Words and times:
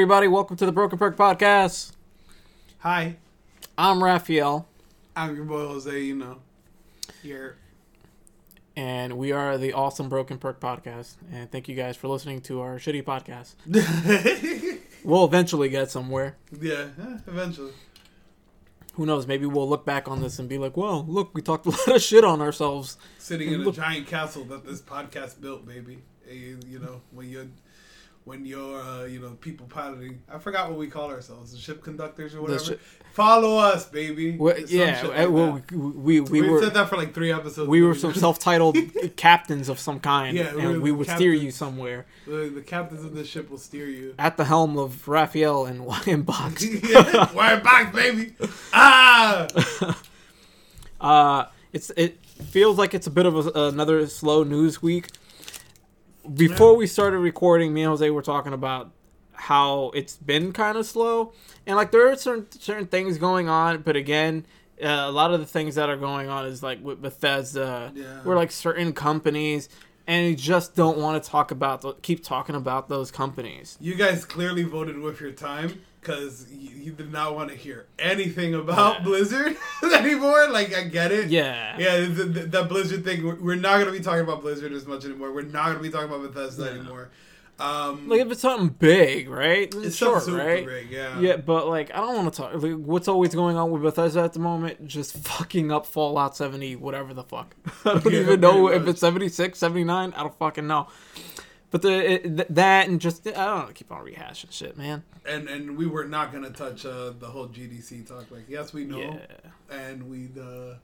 Everybody, 0.00 0.28
welcome 0.28 0.56
to 0.56 0.64
the 0.64 0.72
Broken 0.72 0.98
Perk 0.98 1.14
Podcast. 1.14 1.92
Hi, 2.78 3.16
I'm 3.76 4.02
Raphael, 4.02 4.66
I'm 5.14 5.36
your 5.36 5.44
boy 5.44 5.66
Jose. 5.66 6.00
You 6.00 6.14
know, 6.14 6.38
here. 7.22 7.58
and 8.74 9.18
we 9.18 9.32
are 9.32 9.58
the 9.58 9.74
awesome 9.74 10.08
Broken 10.08 10.38
Perk 10.38 10.58
Podcast. 10.58 11.16
And 11.30 11.50
thank 11.52 11.68
you 11.68 11.74
guys 11.74 11.98
for 11.98 12.08
listening 12.08 12.40
to 12.42 12.62
our 12.62 12.76
shitty 12.78 13.04
podcast. 13.04 13.56
We'll 15.04 15.26
eventually 15.26 15.68
get 15.68 15.90
somewhere. 15.90 16.36
yeah, 16.58 16.86
eh, 16.98 17.18
eventually. 17.26 17.72
Who 18.94 19.04
knows? 19.04 19.26
Maybe 19.26 19.44
we'll 19.44 19.68
look 19.68 19.84
back 19.84 20.08
on 20.08 20.22
this 20.22 20.38
and 20.38 20.48
be 20.48 20.56
like, 20.56 20.78
well, 20.78 21.04
look, 21.06 21.34
we 21.34 21.42
talked 21.42 21.66
a 21.66 21.70
lot 21.72 21.88
of 21.96 22.00
shit 22.00 22.24
on 22.24 22.40
ourselves. 22.40 22.96
Sitting 23.18 23.52
in 23.52 23.66
a 23.68 23.70
giant 23.72 24.06
castle 24.06 24.44
that 24.44 24.64
this 24.64 24.80
podcast 24.80 25.42
built, 25.42 25.66
baby. 25.66 25.98
Eh, 26.26 26.32
You, 26.32 26.58
you 26.66 26.78
know, 26.78 27.02
when 27.12 27.28
you're, 27.28 27.46
when 28.30 28.44
you're, 28.46 28.80
uh, 28.80 29.06
you 29.06 29.18
know, 29.18 29.30
people 29.40 29.66
piloting. 29.66 30.22
I 30.32 30.38
forgot 30.38 30.68
what 30.70 30.78
we 30.78 30.86
call 30.86 31.10
ourselves, 31.10 31.50
the 31.50 31.58
ship 31.58 31.82
conductors 31.82 32.32
or 32.32 32.42
whatever. 32.42 32.64
shi- 32.64 32.78
Follow 33.12 33.58
us, 33.58 33.86
baby. 33.86 34.36
Well, 34.36 34.56
yeah, 34.68 35.02
like 35.02 35.28
well, 35.30 35.60
we, 35.72 35.76
we, 35.76 36.20
we, 36.20 36.40
we 36.42 36.48
were. 36.48 36.62
said 36.62 36.74
that 36.74 36.88
for 36.88 36.96
like 36.96 37.12
three 37.12 37.32
episodes. 37.32 37.68
We 37.68 37.82
were 37.82 37.96
some 37.96 38.14
self-titled 38.14 38.76
captains 39.16 39.68
of 39.68 39.80
some 39.80 39.98
kind, 39.98 40.36
Yeah, 40.36 40.54
we 40.54 40.62
and 40.64 40.80
we 40.80 40.92
would 40.92 41.08
steer 41.10 41.32
you 41.32 41.50
somewhere 41.50 42.06
the, 42.24 42.48
the 42.54 42.60
captains 42.60 43.04
of 43.04 43.16
the 43.16 43.24
ship 43.24 43.50
will 43.50 43.58
steer 43.58 43.86
you. 43.86 44.14
at 44.18 44.36
the 44.36 44.44
helm 44.44 44.78
of 44.78 45.08
Raphael 45.08 45.66
and 45.66 45.84
Lion 45.84 46.22
Box. 46.22 46.64
yeah, 46.84 47.32
we're 47.34 47.90
baby. 47.92 48.34
Ah. 48.72 49.48
Uh, 51.00 51.46
it's 51.72 51.90
it 51.96 52.24
feels 52.24 52.78
like 52.78 52.94
it's 52.94 53.08
a 53.08 53.10
bit 53.10 53.26
of 53.26 53.48
a, 53.48 53.68
another 53.68 54.06
slow 54.06 54.44
news 54.44 54.80
week. 54.80 55.08
Before 56.32 56.72
Yeah. 56.72 56.78
we 56.78 56.86
started 56.86 57.18
recording, 57.18 57.72
me 57.72 57.82
and 57.82 57.88
Jose 57.90 58.08
were 58.10 58.22
talking 58.22 58.52
about 58.52 58.90
how 59.32 59.90
it's 59.94 60.16
been 60.16 60.52
kind 60.52 60.76
of 60.76 60.84
slow, 60.86 61.32
and 61.66 61.76
like 61.76 61.90
there 61.92 62.10
are 62.10 62.16
certain 62.16 62.46
certain 62.60 62.86
things 62.86 63.16
going 63.18 63.48
on, 63.48 63.82
but 63.82 63.96
again, 63.96 64.44
uh, 64.82 64.86
a 64.86 65.10
lot 65.10 65.32
of 65.32 65.40
the 65.40 65.46
things 65.46 65.74
that 65.76 65.88
are 65.88 65.96
going 65.96 66.28
on 66.28 66.46
is 66.46 66.62
like 66.62 66.82
with 66.84 67.00
Bethesda, 67.00 67.90
Yeah. 67.94 68.04
where 68.22 68.36
like 68.36 68.50
certain 68.52 68.92
companies, 68.92 69.68
and 70.06 70.28
you 70.28 70.36
just 70.36 70.74
don't 70.76 70.98
want 70.98 71.22
to 71.22 71.28
talk 71.30 71.50
about 71.50 71.80
the, 71.80 71.94
keep 72.02 72.22
talking 72.22 72.54
about 72.54 72.88
those 72.90 73.10
companies. 73.10 73.78
You 73.80 73.94
guys 73.94 74.24
clearly 74.26 74.62
voted 74.62 74.98
with 74.98 75.20
your 75.20 75.32
time 75.32 75.80
because 76.00 76.46
you, 76.50 76.70
you 76.70 76.92
did 76.92 77.12
not 77.12 77.34
want 77.34 77.50
to 77.50 77.56
hear 77.56 77.86
anything 77.98 78.54
about 78.54 78.98
Yeah. 78.98 79.04
Blizzard 79.04 79.56
anymore. 79.92 80.48
Like, 80.48 80.74
I 80.74 80.84
get 80.84 81.12
it. 81.12 81.28
Yeah, 81.30 81.76
Yeah, 81.78 82.00
the, 82.00 82.24
the, 82.24 82.40
that 82.46 82.68
Blizzard 82.68 83.04
thing, 83.04 83.24
we're, 83.26 83.34
we're 83.36 83.54
not 83.56 83.74
going 83.74 83.86
to 83.86 83.92
be 83.92 84.00
talking 84.00 84.22
about 84.22 84.40
Blizzard 84.40 84.72
as 84.72 84.86
much 84.86 85.04
anymore. 85.04 85.32
We're 85.32 85.42
not 85.42 85.66
going 85.66 85.76
to 85.78 85.82
be 85.82 85.90
talking 85.90 86.08
about 86.08 86.22
Bethesda 86.32 86.64
Yeah. 86.64 86.70
anymore. 86.70 87.10
Um, 87.58 88.08
like 88.08 88.22
if 88.22 88.32
it's 88.32 88.40
something 88.40 88.68
big, 88.70 89.28
right? 89.28 89.68
it's 89.74 89.94
sure, 89.94 90.18
something 90.18 90.34
super 90.40 90.46
right? 90.48 90.64
big, 90.64 90.90
yeah. 90.90 91.20
Yeah, 91.20 91.36
but 91.36 91.68
like 91.68 91.90
I 91.94 91.98
don't 91.98 92.16
want 92.16 92.32
to 92.32 92.40
talk. 92.40 92.54
Like, 92.54 92.72
what's 92.72 93.06
always 93.06 93.34
going 93.34 93.58
on 93.58 93.70
with 93.70 93.82
Bethesda 93.82 94.22
at 94.22 94.32
the 94.32 94.38
moment? 94.38 94.86
Just 94.86 95.12
fucking 95.18 95.70
up 95.70 95.84
Fallout 95.84 96.34
70, 96.34 96.76
whatever 96.76 97.12
the 97.12 97.22
fuck. 97.22 97.54
I 97.84 97.98
don't 97.98 98.06
Yeah, 98.14 98.20
even 98.20 98.40
know 98.40 98.68
pretty 98.68 98.82
if 98.84 98.88
it's 98.88 99.00
76, 99.00 99.58
79. 99.58 100.14
I 100.16 100.22
don't 100.22 100.34
fucking 100.38 100.66
know. 100.66 100.88
But 101.70 101.82
the 101.82 102.12
it, 102.12 102.36
th- 102.36 102.48
that 102.50 102.88
and 102.88 103.00
just 103.00 103.26
I 103.26 103.30
don't 103.32 103.66
know. 103.68 103.72
Keep 103.72 103.92
on 103.92 104.04
rehashing 104.04 104.50
shit, 104.50 104.76
man. 104.76 105.04
And 105.24 105.48
and 105.48 105.76
we 105.76 105.86
were 105.86 106.04
not 106.04 106.32
going 106.32 106.44
to 106.44 106.50
touch 106.50 106.84
uh, 106.84 107.12
the 107.18 107.26
whole 107.28 107.46
GDC 107.48 108.08
talk. 108.08 108.30
Like, 108.30 108.44
yes, 108.48 108.72
we 108.72 108.84
know. 108.84 108.98
Yeah. 108.98 109.18
And 109.76 110.10
we, 110.10 110.28
uh, 110.40 110.74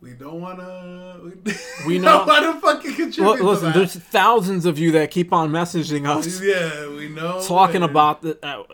we 0.00 0.10
don't 0.14 0.40
want 0.40 0.58
to. 0.58 1.20
We, 1.44 1.52
We 1.86 1.94
don't 1.98 2.26
know- 2.26 2.32
want 2.32 2.54
to 2.56 2.60
fucking 2.60 2.94
contribute 2.94 3.42
listen, 3.44 3.66
that. 3.66 3.74
there's 3.74 3.94
thousands 3.94 4.66
of 4.66 4.78
you 4.78 4.90
that 4.92 5.10
keep 5.12 5.32
on 5.32 5.50
messaging 5.50 6.08
us 6.08 6.40
Yeah, 6.42 6.88
we 6.96 7.08
know. 7.08 7.40
talking 7.46 7.76
and- 7.76 7.84
about 7.84 8.22
the. 8.22 8.38
Uh, 8.44 8.64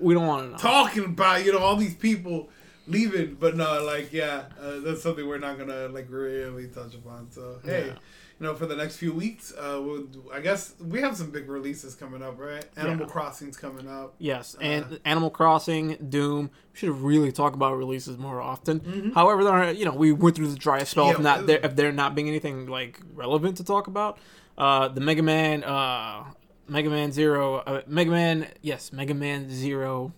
we 0.00 0.14
don't 0.14 0.26
want 0.26 0.44
to 0.44 0.50
know. 0.52 0.56
talking 0.58 1.04
about 1.06 1.44
you 1.44 1.52
know 1.52 1.58
all 1.58 1.74
these 1.76 1.94
people 1.96 2.50
leaving 2.86 3.34
but 3.40 3.56
no 3.56 3.82
like 3.82 4.12
yeah 4.12 4.42
uh, 4.60 4.78
that's 4.80 5.02
something 5.02 5.26
we're 5.26 5.38
not 5.38 5.58
gonna 5.58 5.88
like 5.88 6.06
really 6.10 6.68
touch 6.68 6.94
upon 6.94 7.26
so 7.30 7.58
hey 7.64 7.86
Yeah. 7.86 7.92
You 8.38 8.46
know 8.46 8.54
for 8.54 8.66
the 8.66 8.76
next 8.76 8.96
few 8.98 9.12
weeks 9.12 9.52
uh 9.58 9.80
we'll, 9.82 10.06
i 10.32 10.40
guess 10.40 10.74
we 10.80 11.00
have 11.00 11.16
some 11.16 11.30
big 11.30 11.48
releases 11.48 11.94
coming 11.94 12.22
up 12.22 12.38
right 12.38 12.66
animal 12.76 13.06
Yeah. 13.06 13.12
crossing's 13.12 13.56
coming 13.56 13.88
up 13.88 14.14
Yes, 14.18 14.54
and 14.60 14.84
Uh, 14.84 14.96
Animal 15.04 15.30
Crossing, 15.30 15.96
Doom. 16.08 16.50
We 16.72 16.78
should 16.78 16.90
really 17.00 17.32
talk 17.32 17.54
about 17.54 17.76
releases 17.76 18.18
more 18.18 18.40
often. 18.42 18.80
Mhm. 18.80 19.14
However, 19.14 19.72
you 19.72 19.84
know, 19.86 19.92
we 19.94 20.12
went 20.12 20.36
through 20.36 20.48
the 20.48 20.56
dry 20.56 20.82
spell 20.84 21.10
of 21.10 21.20
not 21.20 21.46
there, 21.46 21.60
of 21.60 21.76
there 21.76 21.92
not 21.92 22.14
being 22.14 22.28
anything 22.28 22.66
like 22.66 23.00
relevant 23.14 23.56
to 23.58 23.64
talk 23.64 23.86
about. 23.86 24.18
Uh, 24.58 24.88
the 24.88 25.00
Mega 25.00 25.22
Man, 25.22 25.64
uh, 25.64 26.24
Mega 26.68 26.90
Man 26.90 27.12
Zero, 27.12 27.56
uh, 27.58 27.82
Mega 27.86 28.10
Man, 28.10 28.48
yes, 28.62 28.92
Mega 28.92 29.14
Man 29.14 29.48
Zero. 29.50 30.12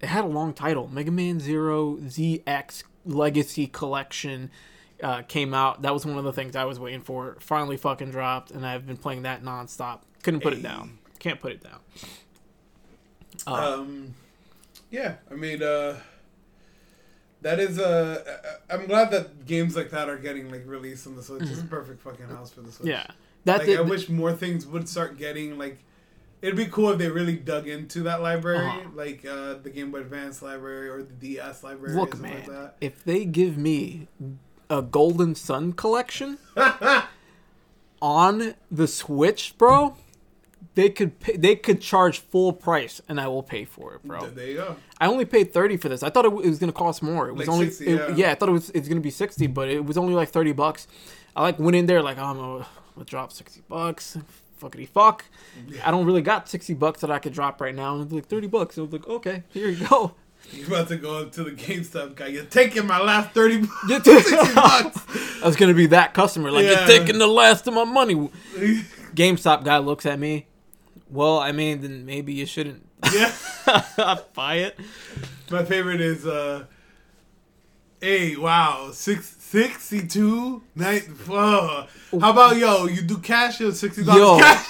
It 0.00 0.08
had 0.08 0.24
a 0.24 0.28
long 0.28 0.52
title, 0.54 0.88
Mega 0.88 1.10
Man 1.10 1.40
Zero 1.40 1.96
ZX 1.96 2.84
Legacy 3.06 3.66
Collection. 3.66 4.50
Uh, 5.02 5.22
came 5.22 5.54
out. 5.54 5.82
That 5.82 5.94
was 5.94 6.04
one 6.04 6.18
of 6.18 6.24
the 6.24 6.32
things 6.32 6.54
I 6.56 6.64
was 6.64 6.78
waiting 6.78 7.00
for. 7.00 7.36
Finally, 7.40 7.76
fucking 7.78 8.10
dropped, 8.10 8.50
and 8.50 8.66
I've 8.66 8.86
been 8.86 8.96
playing 8.96 9.22
that 9.22 9.42
nonstop. 9.42 10.00
Couldn't 10.22 10.40
put 10.40 10.52
it 10.52 10.62
down. 10.62 10.98
Can't 11.18 11.40
put 11.40 11.52
it 11.52 11.62
down. 11.62 11.80
Uh, 13.46 13.74
um 13.80 14.14
yeah 14.90 15.14
i 15.30 15.34
mean 15.34 15.62
uh 15.62 15.96
that 17.42 17.58
is 17.58 17.78
uh 17.78 18.22
I- 18.70 18.74
i'm 18.74 18.86
glad 18.86 19.10
that 19.12 19.46
games 19.46 19.74
like 19.76 19.90
that 19.90 20.08
are 20.10 20.18
getting 20.18 20.50
like 20.50 20.64
released 20.66 21.06
on 21.06 21.16
the 21.16 21.22
switch 21.22 21.42
it's 21.48 21.60
a 21.60 21.64
perfect 21.64 22.02
fucking 22.02 22.26
house 22.26 22.50
for 22.50 22.60
the 22.60 22.70
switch 22.72 22.88
Mm-hmm. 22.90 23.08
Yeah, 23.08 23.14
that 23.44 23.66
like 23.66 23.78
I 23.78 23.80
wish 23.80 24.08
more 24.10 24.32
things 24.34 24.66
would 24.66 24.88
start 24.88 25.16
getting 25.16 25.56
like. 25.56 25.78
It'd 26.42 26.56
be 26.56 26.66
cool 26.66 26.90
if 26.90 26.98
they 26.98 27.08
really 27.08 27.36
dug 27.36 27.68
into 27.68 28.02
that 28.04 28.20
library, 28.22 28.66
Uh-huh. 28.66 28.88
like 28.94 29.24
uh, 29.26 29.54
the 29.62 29.70
Game 29.70 29.90
Boy 29.90 30.00
Advance 30.00 30.40
library 30.42 30.88
or 30.90 31.02
the 31.02 31.12
DS 31.14 31.62
library. 31.62 31.94
look, 31.94 32.14
or 32.14 32.16
something 32.18 32.46
man. 32.46 32.62
like 32.64 32.74
If 32.82 33.02
they 33.04 33.24
give 33.26 33.56
me 33.56 34.08
a 34.70 34.80
Golden 34.80 35.34
Sun 35.34 35.72
collection 35.74 36.38
on 38.00 38.54
the 38.70 38.86
Switch, 38.86 39.54
bro, 39.58 39.96
they 40.74 40.88
could 40.88 41.18
pay, 41.20 41.36
they 41.36 41.56
could 41.56 41.80
charge 41.80 42.20
full 42.20 42.52
price, 42.52 43.00
and 43.08 43.20
I 43.20 43.28
will 43.28 43.42
pay 43.42 43.64
for 43.64 43.94
it, 43.94 44.02
bro. 44.04 44.26
there 44.30 44.46
you 44.46 44.54
go. 44.56 44.76
I 45.00 45.06
only 45.06 45.24
paid 45.24 45.52
thirty 45.52 45.76
for 45.76 45.88
this. 45.88 46.02
I 46.02 46.10
thought 46.10 46.24
it, 46.24 46.30
w- 46.30 46.46
it 46.46 46.48
was 46.48 46.58
gonna 46.58 46.72
cost 46.72 47.02
more. 47.02 47.28
It 47.28 47.32
was 47.34 47.46
Like 47.46 47.52
only 47.54 47.66
60, 47.70 47.86
it- 47.86 48.16
yeah. 48.18 48.30
I 48.30 48.34
thought 48.34 48.48
it 48.48 48.52
was 48.52 48.70
it's 48.70 48.88
gonna 48.88 49.00
be 49.00 49.10
sixty, 49.10 49.46
but 49.46 49.68
it 49.68 49.84
was 49.84 49.98
only 49.98 50.14
like 50.14 50.28
thirty 50.30 50.52
bucks. 50.52 50.86
I 51.36 51.42
like 51.42 51.58
went 51.58 51.76
in 51.76 51.86
there 51.86 52.02
like 52.02 52.18
oh, 52.18 52.24
I'm 52.24 52.36
gonna, 52.36 52.66
gonna 52.94 53.04
drop 53.04 53.32
sixty 53.32 53.62
bucks. 53.68 54.16
Fuckity 54.60 54.86
fuck. 54.86 55.24
I 55.82 55.90
don't 55.90 56.04
really 56.04 56.20
got 56.22 56.48
sixty 56.48 56.74
bucks 56.74 57.00
that 57.00 57.10
I 57.10 57.18
could 57.18 57.32
drop 57.32 57.60
right 57.60 57.74
now. 57.74 57.96
And 57.96 58.12
like 58.12 58.26
thirty 58.26 58.46
bucks. 58.46 58.78
I 58.78 58.82
was 58.82 58.92
like, 58.92 59.08
okay, 59.08 59.42
here 59.50 59.68
you 59.70 59.86
go. 59.86 60.12
You're 60.52 60.66
about 60.66 60.88
to 60.88 60.96
go 60.96 61.20
up 61.22 61.32
to 61.32 61.44
the 61.44 61.52
GameStop 61.52 62.16
guy. 62.16 62.26
You're 62.28 62.44
taking 62.44 62.86
my 62.86 63.00
last 63.00 63.30
thirty 63.30 63.58
bu- 63.60 63.68
Yeah, 63.88 64.02
sixty 64.02 64.36
bucks. 64.54 64.98
I 65.42 65.46
was 65.46 65.56
gonna 65.56 65.74
be 65.74 65.86
that 65.86 66.12
customer. 66.14 66.50
Like 66.50 66.64
Yeah. 66.64 66.86
you're 66.86 66.98
taking 66.98 67.18
the 67.18 67.26
last 67.28 67.66
of 67.68 67.74
my 67.74 67.84
money. 67.84 68.14
GameStop 69.14 69.64
guy 69.64 69.78
looks 69.78 70.06
at 70.06 70.18
me. 70.18 70.46
Well, 71.08 71.38
I 71.38 71.52
mean, 71.52 71.80
then 71.80 72.04
maybe 72.06 72.32
you 72.32 72.46
shouldn't 72.46 72.86
yeah. 73.12 73.32
buy 74.34 74.56
it. 74.56 74.78
My 75.50 75.64
favorite 75.64 76.00
is 76.00 76.26
uh. 76.26 76.64
Hey, 78.00 78.34
wow, 78.36 78.90
six 78.92 79.36
sixty 79.40 80.06
two 80.06 80.62
night. 80.74 81.02
Whoa. 81.26 81.86
How 82.18 82.30
about 82.30 82.56
yo? 82.56 82.86
You 82.86 83.02
do 83.02 83.18
cash 83.18 83.60
or 83.60 83.72
sixty 83.72 84.02
Yo. 84.02 84.14
dollars 84.14 84.42
cash? 84.44 84.66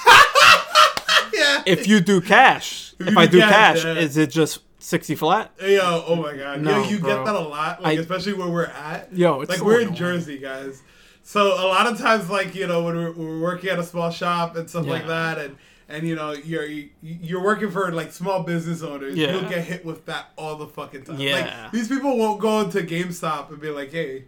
yeah. 1.32 1.62
If 1.66 1.86
you 1.86 2.00
do 2.00 2.20
cash, 2.20 2.94
If 2.98 3.06
if, 3.08 3.12
you 3.14 3.18
I 3.20 3.26
do 3.26 3.32
do 3.32 3.40
cash, 3.40 3.82
cash, 3.82 3.84
yeah. 3.84 4.02
is 4.02 4.16
it 4.16 4.30
just 4.30 4.58
sixty 4.80 5.14
flat? 5.14 5.52
Yo, 5.60 6.04
oh 6.06 6.16
my 6.16 6.36
god. 6.36 6.60
No, 6.60 6.82
yo, 6.82 6.88
you 6.88 6.98
bro. 6.98 7.16
get 7.16 7.24
that 7.26 7.34
a 7.34 7.40
lot, 7.40 7.82
like 7.82 7.98
I- 7.98 8.00
especially 8.00 8.34
where 8.34 8.48
we're 8.48 8.64
at. 8.64 9.12
Yo, 9.12 9.40
it's 9.40 9.48
like 9.48 9.58
so 9.58 9.64
we're 9.64 9.80
in. 9.80 9.94
Jersey, 9.94 10.38
guys. 10.38 10.82
So 11.22 11.54
a 11.54 11.68
lot 11.68 11.86
of 11.86 11.98
times, 11.98 12.28
like 12.28 12.54
you 12.54 12.66
know, 12.66 12.82
when 12.82 12.96
we're, 12.96 13.12
we're 13.12 13.40
working 13.40 13.70
at 13.70 13.78
a 13.78 13.84
small 13.84 14.10
shop 14.10 14.56
and 14.56 14.68
stuff 14.68 14.86
like 14.86 15.06
that, 15.06 15.38
and 15.38 15.56
and 15.88 16.06
you 16.06 16.14
know, 16.14 16.32
you're 16.32 16.64
you, 16.64 16.90
you're 17.02 17.42
working 17.42 17.70
for 17.70 17.92
like 17.92 18.12
small 18.12 18.42
business 18.42 18.82
owners. 18.82 19.16
Yeah. 19.16 19.32
You'll 19.32 19.48
get 19.48 19.64
hit 19.64 19.84
with 19.84 20.06
that 20.06 20.30
all 20.36 20.56
the 20.56 20.66
fucking 20.66 21.04
time. 21.04 21.20
Yeah. 21.20 21.62
Like 21.64 21.72
these 21.72 21.88
people 21.88 22.16
won't 22.16 22.40
go 22.40 22.60
into 22.60 22.78
GameStop 22.80 23.50
and 23.50 23.60
be 23.60 23.70
like, 23.70 23.90
hey, 23.92 24.24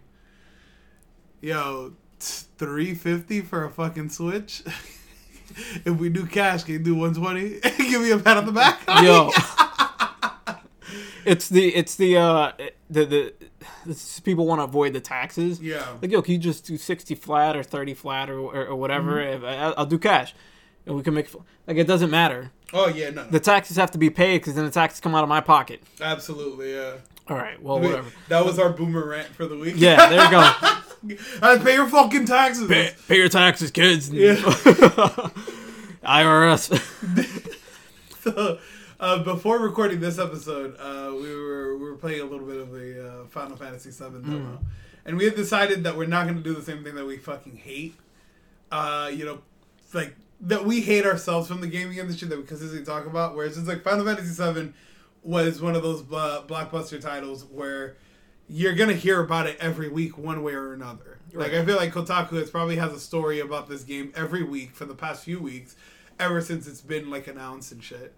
yo, 1.41 1.93
three 2.19 2.93
fifty 2.93 3.41
for 3.41 3.63
a 3.63 3.69
fucking 3.69 4.09
Switch. 4.09 4.63
if 5.85 5.97
we 5.97 6.09
do 6.09 6.25
cash, 6.25 6.63
can 6.63 6.73
you 6.73 6.79
do 6.79 6.95
one 6.95 7.13
twenty? 7.13 7.59
Give 7.77 8.01
me 8.01 8.11
a 8.11 8.17
pat 8.19 8.37
on 8.37 8.45
the 8.45 8.51
back. 8.51 8.81
Yo, 9.01 9.31
it's 11.25 11.49
the 11.49 11.75
it's 11.75 11.95
the 11.95 12.17
uh 12.17 12.51
the 12.89 13.05
the, 13.05 13.33
people 14.23 14.45
want 14.45 14.59
to 14.59 14.63
avoid 14.63 14.93
the 14.93 15.01
taxes. 15.01 15.61
Yeah. 15.61 15.85
Like, 16.01 16.11
yo, 16.11 16.21
can 16.21 16.33
you 16.33 16.39
just 16.39 16.65
do 16.65 16.77
sixty 16.77 17.15
flat 17.15 17.55
or 17.55 17.63
thirty 17.63 17.93
flat 17.93 18.29
or 18.29 18.39
or, 18.39 18.67
or 18.67 18.75
whatever? 18.75 19.13
Mm-hmm. 19.13 19.43
If 19.45 19.49
I, 19.49 19.73
I'll 19.77 19.85
do 19.85 19.99
cash, 19.99 20.33
and 20.85 20.95
we 20.95 21.03
can 21.03 21.13
make 21.13 21.29
like 21.67 21.77
it 21.77 21.87
doesn't 21.87 22.09
matter. 22.09 22.51
Oh 22.73 22.87
yeah, 22.87 23.09
no, 23.09 23.23
no. 23.23 23.29
The 23.29 23.39
taxes 23.39 23.77
have 23.77 23.91
to 23.91 23.97
be 23.97 24.09
paid 24.09 24.39
because 24.39 24.55
then 24.55 24.65
the 24.65 24.71
taxes 24.71 24.99
come 24.99 25.15
out 25.15 25.23
of 25.23 25.29
my 25.29 25.41
pocket. 25.41 25.83
absolutely, 26.01 26.73
yeah. 26.73 26.93
All 27.29 27.37
right, 27.37 27.61
well, 27.61 27.79
whatever. 27.79 28.11
That 28.27 28.45
was 28.45 28.59
our 28.59 28.69
boomer 28.69 29.07
rant 29.07 29.29
for 29.29 29.45
the 29.45 29.55
week. 29.55 29.75
Yeah, 29.77 30.09
there 30.09 30.25
you 30.25 30.31
go. 30.31 30.39
I 31.41 31.57
pay 31.57 31.75
your 31.75 31.87
fucking 31.87 32.25
taxes. 32.25 32.67
pay, 32.67 32.91
pay 33.07 33.17
your 33.17 33.29
taxes, 33.29 33.71
kids. 33.71 34.09
Yeah. 34.09 34.35
IRS. 36.03 36.69
so 38.23 38.59
uh, 39.03 39.21
before 39.21 39.59
recording 39.59 39.99
this 39.99 40.17
episode, 40.17 40.77
uh, 40.79 41.13
we 41.13 41.35
were 41.35 41.77
we 41.77 41.89
were 41.89 41.97
playing 41.97 42.21
a 42.21 42.23
little 42.23 42.45
bit 42.45 42.55
of 42.55 42.71
the 42.71 43.05
uh, 43.05 43.25
Final 43.25 43.57
Fantasy 43.57 43.89
VII 43.91 44.21
demo, 44.21 44.59
and 45.05 45.17
we 45.17 45.25
had 45.25 45.35
decided 45.35 45.83
that 45.83 45.97
we're 45.97 46.07
not 46.07 46.23
going 46.23 46.37
to 46.37 46.43
do 46.43 46.53
the 46.53 46.61
same 46.61 46.85
thing 46.85 46.95
that 46.95 47.05
we 47.05 47.17
fucking 47.17 47.57
hate. 47.57 47.95
Uh, 48.71 49.11
you 49.13 49.25
know, 49.25 49.41
like 49.93 50.15
that 50.39 50.63
we 50.65 50.79
hate 50.79 51.05
ourselves 51.05 51.49
from 51.49 51.59
the 51.59 51.67
gaming 51.67 51.97
industry 51.97 52.29
that 52.29 52.37
we 52.37 52.45
consistently 52.45 52.85
talk 52.85 53.05
about. 53.05 53.35
Whereas 53.35 53.57
it's 53.57 53.67
like 53.67 53.83
Final 53.83 54.05
Fantasy 54.05 54.41
VII 54.41 54.71
was 55.21 55.61
one 55.61 55.75
of 55.75 55.83
those 55.83 56.01
blockbuster 56.01 57.01
titles 57.01 57.43
where 57.43 57.97
you're 58.47 58.73
gonna 58.73 58.93
hear 58.93 59.19
about 59.19 59.47
it 59.47 59.57
every 59.59 59.89
week, 59.89 60.17
one 60.17 60.43
way 60.43 60.53
or 60.53 60.71
another. 60.71 61.19
Like 61.33 61.51
Right. 61.51 61.59
I 61.59 61.65
feel 61.65 61.75
like 61.75 61.91
Kotaku 61.91 62.39
has 62.39 62.49
probably 62.49 62.77
has 62.77 62.93
a 62.93 63.01
story 63.01 63.41
about 63.41 63.67
this 63.67 63.83
game 63.83 64.13
every 64.15 64.43
week 64.43 64.73
for 64.73 64.85
the 64.85 64.95
past 64.95 65.25
few 65.25 65.41
weeks, 65.41 65.75
ever 66.21 66.39
since 66.39 66.67
it's 66.67 66.79
been 66.79 67.09
like 67.09 67.27
announced 67.27 67.73
and 67.73 67.83
shit. 67.83 68.13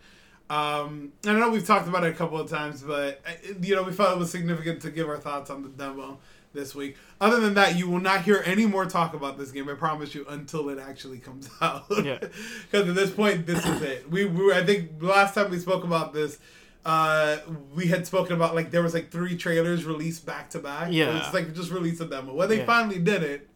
Um, 0.49 1.11
I 1.25 1.33
know 1.33 1.49
we've 1.49 1.65
talked 1.65 1.87
about 1.87 2.03
it 2.03 2.13
a 2.13 2.15
couple 2.15 2.39
of 2.39 2.49
times, 2.49 2.83
but 2.83 3.21
uh, 3.27 3.31
you 3.61 3.75
know 3.75 3.83
we 3.83 3.91
felt 3.91 4.15
it 4.15 4.19
was 4.19 4.29
significant 4.31 4.81
to 4.83 4.91
give 4.91 5.09
our 5.09 5.17
thoughts 5.17 5.49
on 5.49 5.63
the 5.63 5.69
demo 5.69 6.19
this 6.53 6.75
week. 6.75 6.97
Other 7.19 7.39
than 7.39 7.55
that, 7.55 7.75
you 7.77 7.89
will 7.89 7.99
not 7.99 8.21
hear 8.21 8.43
any 8.45 8.65
more 8.65 8.85
talk 8.85 9.13
about 9.15 9.37
this 9.39 9.51
game. 9.51 9.67
I 9.69 9.73
promise 9.73 10.13
you 10.13 10.25
until 10.29 10.69
it 10.69 10.77
actually 10.79 11.17
comes 11.17 11.49
out. 11.61 11.85
Yeah. 12.03 12.19
Because 12.19 12.87
at 12.89 12.95
this 12.95 13.09
point, 13.11 13.45
this 13.47 13.65
is 13.65 13.81
it. 13.81 14.09
We, 14.09 14.25
we 14.25 14.53
I 14.53 14.63
think 14.63 14.91
last 15.01 15.33
time 15.33 15.49
we 15.49 15.57
spoke 15.57 15.83
about 15.83 16.13
this, 16.13 16.37
uh, 16.85 17.37
we 17.73 17.87
had 17.87 18.05
spoken 18.05 18.35
about 18.35 18.53
like 18.53 18.69
there 18.69 18.83
was 18.83 18.93
like 18.93 19.09
three 19.09 19.35
trailers 19.35 19.83
released 19.83 20.25
back 20.27 20.51
to 20.51 20.59
back. 20.59 20.89
Yeah. 20.91 21.17
it's 21.17 21.33
like 21.33 21.53
just 21.55 21.71
release 21.71 21.99
a 22.01 22.05
demo. 22.05 22.33
Well, 22.35 22.47
they 22.47 22.59
Yeah. 22.59 22.65
finally 22.65 22.99
did 22.99 23.23
it 23.23 23.49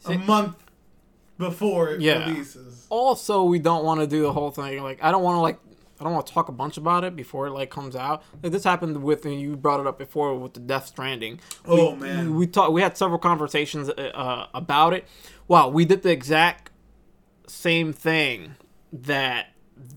See- 0.00 0.14
a 0.14 0.18
month 0.18 0.56
before 1.38 1.90
it 1.90 2.00
Yeah. 2.00 2.26
releases. 2.28 2.86
also 2.88 3.42
we 3.44 3.58
don't 3.58 3.84
want 3.84 4.00
to 4.00 4.06
do 4.06 4.22
the 4.22 4.32
whole 4.32 4.50
thing 4.52 4.80
like 4.82 5.02
i 5.02 5.10
don't 5.10 5.22
want 5.24 5.36
to 5.36 5.40
like 5.40 5.58
i 6.02 6.04
don't 6.04 6.12
want 6.14 6.26
to 6.26 6.32
talk 6.32 6.48
a 6.48 6.52
bunch 6.52 6.76
about 6.76 7.04
it 7.04 7.14
before 7.16 7.46
it 7.46 7.50
like 7.52 7.70
comes 7.70 7.94
out 7.96 8.22
like 8.42 8.52
this 8.52 8.64
happened 8.64 9.02
with 9.02 9.24
and 9.24 9.40
you 9.40 9.56
brought 9.56 9.80
it 9.80 9.86
up 9.86 9.98
before 9.98 10.36
with 10.38 10.52
the 10.54 10.60
death 10.60 10.86
stranding 10.88 11.38
Oh, 11.66 11.94
we, 11.94 12.00
man. 12.00 12.30
we, 12.32 12.36
we 12.38 12.46
talked 12.46 12.72
we 12.72 12.82
had 12.82 12.96
several 12.98 13.18
conversations 13.18 13.88
uh, 13.88 14.46
about 14.52 14.92
it 14.92 15.06
wow 15.48 15.68
we 15.68 15.84
did 15.84 16.02
the 16.02 16.10
exact 16.10 16.70
same 17.46 17.92
thing 17.92 18.54
that 18.92 19.46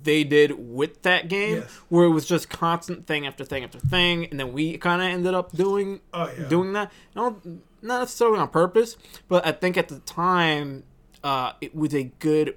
they 0.03 0.23
did 0.23 0.51
with 0.57 1.01
that 1.03 1.27
game 1.27 1.57
Yes. 1.57 1.71
where 1.89 2.05
it 2.05 2.09
was 2.09 2.25
just 2.25 2.49
constant 2.49 3.05
thing 3.05 3.27
after 3.27 3.43
thing 3.45 3.63
after 3.63 3.77
thing 3.79 4.25
and 4.25 4.39
then 4.39 4.51
we 4.53 4.77
kind 4.77 5.01
of 5.01 5.07
ended 5.09 5.33
up 5.33 5.51
doing 5.51 5.99
Oh, 6.13 6.31
yeah. 6.37 6.47
doing 6.47 6.73
that 6.73 6.91
no, 7.15 7.39
not 7.81 7.99
necessarily 7.99 8.39
on 8.39 8.47
purpose 8.49 8.97
but 9.27 9.45
i 9.45 9.51
think 9.51 9.77
at 9.77 9.89
the 9.89 9.99
time 9.99 10.83
uh, 11.23 11.53
it 11.61 11.75
was 11.75 11.93
a 11.95 12.03
good 12.19 12.55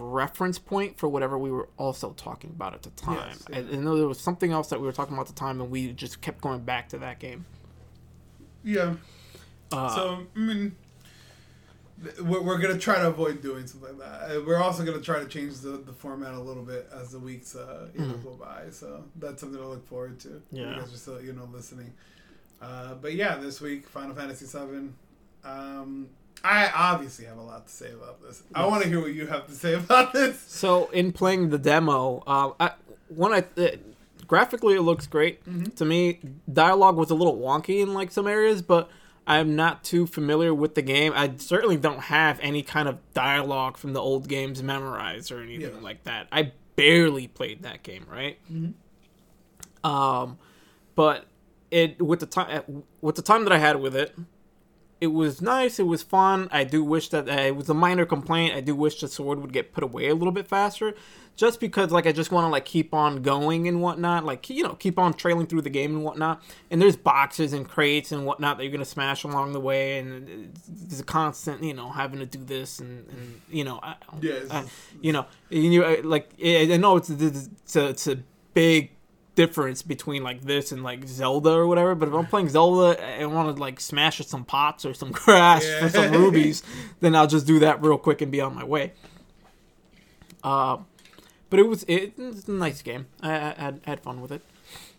reference 0.00 0.58
point 0.58 0.98
for 0.98 1.08
whatever 1.08 1.36
we 1.38 1.50
were 1.50 1.68
also 1.78 2.12
talking 2.12 2.50
about 2.50 2.74
at 2.74 2.82
the 2.82 2.90
time 2.90 3.16
Yes, 3.28 3.44
I, 3.52 3.58
yeah. 3.60 3.76
I 3.78 3.80
know 3.80 3.96
there 3.96 4.08
was 4.08 4.20
something 4.20 4.52
else 4.52 4.68
that 4.68 4.80
we 4.80 4.86
were 4.86 4.92
talking 4.92 5.14
about 5.14 5.28
at 5.28 5.34
the 5.34 5.40
time 5.40 5.60
and 5.60 5.70
we 5.70 5.92
just 5.92 6.20
kept 6.20 6.40
going 6.40 6.60
back 6.60 6.88
to 6.90 6.98
that 6.98 7.18
game 7.18 7.44
Yeah. 8.64 8.94
uh, 9.72 9.94
So 9.94 10.26
I 10.34 10.38
mean, 10.38 10.76
we're, 12.22 12.42
we're 12.42 12.58
gonna 12.58 12.78
try 12.78 12.96
to 12.98 13.08
avoid 13.08 13.42
doing 13.42 13.66
something 13.66 13.96
like 13.98 14.08
that. 14.28 14.36
Uh, 14.36 14.40
We're 14.44 14.56
also 14.62 14.84
gonna 14.84 15.00
try 15.00 15.20
to 15.20 15.26
change 15.26 15.58
the, 15.60 15.70
the 15.76 15.92
format 15.92 16.34
a 16.34 16.40
little 16.40 16.64
bit 16.64 16.88
as 16.92 17.12
the 17.12 17.18
weeks 17.20 17.54
uh, 17.54 17.88
you 17.94 18.00
know, 18.00 18.14
Mhm. 18.14 18.24
go 18.24 18.30
by. 18.32 18.70
So 18.70 19.04
that's 19.16 19.40
something 19.40 19.60
to 19.60 19.66
look 19.68 19.86
forward 19.86 20.18
to. 20.20 20.42
Yeah. 20.50 20.70
you 20.70 20.80
guys 20.80 20.92
are 20.92 20.96
still 20.96 21.20
you 21.22 21.32
know 21.32 21.48
listening. 21.52 21.92
Uh, 22.60 22.94
but 22.94 23.14
yeah, 23.14 23.36
this 23.36 23.60
week 23.60 23.88
Final 23.88 24.14
Fantasy 24.16 24.46
VII. 24.46 24.90
Um, 25.44 26.08
I 26.44 26.70
obviously 26.74 27.24
have 27.26 27.38
a 27.38 27.42
lot 27.42 27.66
to 27.66 27.72
say 27.72 27.90
about 27.92 28.20
this. 28.22 28.42
I 28.54 28.66
want 28.66 28.82
to 28.82 28.88
hear 28.88 29.00
what 29.00 29.12
you 29.14 29.26
have 29.26 29.46
to 29.46 29.52
say 29.52 29.74
about 29.74 30.12
this. 30.12 30.40
So 30.40 30.88
in 30.90 31.12
playing 31.12 31.50
the 31.50 31.58
demo, 31.58 32.22
uh, 32.26 32.50
I, 32.58 32.70
when 33.08 33.32
I 33.32 33.44
uh, 33.60 33.68
graphically 34.26 34.74
it 34.74 34.82
looks 34.82 35.06
great 35.06 35.44
Mm-hmm. 35.44 35.64
to 35.76 35.84
me. 35.84 36.18
Dialogue 36.52 36.96
was 36.96 37.10
a 37.10 37.14
little 37.14 37.38
wonky 37.38 37.80
in 37.80 37.94
like 37.94 38.10
some 38.10 38.26
areas, 38.26 38.60
but 38.62 38.90
I'm 39.24 39.54
not 39.54 39.84
too 39.84 40.06
familiar 40.06 40.52
with 40.52 40.74
the 40.74 40.82
game. 40.82 41.12
I 41.14 41.32
certainly 41.36 41.76
don't 41.76 42.00
have 42.00 42.40
any 42.40 42.62
kind 42.64 42.88
of 42.88 42.98
dialogue 43.14 43.76
from 43.76 43.92
the 43.92 44.00
old 44.00 44.26
games 44.28 44.62
memorized 44.64 45.30
or 45.30 45.40
anything 45.42 45.74
Yeah. 45.76 45.80
like 45.80 46.02
that. 46.04 46.26
I 46.32 46.50
barely 46.74 47.28
played 47.28 47.62
that 47.62 47.84
game, 47.84 48.04
right? 48.10 48.38
Um, 49.84 50.38
but 50.94 51.26
it 51.70 52.00
with 52.02 52.20
the 52.20 52.26
time 52.26 52.84
with 53.00 53.16
the 53.16 53.22
time 53.22 53.44
that 53.44 53.52
I 53.52 53.58
had 53.58 53.76
with 53.80 53.94
it, 53.96 54.14
it 55.02 55.08
was 55.12 55.42
nice. 55.42 55.78
It 55.78 55.86
was 55.94 56.02
fun. 56.02 56.48
I 56.52 56.64
do 56.64 56.82
wish 56.84 57.08
that 57.10 57.28
uh, 57.28 57.32
it 57.50 57.56
was 57.56 57.68
a 57.68 57.74
minor 57.74 58.06
complaint. 58.06 58.54
I 58.54 58.60
do 58.60 58.74
wish 58.74 59.00
the 59.00 59.08
sword 59.08 59.40
would 59.40 59.52
get 59.52 59.72
put 59.72 59.82
away 59.84 60.08
a 60.08 60.14
little 60.14 60.32
bit 60.32 60.46
faster, 60.46 60.94
just 61.36 61.58
because 61.60 61.90
like 61.90 62.06
I 62.06 62.12
just 62.12 62.30
want 62.30 62.44
to 62.44 62.48
like 62.48 62.64
keep 62.64 62.94
on 62.94 63.20
going 63.22 63.66
and 63.68 63.82
whatnot. 63.82 64.24
Like 64.24 64.48
you 64.48 64.62
know, 64.62 64.74
keep 64.74 64.98
on 64.98 65.14
trailing 65.14 65.46
through 65.46 65.62
the 65.62 65.70
game 65.70 65.94
and 65.96 66.04
whatnot. 66.04 66.42
And 66.70 66.80
there's 66.80 66.96
boxes 66.96 67.52
and 67.52 67.68
crates 67.68 68.12
and 68.12 68.24
whatnot 68.24 68.56
that 68.58 68.64
you're 68.64 68.72
gonna 68.72 68.84
smash 68.84 69.24
along 69.24 69.52
the 69.52 69.60
way, 69.60 69.98
and 69.98 70.28
it's- 70.28 70.62
there's 70.68 71.00
a 71.00 71.04
constant 71.04 71.62
you 71.64 71.74
know 71.74 71.90
having 71.90 72.20
to 72.20 72.26
do 72.26 72.42
this 72.44 72.78
and, 72.78 73.08
and 73.08 73.40
you 73.50 73.64
know 73.64 73.80
I, 73.82 73.96
it's 74.44 74.52
I- 74.52 74.64
you 75.00 75.12
know 75.12 75.26
you 75.50 75.84
uh, 75.84 75.96
like 76.04 76.30
I 76.44 76.68
I 76.72 76.76
know 76.76 76.96
it's 76.96 77.10
it's 77.10 77.76
a, 77.76 77.88
it's 77.88 78.06
a 78.06 78.18
big 78.54 78.90
difference 79.34 79.80
between 79.82 80.22
like 80.22 80.42
this 80.42 80.72
and 80.72 80.82
like 80.82 81.06
Zelda 81.08 81.50
or 81.50 81.66
whatever. 81.66 81.94
But 81.94 82.08
if 82.08 82.14
I'm 82.14 82.26
playing 82.26 82.48
Zelda 82.50 83.00
and 83.02 83.32
want 83.34 83.54
to 83.56 83.60
like 83.60 83.80
smash 83.80 84.18
some 84.26 84.44
pots 84.44 84.84
or 84.84 84.92
some 84.94 85.10
grass 85.12 85.64
Yeah. 85.64 85.80
for 85.80 85.88
some 85.88 86.12
rubies, 86.12 86.62
then 87.00 87.14
I'll 87.16 87.26
just 87.26 87.46
do 87.46 87.58
that 87.60 87.82
real 87.82 87.98
quick 87.98 88.20
and 88.20 88.30
be 88.30 88.40
on 88.40 88.54
my 88.54 88.64
way. 88.64 88.92
Uh, 90.42 90.78
but 91.50 91.58
it 91.60 91.68
was 91.68 91.84
it, 91.84 92.14
it's 92.18 92.48
a 92.48 92.52
nice 92.52 92.82
game. 92.82 93.06
I, 93.22 93.30
I, 93.32 93.54
had, 93.56 93.80
had 93.86 94.00
fun 94.02 94.20
with 94.20 94.32
it. 94.32 94.42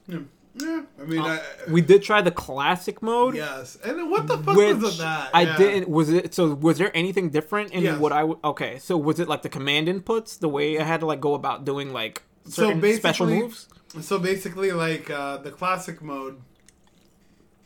Yeah, 0.08 0.20
yeah. 0.56 0.82
I 1.02 1.04
mean, 1.04 1.20
Uh, 1.22 1.26
I, 1.68 1.72
we 1.72 1.82
did 1.82 2.04
try 2.04 2.22
the 2.22 2.32
classic 2.32 3.02
mode. 3.02 3.36
yes. 3.36 3.78
And 3.84 4.10
what 4.10 4.28
the 4.28 4.38
fuck 4.38 4.56
was 4.56 4.98
that? 5.00 5.32
I 5.34 5.42
Yeah. 5.44 5.58
didn't. 5.58 5.90
Was 5.90 6.10
it 6.10 6.34
so? 6.34 6.54
Was 6.54 6.78
there 6.78 6.96
anything 6.96 7.30
different 7.30 7.72
in 7.72 7.84
Yes. 7.84 8.00
what 8.00 8.12
I? 8.12 8.20
w- 8.22 8.40
Okay, 8.44 8.78
so 8.80 8.98
was 8.98 9.20
it 9.20 9.28
like 9.28 9.42
the 9.42 9.50
command 9.50 9.88
inputs, 9.88 10.40
the 10.40 10.50
way 10.50 10.80
I 10.80 10.84
had 10.84 11.00
to 11.02 11.06
like 11.06 11.20
go 11.22 11.34
about 11.34 11.66
doing 11.66 11.92
like 11.92 12.22
So 12.48 12.68
certain 12.70 12.96
special 12.98 13.28
moves? 13.28 13.68
So 14.02 14.18
basically, 14.20 14.72
like 14.72 15.10
uh, 15.10 15.38
the 15.38 15.52
classic 15.52 16.02
mode. 16.02 16.42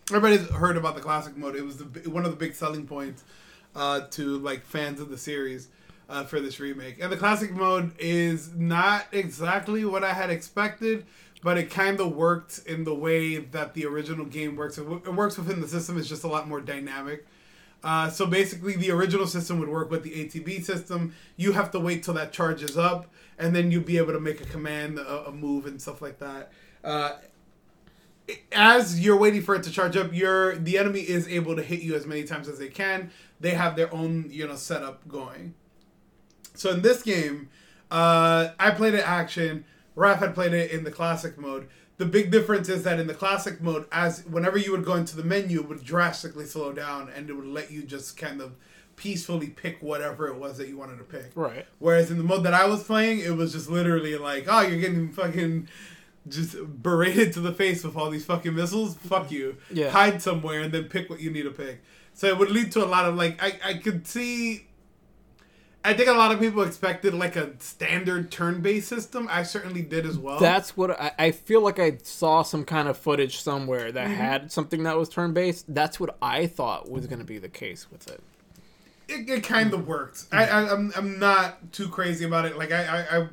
Everybody's 0.09 0.49
heard 0.49 0.77
about 0.77 0.95
the 0.95 1.01
classic 1.01 1.35
mode. 1.35 1.55
It 1.55 1.65
was 1.65 1.77
the, 1.77 2.09
one 2.09 2.23
of 2.23 2.31
the 2.31 2.37
big 2.37 2.55
selling 2.55 2.87
points 2.87 3.23
uh, 3.75 4.01
to 4.11 4.37
like 4.37 4.63
fans 4.63 5.01
of 5.01 5.09
the 5.09 5.17
series 5.17 5.67
uh, 6.09 6.23
for 6.23 6.39
this 6.39 6.59
remake. 6.59 6.97
And 7.01 7.11
the 7.11 7.17
classic 7.17 7.51
mode 7.51 7.91
is 7.99 8.53
not 8.53 9.05
exactly 9.11 9.83
what 9.83 10.03
I 10.05 10.13
had 10.13 10.29
expected, 10.29 11.05
but 11.43 11.57
it 11.57 11.69
kind 11.69 11.99
of 11.99 12.15
worked 12.15 12.61
in 12.65 12.85
the 12.85 12.95
way 12.95 13.37
that 13.37 13.73
the 13.73 13.85
original 13.85 14.25
game 14.25 14.55
works. 14.55 14.77
It, 14.77 14.83
w- 14.83 15.01
it 15.05 15.13
works 15.13 15.37
within 15.37 15.59
the 15.59 15.67
system. 15.67 15.97
It's 15.97 16.07
just 16.07 16.23
a 16.23 16.27
lot 16.29 16.47
more 16.47 16.61
dynamic. 16.61 17.25
Uh, 17.83 18.09
so 18.09 18.25
basically, 18.25 18.75
the 18.75 18.91
original 18.91 19.27
system 19.27 19.59
would 19.59 19.69
work 19.69 19.91
with 19.91 20.03
the 20.03 20.11
ATB 20.11 20.63
system. 20.63 21.13
You 21.35 21.51
have 21.51 21.71
to 21.71 21.79
wait 21.79 22.03
till 22.03 22.15
that 22.15 22.31
charges 22.33 22.77
up, 22.77 23.07
and 23.37 23.55
then 23.55 23.71
you'll 23.71 23.83
be 23.83 23.97
able 23.97 24.13
to 24.13 24.19
make 24.19 24.41
a 24.41 24.45
command, 24.45 24.99
a, 24.99 25.27
a 25.27 25.31
move, 25.31 25.65
and 25.65 25.81
stuff 25.81 26.01
like 26.01 26.19
that. 26.19 26.51
Uh, 26.83 27.17
as 28.51 28.99
you're 28.99 29.17
waiting 29.17 29.41
for 29.41 29.55
it 29.55 29.63
to 29.63 29.71
charge 29.71 29.95
up, 29.95 30.13
your 30.13 30.55
the 30.55 30.77
enemy 30.77 31.01
is 31.01 31.27
able 31.27 31.55
to 31.55 31.63
hit 31.63 31.81
you 31.81 31.95
as 31.95 32.05
many 32.05 32.23
times 32.23 32.47
as 32.47 32.59
they 32.59 32.67
can. 32.67 33.11
They 33.39 33.51
have 33.51 33.75
their 33.75 33.93
own 33.93 34.27
you 34.29 34.47
know 34.47 34.55
setup 34.55 35.07
going. 35.07 35.53
So 36.53 36.71
in 36.71 36.81
this 36.81 37.03
game, 37.03 37.49
uh, 37.91 38.49
I 38.59 38.71
played 38.71 38.95
it 38.95 39.07
action. 39.07 39.65
Raph 39.95 40.19
had 40.19 40.33
played 40.33 40.53
it 40.53 40.71
in 40.71 40.83
the 40.83 40.91
classic 40.91 41.37
mode. 41.37 41.67
The 41.97 42.05
big 42.05 42.29
difference 42.29 42.69
is 42.69 42.83
that 42.83 42.99
in 42.99 43.07
the 43.07 43.13
classic 43.13 43.59
mode, 43.59 43.87
as 43.91 44.23
whenever 44.25 44.57
you 44.57 44.71
would 44.71 44.85
go 44.85 44.93
into 44.93 45.15
the 45.15 45.23
menu, 45.23 45.61
it 45.61 45.67
would 45.67 45.83
drastically 45.83 46.45
slow 46.45 46.71
down, 46.71 47.09
and 47.15 47.29
it 47.29 47.33
would 47.33 47.47
let 47.47 47.71
you 47.71 47.81
just 47.83 48.17
kind 48.17 48.41
of 48.41 48.55
peacefully 48.97 49.47
pick 49.47 49.81
whatever 49.81 50.27
it 50.27 50.35
was 50.35 50.57
that 50.57 50.67
you 50.67 50.75
wanted 50.75 50.97
to 50.97 51.03
pick. 51.05 51.31
Right. 51.35 51.65
Whereas 51.79 52.11
in 52.11 52.17
the 52.17 52.23
mode 52.25 52.43
that 52.43 52.53
I 52.53 52.65
was 52.65 52.83
playing, 52.83 53.19
it 53.19 53.35
was 53.37 53.53
just 53.53 53.69
literally 53.69 54.17
like, 54.17 54.45
oh, 54.49 54.61
you're 54.61 54.79
getting 54.81 55.13
fucking 55.13 55.69
just 56.27 56.57
berated 56.83 57.31
to 57.33 57.39
the 57.39 57.53
face 57.53 57.83
with 57.85 57.95
all 57.95 58.09
these 58.09 58.25
fucking 58.25 58.53
missiles. 58.53 58.95
Fuck 58.95 59.31
you. 59.31 59.55
Yeah. 59.71 59.91
Hide 59.91 60.21
somewhere 60.21 60.61
and 60.61 60.73
then 60.73 60.85
pick 60.85 61.09
what 61.09 61.21
you 61.21 61.29
need 61.29 61.43
to 61.43 61.51
pick. 61.51 61.81
So 62.13 62.27
it 62.27 62.37
would 62.37 62.49
lead 62.51 62.71
to 62.73 62.83
a 62.83 62.87
lot 62.87 63.05
of 63.05 63.15
like, 63.15 63.41
I, 63.41 63.59
I 63.63 63.73
could 63.75 64.05
see. 64.07 64.65
I 65.85 65.93
think 65.93 66.09
a 66.09 66.13
lot 66.13 66.33
of 66.33 66.39
people 66.41 66.63
expected 66.63 67.13
like 67.13 67.37
a 67.37 67.51
standard 67.59 68.29
turn-based 68.29 68.89
system. 68.89 69.27
I 69.31 69.43
certainly 69.43 69.83
did 69.83 70.05
as 70.05 70.17
well. 70.17 70.37
That's 70.37 70.75
what 70.75 70.99
I, 70.99 71.11
I 71.17 71.31
feel 71.31 71.61
like 71.61 71.79
I 71.79 71.99
saw 72.03 72.41
some 72.41 72.65
kind 72.65 72.89
of 72.89 72.97
footage 72.97 73.39
somewhere 73.39 73.85
Mm-hmm. 73.85 73.93
that 73.95 74.07
had 74.09 74.51
something 74.51 74.83
that 74.83 74.97
was 74.97 75.07
turn 75.07 75.33
based. 75.33 75.65
That's 75.73 75.97
what 75.99 76.17
I 76.21 76.47
thought 76.47 76.89
was 76.89 77.05
going 77.07 77.19
to 77.19 77.25
be 77.25 77.37
the 77.37 77.47
case 77.47 77.89
with 77.91 78.07
it. 78.09 78.21
It, 79.07 79.29
it 79.29 79.43
kind 79.43 79.73
of 79.73 79.87
worked. 79.87 80.25
I, 80.31 80.47
I 80.47 80.73
I'm 80.73 80.91
I'm 80.95 81.19
not 81.19 81.71
too 81.73 81.89
crazy 81.89 82.25
about 82.25 82.45
it. 82.45 82.57
Like 82.57 82.71
I 82.71 82.85
I 82.85 83.17
I, 83.17 83.27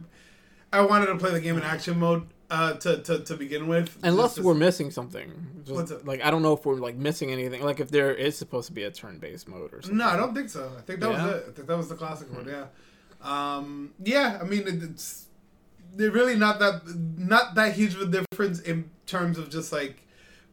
I 0.73 0.81
wanted 0.83 1.07
to 1.07 1.17
play 1.17 1.31
the 1.31 1.41
game 1.41 1.57
in 1.57 1.63
action 1.63 1.99
mode 1.99 2.27
uh, 2.51 2.75
to, 2.75 3.03
to 3.03 3.21
to 3.21 3.37
begin 3.37 3.67
with. 3.69 3.97
Unless 4.03 4.37
Just 4.37 4.45
we're 4.47 4.55
missing 4.55 4.91
something. 4.91 5.33
Just, 5.65 5.75
What's 5.75 5.91
it? 5.91 6.07
Like 6.07 6.25
I 6.25 6.31
don't 6.31 6.43
know 6.43 6.53
if 6.53 6.65
we're 6.65 6.75
like 6.77 6.97
missing 6.97 7.31
anything. 7.31 7.63
Like 7.63 7.81
if 7.81 7.91
there 7.91 8.15
is 8.15 8.37
supposed 8.37 8.67
to 8.69 8.73
be 8.73 8.85
a 8.85 8.91
turn 8.91 9.19
based 9.19 9.49
mode 9.49 9.73
or 9.73 9.83
something. 9.83 9.99
No, 9.99 10.07
I 10.09 10.17
don't 10.17 10.35
think 10.35 10.51
so. 10.51 10.71
I 10.77 10.81
think 10.83 11.01
that 11.01 11.11
Yeah? 11.11 11.27
was 11.27 11.35
it. 11.37 11.47
I 11.49 11.53
think 11.53 11.69
that 11.69 11.77
was 11.77 11.89
the 11.89 11.95
classic 11.97 12.33
one. 12.35 12.47
Yeah. 12.47 12.67
Um, 13.23 13.95
yeah. 14.03 14.39
I 14.41 14.45
mean, 14.45 14.67
it, 14.69 14.83
it's 14.83 15.27
they're 15.95 16.11
really 16.11 16.37
not 16.37 16.59
that 16.59 16.83
not 17.19 17.55
that 17.55 17.75
huge 17.75 17.95
of 17.95 18.03
a 18.03 18.07
difference 18.07 18.61
in 18.61 18.91
terms 19.07 19.39
of 19.39 19.51
just 19.51 19.73
like 19.73 20.01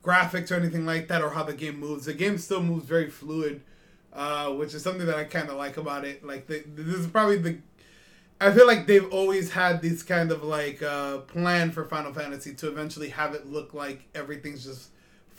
graphics 0.04 0.52
or 0.52 0.56
anything 0.56 0.86
like 0.86 1.08
that 1.10 1.22
or 1.22 1.32
how 1.32 1.44
the 1.44 1.54
game 1.54 1.80
moves. 1.80 2.06
The 2.06 2.14
game 2.14 2.38
still 2.38 2.64
moves 2.64 2.86
very 2.86 3.10
fluid, 3.10 3.62
uh, 4.14 4.50
which 4.50 4.74
is 4.74 4.84
something 4.84 5.06
that 5.06 5.16
I 5.16 5.24
kind 5.24 5.50
of 5.50 5.56
like 5.56 5.78
about 5.78 6.06
it. 6.06 6.26
Like 6.26 6.48
the, 6.48 6.64
this 6.66 6.96
is 6.96 7.08
probably 7.08 7.38
the 7.38 7.58
I 8.40 8.52
feel 8.52 8.66
like 8.66 8.88
they've 8.88 9.08
always 9.14 9.52
had 9.52 9.82
this 9.84 10.02
kind 10.02 10.32
of 10.32 10.44
like 10.44 10.82
uh, 10.82 11.20
plan 11.20 11.72
for 11.72 11.86
Final 11.86 12.12
Fantasy 12.12 12.56
to 12.56 12.68
eventually 12.70 13.10
have 13.10 13.36
it 13.36 13.46
look 13.46 13.74
like 13.76 14.04
everything's 14.16 14.64
just 14.66 14.90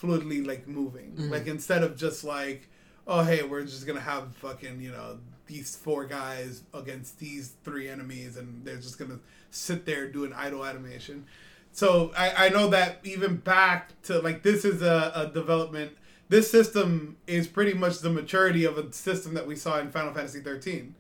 fluidly 0.01 0.47
like 0.47 0.69
moving. 0.69 1.13
Mhm. 1.17 1.31
Like 1.31 1.47
instead 1.49 1.83
of 1.83 1.97
just 1.97 2.23
like, 2.23 2.69
oh 3.07 3.25
hey, 3.25 3.43
we're 3.43 3.65
just 3.65 3.87
gonna 3.87 4.01
have 4.01 4.35
fucking 4.37 4.81
you 4.81 4.93
know 4.93 5.19
these 5.47 5.75
four 5.75 6.05
guys 6.07 6.63
against 6.73 7.19
these 7.19 7.55
three 7.65 7.89
enemies, 7.89 8.37
and 8.37 8.65
they're 8.65 8.77
just 8.77 8.99
gonna 8.99 9.19
sit 9.51 9.85
there 9.85 10.09
doing 10.09 10.33
idle 10.33 10.65
animation. 10.65 11.27
So 11.73 12.13
I, 12.17 12.47
I 12.47 12.49
know 12.51 12.69
that 12.69 12.99
even 13.03 13.37
back 13.37 14.01
to 14.05 14.21
like 14.21 14.43
this 14.45 14.65
is 14.65 14.81
a, 14.83 15.11
a 15.15 15.27
development. 15.27 15.93
This 16.33 16.51
system 16.51 17.19
is 17.27 17.47
pretty 17.47 17.75
much 17.75 17.99
the 17.99 18.09
maturity 18.09 18.65
of 18.65 18.79
a 18.79 18.91
system 18.91 19.35
that 19.35 19.47
we 19.47 19.55
saw 19.55 19.79
in 19.81 19.91
Final 19.91 20.15
Fantasy 20.15 20.41
13 20.41 20.95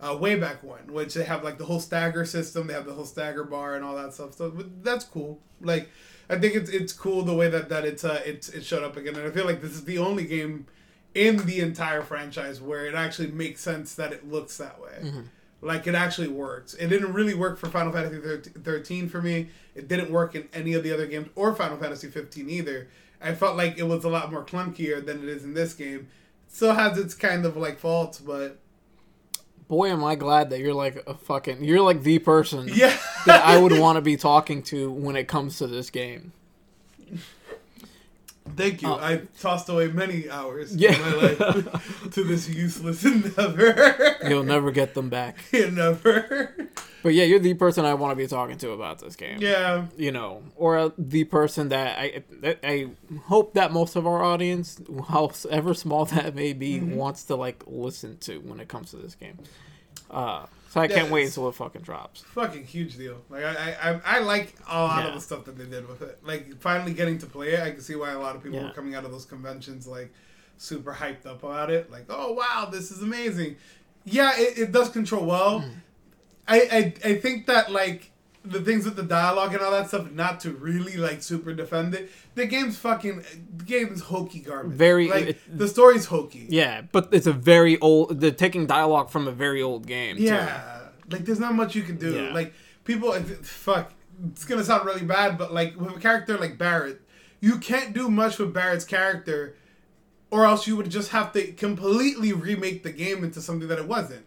uh, 0.00 0.16
way 0.16 0.36
back 0.36 0.62
when, 0.62 0.92
which 0.92 1.14
they 1.14 1.24
have 1.24 1.42
like 1.42 1.58
the 1.58 1.64
whole 1.64 1.80
stagger 1.80 2.24
system, 2.24 2.68
they 2.68 2.74
have 2.74 2.86
the 2.86 2.92
whole 2.92 3.04
stagger 3.04 3.42
bar 3.42 3.74
and 3.74 3.84
all 3.84 3.96
that 3.96 4.14
stuff. 4.14 4.34
So 4.34 4.50
that's 4.84 5.04
cool. 5.04 5.40
Like 5.60 5.90
I 6.30 6.38
think 6.38 6.54
it's 6.54 6.70
it's 6.70 6.92
cool 6.92 7.24
the 7.24 7.34
way 7.34 7.50
that 7.50 7.68
that 7.70 7.84
it's 7.84 8.04
uh 8.04 8.22
it's 8.24 8.50
it 8.50 8.64
showed 8.64 8.84
up 8.84 8.96
again, 8.96 9.16
and 9.16 9.26
I 9.26 9.32
feel 9.32 9.46
like 9.46 9.60
this 9.60 9.72
is 9.72 9.84
the 9.84 9.98
only 9.98 10.24
game 10.24 10.68
in 11.12 11.44
the 11.44 11.58
entire 11.58 12.02
franchise 12.02 12.60
where 12.62 12.86
it 12.86 12.94
actually 12.94 13.32
makes 13.32 13.60
sense 13.60 13.96
that 13.96 14.12
it 14.12 14.30
looks 14.30 14.58
that 14.58 14.80
way. 14.80 15.00
Mm-hmm. 15.02 15.22
Like 15.60 15.88
it 15.88 15.96
actually 15.96 16.28
works. 16.28 16.74
It 16.74 16.86
didn't 16.86 17.14
really 17.14 17.34
work 17.34 17.58
for 17.58 17.66
Final 17.68 17.92
Fantasy 17.92 18.48
13 18.60 19.08
for 19.08 19.20
me. 19.20 19.48
It 19.74 19.88
didn't 19.88 20.12
work 20.12 20.36
in 20.36 20.48
any 20.52 20.74
of 20.74 20.84
the 20.84 20.92
other 20.92 21.08
games 21.08 21.30
or 21.34 21.52
Final 21.52 21.78
Fantasy 21.78 22.06
15 22.06 22.48
either. 22.48 22.86
I 23.20 23.34
felt 23.34 23.56
like 23.56 23.78
it 23.78 23.84
was 23.84 24.04
a 24.04 24.08
lot 24.08 24.30
more 24.30 24.44
clunkier 24.44 25.04
than 25.04 25.18
it 25.22 25.28
is 25.28 25.44
in 25.44 25.54
this 25.54 25.74
game. 25.74 26.08
Still 26.48 26.74
has 26.74 26.96
its 26.98 27.14
kind 27.14 27.44
of 27.44 27.56
like 27.56 27.78
faults, 27.78 28.18
but 28.18 28.58
Boy, 29.68 29.90
am 29.90 30.02
I 30.02 30.14
glad 30.14 30.48
that 30.50 30.60
you're 30.60 30.72
like 30.72 31.02
a 31.06 31.12
fucking. 31.14 31.62
You're 31.62 31.82
like 31.82 32.02
the 32.02 32.18
person 32.20 32.68
yeah. 32.72 32.96
that 33.26 33.44
I 33.44 33.58
would 33.58 33.78
want 33.78 33.96
to 33.96 34.00
be 34.02 34.16
talking 34.16 34.62
to 34.64 34.90
when 34.90 35.14
it 35.14 35.28
comes 35.28 35.58
to 35.58 35.66
this 35.66 35.90
game. 35.90 36.32
Thank 38.56 38.80
you. 38.80 38.88
Oh. 38.88 38.94
I 38.94 39.22
tossed 39.38 39.68
away 39.68 39.88
many 39.88 40.30
hours 40.30 40.74
Yeah. 40.74 40.92
of 40.92 41.00
my 41.00 41.12
life 41.14 42.10
to 42.12 42.24
this 42.24 42.48
useless 42.48 43.04
endeavor. 43.04 44.16
You'll 44.26 44.42
never 44.42 44.70
get 44.70 44.94
them 44.94 45.10
back. 45.10 45.36
you 45.52 45.70
never. 45.70 46.54
But 47.02 47.14
yeah, 47.14 47.24
you're 47.24 47.38
the 47.38 47.54
person 47.54 47.84
I 47.84 47.94
want 47.94 48.10
to 48.12 48.16
be 48.16 48.26
talking 48.26 48.58
to 48.58 48.70
about 48.72 48.98
this 48.98 49.14
game. 49.16 49.38
Yeah. 49.40 49.86
You 49.96 50.10
know, 50.12 50.42
or 50.56 50.92
the 50.98 51.24
person 51.24 51.68
that 51.68 51.98
I 51.98 52.22
that 52.40 52.58
I 52.64 52.88
hope 53.26 53.54
that 53.54 53.72
most 53.72 53.94
of 53.96 54.06
our 54.06 54.22
audience, 54.24 54.80
however 55.08 55.74
small 55.74 56.04
that 56.14 56.34
may 56.34 56.52
be, 56.52 56.78
Mm-hmm. 56.80 56.96
wants 56.96 57.22
to 57.24 57.36
like 57.36 57.62
listen 57.66 58.18
to 58.18 58.38
when 58.38 58.58
it 58.60 58.68
comes 58.68 58.90
to 58.90 58.96
this 58.96 59.14
game. 59.14 59.38
Uh, 60.10 60.46
so 60.70 60.80
I 60.80 60.88
can't 60.88 61.10
wait 61.10 61.26
until 61.26 61.48
it 61.48 61.54
fucking 61.54 61.82
drops. 61.82 62.22
Fucking 62.34 62.64
huge 62.64 62.96
deal. 62.98 63.22
Like 63.30 63.44
I, 63.44 63.54
I, 63.80 63.90
I- 63.94 64.00
I 64.04 64.18
like 64.20 64.54
a 64.68 64.78
lot 64.82 65.02
Yeah. 65.02 65.08
of 65.08 65.14
the 65.14 65.20
stuff 65.20 65.44
that 65.46 65.56
they 65.56 65.64
did 65.64 65.88
with 65.88 66.02
it. 66.02 66.18
Like 66.24 66.60
finally 66.60 66.92
getting 66.94 67.18
to 67.18 67.26
play 67.26 67.52
it, 67.54 67.60
I 67.60 67.70
can 67.70 67.80
see 67.80 67.94
why 67.94 68.10
a 68.10 68.18
lot 68.18 68.36
of 68.36 68.42
people 68.42 68.58
Yeah. 68.58 68.66
were 68.66 68.72
coming 68.72 68.94
out 68.94 69.04
of 69.04 69.10
those 69.12 69.24
conventions 69.24 69.86
like 69.86 70.12
super 70.56 70.92
hyped 70.92 71.26
up 71.26 71.42
about 71.42 71.70
it. 71.70 71.90
Like, 71.90 72.06
oh 72.08 72.32
wow, 72.32 72.68
this 72.70 72.90
is 72.90 73.02
amazing. 73.02 73.56
Yeah, 74.04 74.32
it, 74.36 74.58
it 74.58 74.72
does 74.72 74.88
control 74.88 75.24
well. 75.26 75.60
Mm. 75.60 75.70
I, 76.48 76.60
I, 76.72 77.10
I 77.10 77.14
think 77.16 77.46
that 77.46 77.70
like 77.70 78.10
the 78.44 78.60
things 78.62 78.84
with 78.86 78.96
the 78.96 79.02
dialogue 79.02 79.52
and 79.52 79.62
all 79.62 79.70
that 79.72 79.88
stuff, 79.88 80.10
not 80.12 80.40
to 80.40 80.52
really 80.52 80.96
like 80.96 81.22
super 81.22 81.52
defend 81.52 81.94
it. 81.94 82.10
The 82.34 82.46
game's 82.46 82.78
fucking, 82.78 83.22
the 83.56 83.64
game's 83.64 84.00
hokey 84.00 84.38
garbage. 84.40 84.72
Very- 84.76 85.08
like 85.08 85.26
it- 85.26 85.58
the 85.58 85.68
story's 85.68 86.06
hokey. 86.06 86.46
Yeah, 86.48 86.82
but 86.92 87.08
it's 87.12 87.26
a 87.26 87.32
very 87.32 87.78
old. 87.80 88.20
They're 88.20 88.30
taking 88.30 88.66
dialogue 88.66 89.10
from 89.10 89.28
a 89.28 89.32
very 89.32 89.60
old 89.62 89.86
game. 89.86 90.16
too. 90.16 90.22
Yeah, 90.22 90.80
like 91.10 91.24
there's 91.26 91.40
not 91.40 91.54
much 91.54 91.74
you 91.74 91.82
can 91.82 91.96
do. 91.96 92.14
Yeah. 92.14 92.32
Like 92.32 92.54
people, 92.84 93.12
fuck, 93.42 93.92
it's 94.32 94.44
gonna 94.46 94.64
sound 94.64 94.86
really 94.86 95.04
bad, 95.04 95.36
but 95.36 95.52
like 95.52 95.78
with 95.78 95.96
a 95.96 96.00
character 96.00 96.38
like 96.38 96.56
Barrett, 96.56 97.02
you 97.40 97.58
can't 97.58 97.92
do 97.92 98.08
much 98.08 98.38
with 98.38 98.54
Barrett's 98.54 98.84
character, 98.86 99.56
or 100.30 100.46
else 100.46 100.66
you 100.66 100.76
would 100.76 100.88
just 100.90 101.10
have 101.10 101.32
to 101.32 101.52
completely 101.52 102.32
remake 102.32 102.82
the 102.82 102.92
game 102.92 103.24
into 103.24 103.40
something 103.42 103.68
that 103.68 103.78
it 103.78 103.86
wasn't. 103.88 104.24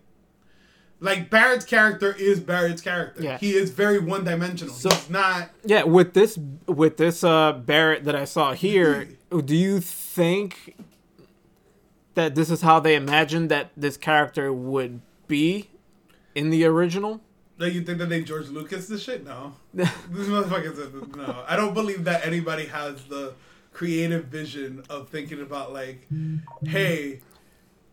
Like 1.03 1.31
Barrett's 1.31 1.65
character 1.65 2.15
is 2.17 2.39
Barrett's 2.39 2.81
character. 2.81 3.23
Yeah. 3.23 3.39
He 3.39 3.51
is 3.53 3.71
very 3.71 3.97
one 3.99 4.23
dimensional. 4.23 4.73
So- 4.73 4.89
He's 4.91 5.09
not. 5.09 5.49
Yeah, 5.65 5.83
with 5.83 6.13
this 6.13 6.37
with 6.67 6.97
this 6.97 7.23
uh 7.23 7.53
Barrett 7.53 8.03
that 8.05 8.15
I 8.15 8.25
saw 8.25 8.53
here, 8.53 9.09
do 9.43 9.55
you 9.55 9.79
think 9.81 10.75
that 12.13 12.35
this 12.35 12.51
is 12.51 12.61
how 12.61 12.79
they 12.79 12.95
imagined 12.95 13.49
that 13.49 13.71
this 13.75 13.97
character 13.97 14.53
would 14.53 15.01
be 15.27 15.69
in 16.35 16.51
the 16.51 16.65
original? 16.65 17.21
Like 17.57 17.73
you 17.73 17.81
think 17.83 17.97
that 17.97 18.09
they 18.09 18.21
George 18.21 18.49
Lucas 18.49 18.87
this 18.87 19.01
shit? 19.03 19.25
No. 19.25 19.53
These 19.73 19.87
motherfuckers, 20.27 21.15
no. 21.15 21.43
I 21.47 21.55
don't 21.55 21.73
believe 21.73 22.03
that 22.03 22.25
anybody 22.25 22.65
has 22.65 23.03
the 23.05 23.33
creative 23.73 24.25
vision 24.25 24.83
of 24.89 25.09
thinking 25.09 25.41
about 25.41 25.71
like, 25.73 26.07
hey, 26.65 27.21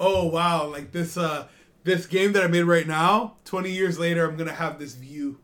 oh 0.01 0.27
wow, 0.27 0.67
like 0.67 0.93
this 0.93 1.17
uh 1.17 1.47
this 1.85 2.07
game 2.07 2.33
that 2.33 2.43
I 2.43 2.47
made 2.47 2.63
right 2.63 2.87
now, 2.87 3.37
twenty 3.45 3.71
years 3.73 3.99
later, 3.99 4.29
I'm 4.29 4.37
gonna 4.37 4.53
have 4.53 4.79
this 4.79 4.95
view, 4.95 5.39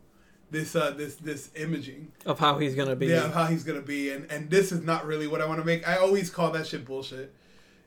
this 0.51 0.75
uh 0.75 0.91
this 0.91 1.15
this 1.15 1.49
imaging, 1.55 2.11
of 2.25 2.39
how 2.39 2.57
he's 2.57 2.75
gonna 2.75 2.95
be. 2.95 3.07
yeah, 3.07 3.25
of 3.25 3.33
how 3.33 3.45
he's 3.45 3.63
gonna 3.63 3.81
be, 3.81 4.11
and 4.11 4.29
and 4.31 4.49
this 4.49 4.71
is 4.71 4.81
not 4.83 5.05
really 5.05 5.27
what 5.27 5.41
I 5.41 5.45
want 5.47 5.59
to 5.59 5.65
make. 5.65 5.87
I 5.87 5.97
always 5.97 6.29
call 6.29 6.51
that 6.51 6.67
shit 6.67 6.85
bullshit. 6.85 7.33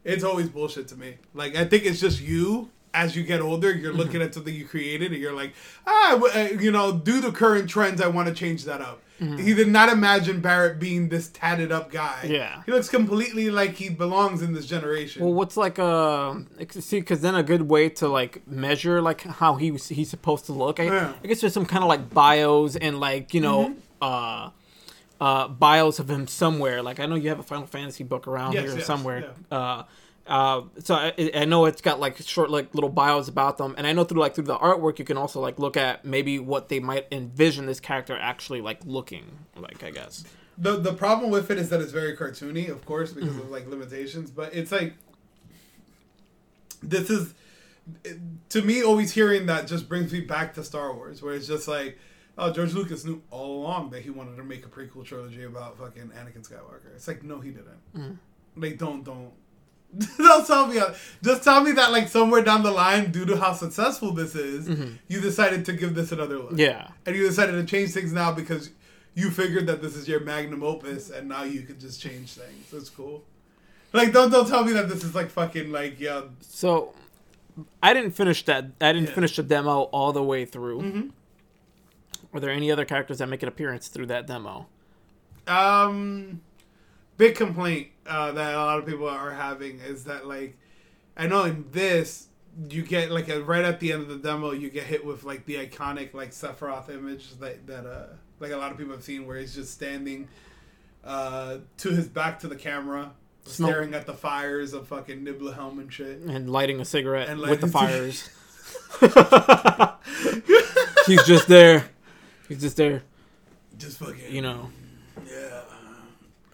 It's 0.04 0.24
always 0.24 0.48
bullshit 0.48 0.88
to 0.88 0.96
me. 0.96 1.16
Like 1.34 1.56
I 1.56 1.64
think 1.64 1.84
it's 1.84 2.00
just 2.00 2.20
you. 2.20 2.70
As 3.02 3.14
you 3.16 3.22
get 3.22 3.40
older, 3.40 3.70
you're 3.72 3.90
Mm-hmm. 3.92 3.98
looking 4.02 4.22
at 4.22 4.34
something 4.34 4.54
you 4.54 4.66
created, 4.74 5.12
and 5.12 5.20
you're 5.22 5.32
like, 5.42 5.52
ah, 5.86 6.18
uh, 6.34 6.38
you 6.66 6.70
know, 6.76 6.86
due 6.92 7.20
to 7.22 7.30
current 7.32 7.66
trends, 7.70 8.00
I 8.00 8.08
want 8.16 8.26
to 8.28 8.34
change 8.34 8.64
that 8.64 8.80
up. 8.80 8.98
He 9.20 9.52
did 9.52 9.66
not 9.78 9.88
imagine 9.88 10.40
Barrett 10.40 10.78
being 10.78 11.08
this 11.08 11.26
tatted 11.28 11.72
up 11.72 11.90
guy. 11.90 12.20
Mm-hmm. 12.22 12.34
Yeah. 12.34 12.62
he 12.66 12.70
looks 12.70 12.88
completely 12.88 13.50
like 13.50 13.72
he 13.74 13.88
belongs 13.88 14.42
in 14.42 14.52
this 14.52 14.64
generation. 14.74 15.24
Well, 15.24 15.34
what's 15.34 15.56
like 15.56 15.78
a 15.78 16.44
see? 16.70 17.00
Because 17.00 17.20
then 17.20 17.34
a 17.34 17.42
good 17.42 17.62
way 17.62 17.88
to 18.00 18.06
like 18.06 18.46
measure 18.46 19.02
like 19.02 19.22
how 19.22 19.56
he 19.56 19.72
was, 19.72 19.88
he's 19.88 20.08
supposed 20.10 20.44
to 20.46 20.52
look. 20.52 20.78
I, 20.78 20.84
Yeah. 20.84 21.12
I 21.22 21.26
guess 21.26 21.40
there's 21.40 21.52
some 21.60 21.66
kind 21.66 21.82
of 21.82 21.88
like 21.88 22.04
bios 22.20 22.76
and 22.76 23.00
like 23.00 23.34
you 23.34 23.40
know 23.40 23.74
uh 24.00 24.50
uh 25.20 25.48
bios 25.48 25.98
of 25.98 26.08
him 26.08 26.28
somewhere. 26.28 26.80
Like 26.88 27.00
I 27.00 27.06
know 27.06 27.16
you 27.16 27.28
have 27.30 27.40
a 27.40 27.48
Final 27.54 27.66
Fantasy 27.66 28.04
book 28.04 28.28
around 28.28 28.52
Yes, 28.52 28.64
here 28.68 28.76
yes, 28.78 28.86
somewhere. 28.86 29.30
Uh, 29.50 29.82
uh, 30.28 30.62
so 30.78 30.94
I, 30.94 31.12
I 31.34 31.44
know 31.46 31.64
it's 31.64 31.80
got 31.80 31.98
like 32.00 32.18
short 32.18 32.50
like 32.50 32.74
little 32.74 32.90
bios 32.90 33.28
about 33.28 33.58
them, 33.58 33.74
and 33.78 33.86
I 33.86 33.92
know 33.92 34.04
through 34.04 34.20
like 34.20 34.34
through 34.34 34.44
the 34.44 34.58
artwork 34.58 34.98
you 34.98 35.04
can 35.04 35.16
also 35.16 35.40
like 35.40 35.58
look 35.58 35.76
at 35.76 36.04
maybe 36.04 36.38
what 36.38 36.68
they 36.68 36.80
might 36.80 37.06
envision 37.10 37.66
this 37.66 37.80
character 37.80 38.16
actually 38.20 38.60
like 38.60 38.80
looking 38.84 39.24
like. 39.56 39.82
I 39.82 39.90
guess. 39.90 40.24
the 40.56 40.76
the 40.76 40.92
problem 40.92 41.30
with 41.30 41.50
it 41.50 41.58
is 41.58 41.68
that 41.70 41.80
it's 41.80 41.92
very 41.92 42.16
cartoony, 42.16 42.68
of 42.68 42.84
course, 42.84 43.12
because 43.12 43.30
Mm-hmm. 43.30 43.40
of 43.40 43.50
like 43.50 43.66
limitations. 43.68 44.30
But 44.30 44.54
it's 44.54 44.70
like 44.72 44.94
this 46.82 47.10
is 47.10 47.34
to 48.50 48.62
me 48.62 48.82
always 48.82 49.12
hearing 49.12 49.46
that 49.46 49.66
just 49.66 49.88
brings 49.88 50.12
me 50.12 50.20
back 50.20 50.54
to 50.54 50.62
Star 50.64 50.94
Wars, 50.94 51.22
where 51.22 51.34
it's 51.34 51.46
just 51.46 51.66
like, 51.68 51.98
oh, 52.36 52.52
George 52.52 52.74
Lucas 52.74 53.04
knew 53.04 53.22
all 53.30 53.62
along 53.62 53.90
that 53.90 54.02
he 54.02 54.10
wanted 54.10 54.36
to 54.36 54.44
make 54.44 54.64
a 54.64 54.68
prequel 54.68 55.04
trilogy 55.04 55.44
about 55.44 55.78
fucking 55.78 56.10
Anakin 56.10 56.46
Skywalker. 56.46 56.94
It's 56.94 57.08
like, 57.08 57.22
no, 57.22 57.40
he 57.40 57.50
didn't. 57.50 57.94
Mm-hmm. 57.96 58.62
Like, 58.62 58.78
don't 58.78 59.04
don't. 59.04 59.32
Don't 60.18 60.46
tell 60.46 60.66
me. 60.66 60.80
Just 61.22 61.42
tell 61.44 61.62
me 61.62 61.72
that, 61.72 61.90
like, 61.92 62.08
somewhere 62.08 62.42
down 62.42 62.62
the 62.62 62.70
line, 62.70 63.10
due 63.10 63.24
to 63.26 63.36
how 63.38 63.52
successful 63.54 64.12
this 64.12 64.34
is, 64.34 64.68
you 65.08 65.20
decided 65.20 65.64
to 65.66 65.72
give 65.72 65.94
this 65.94 66.12
another 66.12 66.36
look 66.38 66.50
Mm-hmm. 66.50 66.60
Yeah. 66.60 66.88
and 67.06 67.16
you 67.16 67.26
decided 67.26 67.52
to 67.52 67.64
change 67.64 67.90
things 67.92 68.12
now 68.12 68.30
because 68.32 68.70
you 69.14 69.30
figured 69.30 69.66
that 69.66 69.80
this 69.82 69.96
is 69.96 70.06
your 70.06 70.20
magnum 70.20 70.62
opus 70.62 71.10
and 71.10 71.28
now 71.28 71.42
you 71.42 71.62
could 71.62 71.80
just 71.80 72.00
change 72.00 72.32
things. 72.32 72.70
That's 72.70 72.90
cool. 72.90 73.24
Like 73.92 74.12
don't 74.12 74.30
don't 74.30 74.46
tell 74.46 74.62
me 74.64 74.72
that 74.74 74.88
this 74.90 75.02
is 75.02 75.14
like 75.14 75.30
fucking 75.30 75.72
like 75.72 75.98
yeah 75.98 76.20
So, 76.42 76.92
I 77.82 77.94
didn't 77.94 78.10
finish 78.12 78.44
that. 78.44 78.66
I 78.80 78.92
didn't 78.92 79.08
Yeah. 79.08 79.14
finish 79.14 79.34
the 79.36 79.42
demo 79.42 79.84
all 79.84 80.12
the 80.12 80.22
way 80.22 80.44
through. 80.44 80.82
Mhm. 80.82 81.10
Are 82.34 82.38
there 82.40 82.50
any 82.50 82.70
other 82.70 82.84
characters 82.84 83.18
that 83.18 83.28
make 83.28 83.42
an 83.42 83.48
appearance 83.48 83.88
through 83.88 84.06
that 84.06 84.26
demo? 84.26 84.66
um 85.48 86.40
big 87.16 87.34
complaint 87.34 87.88
uh, 88.08 88.32
that 88.32 88.54
a 88.54 88.58
lot 88.58 88.78
of 88.78 88.86
people 88.86 89.08
are 89.08 89.30
having 89.32 89.80
is 89.80 90.04
that 90.04 90.26
like 90.26 90.56
I 91.16 91.26
know 91.26 91.44
in 91.44 91.66
this 91.72 92.26
you 92.70 92.82
get 92.82 93.10
like 93.10 93.28
a, 93.28 93.42
right 93.42 93.64
at 93.64 93.78
the 93.80 93.92
end 93.92 94.02
of 94.02 94.08
the 94.08 94.16
demo 94.16 94.50
you 94.52 94.70
get 94.70 94.84
hit 94.84 95.04
with 95.04 95.24
like 95.24 95.44
the 95.46 95.56
iconic 95.64 96.14
like 96.14 96.30
Sephiroth 96.32 96.88
image 96.90 97.36
that 97.38 97.66
that 97.66 97.86
uh 97.86 98.06
like 98.40 98.50
a 98.52 98.56
lot 98.56 98.72
of 98.72 98.78
people 98.78 98.92
have 98.94 99.04
seen 99.04 99.26
where 99.26 99.36
he's 99.36 99.54
just 99.54 99.72
standing 99.74 100.26
uh 101.04 101.58
to 101.76 101.90
his 101.90 102.08
back 102.08 102.38
to 102.40 102.48
the 102.48 102.56
camera 102.56 103.12
Smoke. 103.44 103.70
staring 103.70 103.94
at 103.94 104.06
the 104.06 104.14
fires 104.14 104.72
of 104.72 104.88
fucking 104.88 105.22
Nibelheim 105.24 105.78
and 105.78 105.92
shit. 105.92 106.18
And 106.18 106.50
lighting 106.50 106.80
a 106.80 106.84
cigarette 106.84 107.28
And 107.28 107.40
with 107.40 107.60
the 107.60 107.68
fires. 107.68 108.28
He's 111.06 111.24
just 111.24 111.48
there, 111.48 111.88
He's 112.48 112.60
just 112.60 112.76
there, 112.76 113.02
Just 113.78 113.98
fucking. 113.98 114.34
you 114.34 114.42
know. 114.42 114.68
Yeah. 115.26 115.62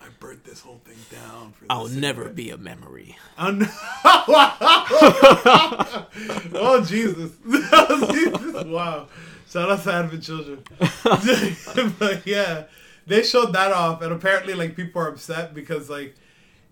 I 0.00 0.06
burnt 0.20 0.44
this 0.44 0.60
whole 0.60 0.80
down. 1.14 1.52
For 1.52 1.66
I'll 1.70 1.88
never 1.88 2.28
be 2.28 2.50
a 2.50 2.58
memory. 2.58 3.16
Un- 3.38 3.68
oh 6.54 6.84
Jesus! 6.86 7.32
Jesus! 7.50 8.64
Wow! 8.64 9.08
Shout 9.48 9.70
out 9.70 9.82
to 9.84 9.92
Advent 9.92 10.22
Children. 10.22 10.64
but 11.98 12.26
yeah, 12.26 12.64
they 13.06 13.22
showed 13.22 13.52
that 13.52 13.72
off, 13.72 14.02
and 14.02 14.12
apparently, 14.12 14.54
like 14.54 14.76
people 14.76 15.00
are 15.02 15.08
upset 15.08 15.54
because 15.54 15.88
like 15.88 16.14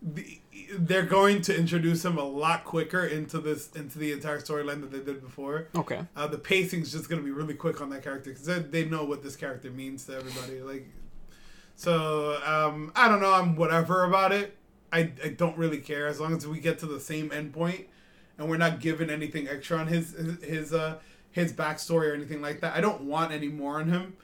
the, 0.00 0.40
they're 0.78 1.04
going 1.04 1.42
to 1.42 1.56
introduce 1.56 2.04
him 2.04 2.18
a 2.18 2.24
lot 2.24 2.64
quicker 2.64 3.04
into 3.04 3.38
this 3.38 3.70
into 3.72 3.98
the 3.98 4.12
entire 4.12 4.40
storyline 4.40 4.80
that 4.80 4.90
they 4.90 5.00
did 5.00 5.22
before. 5.22 5.68
Okay. 5.74 6.00
Uh, 6.16 6.26
the 6.26 6.38
pacing's 6.38 6.92
just 6.92 7.08
gonna 7.08 7.22
be 7.22 7.30
really 7.30 7.54
quick 7.54 7.80
on 7.80 7.90
that 7.90 8.02
character 8.02 8.30
because 8.30 8.46
they, 8.46 8.58
they 8.58 8.84
know 8.84 9.04
what 9.04 9.22
this 9.22 9.36
character 9.36 9.70
means 9.70 10.06
to 10.06 10.16
everybody. 10.16 10.60
Like, 10.60 10.86
so 11.82 12.40
um, 12.44 12.92
I 12.94 13.08
don't 13.08 13.20
know. 13.20 13.32
I'm 13.32 13.56
whatever 13.56 14.04
about 14.04 14.32
it. 14.32 14.56
I, 14.92 15.10
I 15.24 15.28
don't 15.28 15.56
really 15.56 15.78
care 15.78 16.06
as 16.06 16.20
long 16.20 16.36
as 16.36 16.46
we 16.46 16.60
get 16.60 16.78
to 16.80 16.86
the 16.86 17.00
same 17.00 17.30
endpoint 17.30 17.86
and 18.38 18.48
we're 18.48 18.58
not 18.58 18.80
given 18.80 19.08
anything 19.10 19.48
extra 19.48 19.78
on 19.78 19.86
his 19.86 20.12
his 20.12 20.42
his, 20.44 20.72
uh, 20.72 20.96
his 21.30 21.52
backstory 21.52 22.10
or 22.10 22.14
anything 22.14 22.40
like 22.42 22.60
that. 22.60 22.74
I 22.76 22.80
don't 22.80 23.02
want 23.02 23.32
any 23.32 23.48
more 23.48 23.80
on 23.80 23.88
him. 23.88 24.16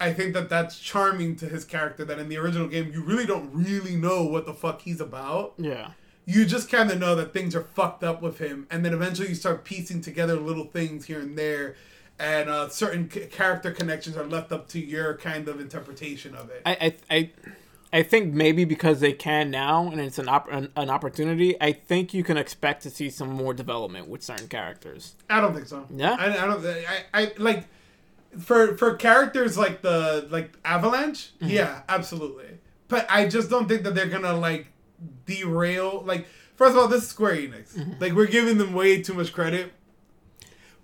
I 0.00 0.12
think 0.12 0.32
that 0.34 0.48
that's 0.48 0.78
charming 0.78 1.36
to 1.36 1.46
his 1.46 1.64
character. 1.64 2.04
That 2.04 2.18
in 2.18 2.28
the 2.28 2.36
original 2.38 2.68
game, 2.68 2.90
you 2.92 3.02
really 3.02 3.26
don't 3.26 3.50
really 3.52 3.96
know 3.96 4.24
what 4.24 4.46
the 4.46 4.54
fuck 4.54 4.82
he's 4.82 5.00
about 5.00 5.54
Yeah. 5.58 5.90
you 6.24 6.44
just 6.44 6.70
kind 6.70 6.90
of 6.90 6.98
know 6.98 7.14
that 7.16 7.32
things 7.32 7.54
are 7.54 7.62
fucked 7.62 8.02
up 8.04 8.22
with 8.22 8.38
him, 8.38 8.66
and 8.70 8.84
then 8.84 8.92
eventually 8.94 9.28
you 9.28 9.34
start 9.34 9.64
piecing 9.64 10.00
together 10.00 10.36
little 10.36 10.64
things 10.66 11.06
here 11.06 11.20
and 11.20 11.36
there, 11.38 11.74
and 12.18 12.48
uh, 12.48 12.68
certain 12.68 13.10
c- 13.10 13.26
character 13.26 13.70
connections 13.70 14.16
are 14.16 14.26
left 14.26 14.52
up 14.52 14.68
to 14.68 14.80
your 14.80 15.16
kind 15.16 15.48
of 15.48 15.60
interpretation 15.60 16.34
of 16.34 16.50
it. 16.50 16.62
I, 16.64 16.94
I, 17.10 17.16
I, 17.16 17.30
I 17.92 18.02
think 18.02 18.32
maybe 18.32 18.64
because 18.64 19.00
they 19.00 19.12
can 19.12 19.50
now 19.50 19.90
and 19.90 20.00
it's 20.00 20.18
an, 20.18 20.28
op- 20.28 20.50
an 20.50 20.70
an 20.76 20.88
opportunity. 20.88 21.60
I 21.60 21.72
think 21.72 22.14
you 22.14 22.24
can 22.24 22.36
expect 22.36 22.82
to 22.84 22.90
see 22.90 23.10
some 23.10 23.30
more 23.30 23.52
development 23.52 24.08
with 24.08 24.22
certain 24.22 24.48
characters. 24.48 25.14
I 25.28 25.40
don't 25.40 25.54
think 25.54 25.66
so. 25.66 25.86
Yeah? 25.90 26.16
I, 26.18 26.26
I 26.26 26.46
don't. 26.46 26.64
I, 26.66 27.04
I 27.12 27.32
like 27.38 27.66
for 28.38 28.76
for 28.76 28.94
characters 28.94 29.58
like 29.58 29.82
the 29.82 30.26
like 30.30 30.56
Avalanche. 30.64 31.32
Mm-hmm. 31.36 31.48
Yeah, 31.48 31.82
absolutely. 31.88 32.58
But 32.88 33.06
I 33.10 33.28
just 33.28 33.50
don't 33.50 33.68
think 33.68 33.82
that 33.82 33.94
they're 33.94 34.06
gonna 34.06 34.34
like 34.34 34.68
derail. 35.26 36.02
Like 36.04 36.26
first 36.56 36.72
of 36.72 36.78
all, 36.78 36.88
this 36.88 37.02
is 37.02 37.08
Square 37.08 37.36
Enix. 37.36 37.74
Mm-hmm. 37.74 37.92
Like 38.00 38.12
we're 38.12 38.26
giving 38.26 38.58
them 38.58 38.72
way 38.72 39.02
too 39.02 39.14
much 39.14 39.32
credit. 39.32 39.72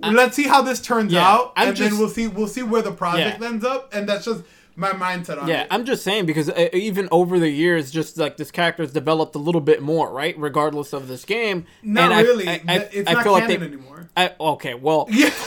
Let's 0.00 0.36
see 0.36 0.44
how 0.44 0.62
this 0.62 0.80
turns 0.80 1.12
yeah, 1.12 1.26
out, 1.28 1.52
I'm 1.56 1.68
and 1.68 1.76
then 1.76 1.98
we'll 1.98 2.08
see 2.08 2.28
we'll 2.28 2.46
see 2.46 2.62
where 2.62 2.82
the 2.82 2.92
project 2.92 3.40
Yeah. 3.40 3.48
ends 3.48 3.64
up, 3.64 3.92
and 3.92 4.08
that's 4.08 4.24
just 4.24 4.42
my 4.78 4.90
mindset 4.92 5.42
on 5.42 5.48
Yeah, 5.48 5.62
it. 5.62 5.68
I'm 5.70 5.84
just 5.84 6.02
saying 6.04 6.26
because 6.26 6.48
uh, 6.48 6.68
even 6.72 7.08
over 7.10 7.38
the 7.38 7.50
years, 7.50 7.90
just 7.90 8.16
like 8.16 8.36
this 8.36 8.50
character's 8.50 8.92
developed 8.92 9.34
a 9.34 9.38
little 9.38 9.60
bit 9.60 9.82
more, 9.82 10.10
right? 10.12 10.38
Regardless 10.38 10.92
of 10.92 11.08
this 11.08 11.24
game. 11.24 11.66
Not 11.82 12.04
And 12.04 12.14
I- 12.14 12.22
really. 12.22 12.48
I, 12.48 12.52
I, 12.68 12.74
it's 12.92 13.10
I 13.10 13.14
not 13.14 13.22
feel 13.24 13.32
like 13.32 13.42
canon 13.48 13.60
they. 13.60 13.66
anymore. 13.66 14.08
I, 14.16 14.34
okay, 14.40 14.74
well, 14.74 15.06
Yeah. 15.10 15.30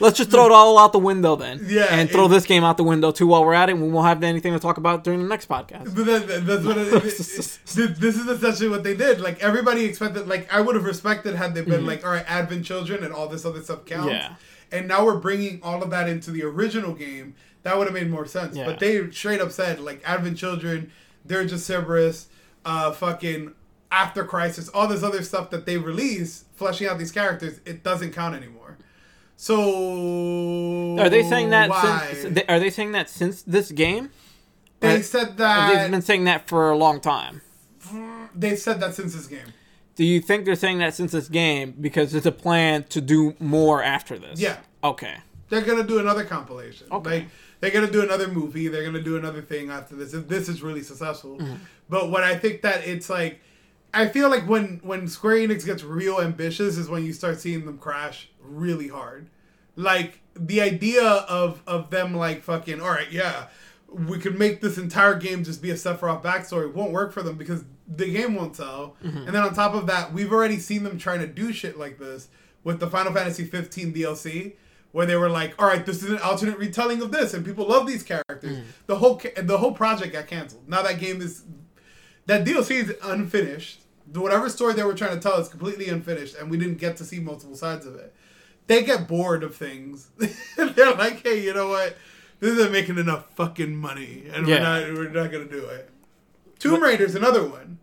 let's 0.00 0.16
just 0.16 0.30
throw 0.30 0.46
it 0.46 0.52
all 0.52 0.78
out 0.78 0.92
the 0.92 0.98
window 0.98 1.36
then. 1.36 1.60
Yeah, 1.66 1.86
and 1.90 2.10
throw 2.10 2.28
this 2.28 2.46
game 2.46 2.64
out 2.64 2.76
the 2.76 2.84
window 2.84 3.12
too 3.12 3.26
while 3.26 3.44
we're 3.44 3.54
at 3.54 3.68
it. 3.68 3.72
and 3.72 3.82
We 3.82 3.88
won't 3.90 4.06
have 4.06 4.22
anything 4.22 4.52
to 4.52 4.58
talk 4.58 4.78
about 4.78 5.04
during 5.04 5.20
the 5.22 5.28
next 5.28 5.48
podcast. 5.48 5.94
But 5.94 6.06
that, 6.06 6.26
that- 6.28 6.46
that's 6.46 6.64
what 6.64 6.78
it, 6.78 6.88
it, 6.88 7.02
this 8.00 8.16
is 8.16 8.26
essentially 8.28 8.68
what 8.68 8.82
they 8.82 8.96
did. 8.96 9.20
Like 9.20 9.40
everybody 9.40 9.84
expected. 9.84 10.28
Like 10.28 10.52
I 10.52 10.60
would 10.60 10.74
have 10.74 10.84
respected 10.84 11.34
had 11.34 11.54
they 11.54 11.62
been 11.62 11.86
like, 11.86 12.04
all 12.04 12.12
right, 12.12 12.24
Advent 12.28 12.64
Children 12.64 13.04
and 13.04 13.12
all 13.12 13.28
this 13.28 13.44
other 13.44 13.62
stuff 13.62 13.84
counts. 13.84 14.06
Mm-hmm. 14.06 14.14
Yeah. 14.16 14.34
And 14.72 14.86
now 14.86 15.04
we're 15.04 15.18
bringing 15.18 15.60
all 15.64 15.82
of 15.82 15.90
that 15.90 16.08
into 16.08 16.30
the 16.30 16.44
original 16.44 16.92
game. 16.94 17.34
That 17.62 17.76
would 17.76 17.86
have 17.86 17.94
made 17.94 18.10
more 18.10 18.26
sense. 18.26 18.56
Yeah. 18.56 18.66
But 18.66 18.78
they 18.78 19.10
straight 19.10 19.40
up 19.40 19.52
said 19.52 19.80
like 19.80 20.02
Advent 20.04 20.38
Children, 20.38 20.90
they're 21.24 21.44
just 21.44 21.66
Cerberus, 21.66 22.26
uh, 22.64 22.92
fucking 22.92 23.52
After 23.92 24.24
Crisis, 24.24 24.68
all 24.70 24.86
this 24.88 25.02
other 25.02 25.22
stuff 25.22 25.50
that 25.50 25.66
they 25.66 25.76
release, 25.76 26.44
fleshing 26.54 26.86
out 26.86 26.98
these 26.98 27.12
characters, 27.12 27.60
it 27.66 27.82
doesn't 27.82 28.12
count 28.12 28.34
anymore. 28.34 28.78
So 29.36 30.96
Are 30.98 31.08
they 31.08 31.22
saying 31.22 31.50
that? 31.50 31.70
Why? 31.70 32.12
Since, 32.12 32.40
are 32.48 32.58
they 32.60 32.70
saying 32.70 32.92
that 32.92 33.08
since 33.08 33.42
this 33.42 33.70
game? 33.72 34.10
they 34.80 35.02
said 35.02 35.36
that 35.38 35.82
They've 35.82 35.90
been 35.90 36.02
saying 36.02 36.24
that 36.24 36.48
for 36.48 36.70
a 36.70 36.76
long 36.76 37.00
time. 37.00 37.42
they 38.34 38.56
said 38.56 38.80
that 38.80 38.94
since 38.94 39.14
this 39.14 39.26
game. 39.26 39.52
Do 39.96 40.04
you 40.04 40.20
think 40.20 40.44
they're 40.44 40.54
saying 40.54 40.78
that 40.78 40.94
since 40.94 41.12
this 41.12 41.28
game 41.28 41.74
because 41.78 42.14
it's 42.14 42.26
a 42.26 42.32
plan 42.32 42.84
to 42.84 43.00
do 43.00 43.34
more 43.38 43.82
after 43.82 44.18
this? 44.18 44.40
Yeah. 44.40 44.58
Okay. 44.84 45.16
They're 45.48 45.62
gonna 45.62 45.84
do 45.84 45.98
another 45.98 46.24
compilation. 46.24 46.86
Okay. 46.92 47.20
Like 47.20 47.28
they're 47.60 47.70
gonna 47.70 47.90
do 47.90 48.02
another 48.02 48.28
movie. 48.28 48.68
They're 48.68 48.84
gonna 48.84 49.02
do 49.02 49.16
another 49.16 49.42
thing 49.42 49.70
after 49.70 49.94
this. 49.94 50.14
If 50.14 50.28
this 50.28 50.48
is 50.48 50.62
really 50.62 50.82
successful. 50.82 51.38
Mm-hmm. 51.38 51.54
But 51.88 52.10
what 52.10 52.22
I 52.22 52.36
think 52.36 52.62
that 52.62 52.86
it's 52.86 53.10
like, 53.10 53.40
I 53.92 54.08
feel 54.08 54.30
like 54.30 54.48
when 54.48 54.80
when 54.82 55.08
Square 55.08 55.36
Enix 55.36 55.66
gets 55.66 55.82
real 55.82 56.20
ambitious 56.20 56.76
is 56.76 56.88
when 56.88 57.04
you 57.04 57.12
start 57.12 57.40
seeing 57.40 57.66
them 57.66 57.78
crash 57.78 58.30
really 58.40 58.88
hard. 58.88 59.28
Like 59.76 60.20
the 60.34 60.60
idea 60.60 61.04
of 61.04 61.62
of 61.66 61.90
them 61.90 62.14
like 62.14 62.42
fucking 62.42 62.80
all 62.80 62.90
right, 62.90 63.10
yeah, 63.10 63.46
we 63.88 64.18
could 64.18 64.38
make 64.38 64.60
this 64.60 64.78
entire 64.78 65.14
game 65.14 65.44
just 65.44 65.60
be 65.60 65.70
a 65.70 65.74
Sephiroth 65.74 66.22
backstory 66.22 66.72
won't 66.72 66.92
work 66.92 67.12
for 67.12 67.22
them 67.22 67.36
because 67.36 67.64
the 67.88 68.10
game 68.10 68.34
won't 68.34 68.56
sell. 68.56 68.96
Mm-hmm. 69.04 69.18
And 69.18 69.28
then 69.28 69.42
on 69.42 69.54
top 69.54 69.74
of 69.74 69.86
that, 69.88 70.12
we've 70.12 70.32
already 70.32 70.58
seen 70.58 70.84
them 70.84 70.98
trying 70.98 71.20
to 71.20 71.26
do 71.26 71.52
shit 71.52 71.78
like 71.78 71.98
this 71.98 72.28
with 72.62 72.78
the 72.78 72.88
Final 72.88 73.12
Fantasy 73.12 73.44
15 73.44 73.92
DLC, 73.92 74.54
where 74.92 75.06
they 75.06 75.16
were 75.16 75.28
like, 75.30 75.54
"All 75.60 75.66
right, 75.68 75.84
this 75.86 76.02
is 76.02 76.10
an 76.10 76.18
alternate 76.18 76.58
retelling 76.58 77.00
of 77.02 77.12
this, 77.12 77.32
and 77.34 77.44
people 77.44 77.68
love 77.68 77.86
these 77.86 78.02
characters." 78.02 78.58
Mm. 78.58 78.62
The 78.86 78.96
whole 78.96 79.18
ca- 79.18 79.40
the 79.42 79.58
whole 79.58 79.72
project 79.72 80.12
got 80.12 80.26
canceled. 80.26 80.68
Now 80.68 80.82
that 80.82 80.98
game 80.98 81.20
is 81.20 81.44
that 82.26 82.44
DLC 82.44 82.76
is 82.76 82.94
unfinished. 83.02 83.80
The- 84.10 84.20
Whatever 84.20 84.48
story 84.48 84.74
they 84.74 84.82
were 84.82 84.94
trying 84.94 85.14
to 85.14 85.20
tell 85.20 85.38
is 85.40 85.48
completely 85.48 85.88
unfinished, 85.88 86.36
and 86.36 86.50
we 86.50 86.56
didn't 86.58 86.78
get 86.78 86.96
to 86.98 87.04
see 87.04 87.20
multiple 87.20 87.56
sides 87.56 87.86
of 87.86 87.94
it. 87.96 88.14
They 88.66 88.82
get 88.84 89.08
bored 89.08 89.42
of 89.42 89.54
things. 89.56 90.08
They're 90.56 90.92
like, 90.94 91.22
"Hey, 91.24 91.42
you 91.42 91.54
know 91.54 91.68
what? 91.68 91.96
This 92.40 92.52
isn't 92.56 92.72
making 92.72 92.98
enough 92.98 93.26
fucking 93.34 93.76
money, 93.76 94.24
and 94.32 94.46
Yeah. 94.48 94.56
we're 94.56 94.62
not 94.62 94.94
we're 95.14 95.22
not 95.22 95.30
gonna 95.32 95.44
do 95.44 95.64
it." 95.66 95.88
Tomb 96.58 96.82
Raider's 96.82 97.14
another 97.14 97.44
one. 97.44 97.78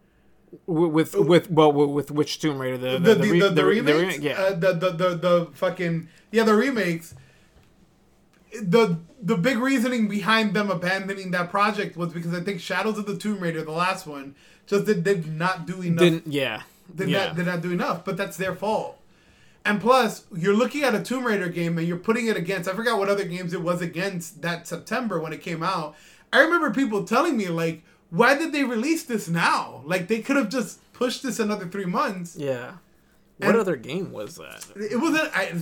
With 0.66 1.14
with, 1.16 1.28
with 1.28 1.52
well 1.52 1.72
with, 1.72 1.90
with 1.90 2.12
which 2.12 2.40
Tomb 2.40 2.60
Raider 2.60 2.78
the 2.78 3.00
the 3.00 3.16
the, 3.16 3.16
the, 3.16 3.40
the, 3.40 3.50
the 3.50 3.66
re- 3.66 3.82
remakes, 3.82 4.20
yeah 4.20 4.34
uh, 4.34 4.54
the, 4.54 4.74
the 4.74 4.92
the 4.92 5.16
the 5.16 5.50
fucking 5.54 6.08
yeah, 6.32 6.44
the 6.44 6.56
remakes. 6.56 7.16
The 8.62 8.98
the 9.22 9.38
big 9.38 9.58
reasoning 9.58 10.08
behind 10.08 10.54
them 10.54 10.70
abandoning 10.70 11.32
that 11.32 11.50
project 11.50 11.98
was 11.98 12.14
because 12.14 12.34
I 12.34 12.42
think 12.42 12.60
Shadows 12.62 12.98
of 12.98 13.06
the 13.06 13.18
Tomb 13.18 13.40
Raider, 13.40 13.64
the 13.64 13.72
last 13.72 14.08
one, 14.08 14.36
just 14.66 14.86
did, 14.86 15.04
did 15.04 15.28
not 15.28 15.66
do 15.66 15.82
enough. 15.82 16.00
didn't 16.00 16.28
yeah 16.28 16.64
did 16.94 17.10
yeah 17.10 17.28
not 17.28 17.36
did 17.36 17.46
not 17.46 17.62
do 17.62 17.72
enough, 17.72 18.06
but 18.06 18.18
that's 18.18 18.38
their 18.38 18.56
fault. 18.56 19.00
And 19.66 19.82
plus, 19.82 20.24
you're 20.34 20.56
looking 20.56 20.84
at 20.84 20.96
a 20.96 21.04
Tomb 21.04 21.26
Raider 21.26 21.50
game 21.50 21.78
and 21.78 21.86
you're 21.86 21.98
putting 21.98 22.28
it 22.28 22.38
against. 22.38 22.70
I 22.70 22.74
forgot 22.74 22.98
what 22.98 23.10
other 23.10 23.26
games 23.26 23.54
it 23.54 23.62
was 23.62 23.82
against 23.82 24.42
that 24.42 24.66
September 24.66 25.20
when 25.20 25.34
it 25.34 25.42
came 25.42 25.62
out. 25.62 25.96
I 26.32 26.40
remember 26.40 26.72
people 26.72 27.04
telling 27.04 27.36
me 27.36 27.50
like, 27.50 27.84
"Why 28.10 28.38
did 28.38 28.52
they 28.54 28.64
release 28.64 29.04
this 29.04 29.28
now? 29.28 29.82
Like 29.86 30.08
they 30.08 30.22
could 30.22 30.36
have 30.36 30.50
just 30.50 30.80
pushed 30.94 31.24
this 31.24 31.40
another 31.40 31.68
three 31.68 31.86
months." 31.86 32.36
yeah. 32.38 32.74
What 33.38 33.50
And- 33.50 33.58
other 33.60 33.76
game 33.76 34.12
was 34.12 34.36
that? 34.38 34.66
It 34.76 35.00
wasn't. 35.00 35.30
I, 35.36 35.54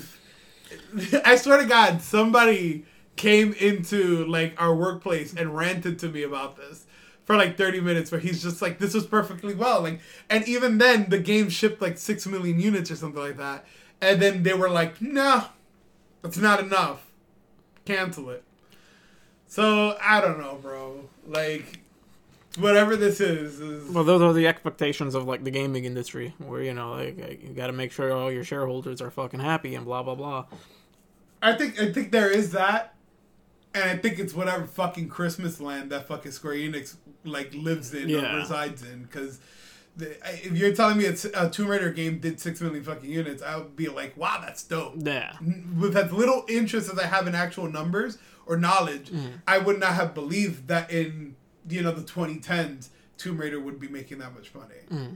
I 1.25 1.36
swear 1.36 1.62
to 1.62 1.65
God, 1.67 2.01
somebody 2.01 2.86
came 3.17 3.51
into 3.53 4.25
like 4.25 4.53
our 4.62 4.73
workplace 4.73 5.34
and 5.34 5.55
ranted 5.55 5.99
to 5.99 6.10
me 6.10 6.23
about 6.23 6.55
this 6.58 6.86
for 7.25 7.36
like 7.36 7.58
30 7.58 7.81
minutes 7.81 8.12
where 8.12 8.19
he's 8.21 8.41
just 8.43 8.62
like 8.62 8.77
this 8.77 8.93
was 8.93 9.05
perfectly 9.05 9.53
well 9.55 9.81
like 9.81 9.99
and 10.29 10.45
even 10.49 10.77
then 10.79 11.10
the 11.10 11.17
game 11.17 11.49
shipped 11.49 11.81
like 11.81 11.97
6 11.97 12.27
million 12.27 12.60
units 12.60 12.91
or 12.91 12.95
something 12.97 13.21
like 13.21 13.38
that 13.38 13.65
and 14.01 14.21
then 14.21 14.43
they 14.43 14.53
were 14.53 14.69
like 14.69 15.01
no 15.01 15.45
that's 16.21 16.38
not 16.38 16.60
enough 16.60 17.10
cancel 17.86 18.29
it 18.31 18.43
so 19.47 19.97
i 20.01 20.19
don't 20.19 20.39
know 20.39 20.60
bro 20.62 21.08
like 21.25 21.79
whatever 22.58 22.96
this 22.96 23.20
is 23.20 23.60
is 23.60 23.89
Well, 23.89 24.04
those 24.04 24.22
are 24.22 24.34
the 24.34 24.48
expectations 24.48 25.15
of 25.15 25.26
like 25.28 25.44
the 25.44 25.52
gaming 25.52 25.86
industry, 25.86 26.34
where 26.39 26.62
you 26.62 26.74
know, 26.74 26.91
like 26.94 27.18
like, 27.20 27.44
you 27.44 27.50
got 27.50 27.68
to 27.68 27.74
make 27.74 27.91
sure 27.91 28.12
all 28.13 28.32
your 28.32 28.44
shareholders 28.44 29.02
are 29.02 29.12
fucking 29.12 29.39
happy 29.39 29.76
and 29.76 29.86
blah 29.86 30.04
blah 30.04 30.15
blah. 30.15 30.46
I 31.41 31.54
think 31.54 31.80
I 31.82 31.91
think 31.91 32.12
there 32.12 32.30
is 32.32 32.52
that, 32.54 32.96
and 33.74 33.84
I 33.84 33.98
think 33.98 34.20
it's 34.20 34.34
whatever 34.34 34.65
fucking 34.65 35.10
Christmas 35.10 35.60
land 35.60 35.91
that 35.91 36.08
fucking 36.08 36.32
Square 36.32 36.56
Enix 36.56 36.96
like 37.24 37.54
lives 37.54 37.94
in 37.94 38.10
Yeah. 38.10 38.34
or 38.36 38.38
resides 38.38 38.84
in. 38.84 39.04
Because 39.04 39.39
if 39.98 40.52
you're 40.52 40.74
telling 40.74 40.98
me 40.98 41.06
it's 41.06 41.24
a 41.26 41.50
Tomb 41.50 41.68
Raider 41.68 41.91
game 41.91 42.20
did 42.20 42.39
six 42.39 42.62
million 42.62 42.84
fucking 42.84 43.10
units, 43.10 43.41
I 43.41 43.58
would 43.58 43.76
be 43.76 43.88
like, 43.88 44.15
wow, 44.18 44.39
that's 44.41 44.63
dope. 44.63 44.96
Yeah, 44.98 45.34
With 45.80 45.96
as 45.96 46.12
little 46.12 46.46
interest 46.50 46.91
as 46.91 47.00
I 47.00 47.06
have 47.06 47.28
in 47.28 47.36
actual 47.36 47.70
numbers 47.70 48.18
or 48.46 48.58
knowledge, 48.58 49.10
Mm-hmm. 49.10 49.28
I 49.48 49.58
would 49.60 49.80
not 49.80 49.94
have 49.94 50.13
believed 50.13 50.68
that 50.68 50.91
in 50.91 51.36
you 51.67 51.82
know 51.82 51.91
the 51.91 52.01
2010s 52.01 52.89
Tomb 53.17 53.38
Raider 53.38 53.60
would 53.60 53.80
be 53.80 53.88
making 53.88 54.19
that 54.19 54.34
much 54.34 54.54
money. 54.54 54.75
Mm-hmm. 54.91 55.15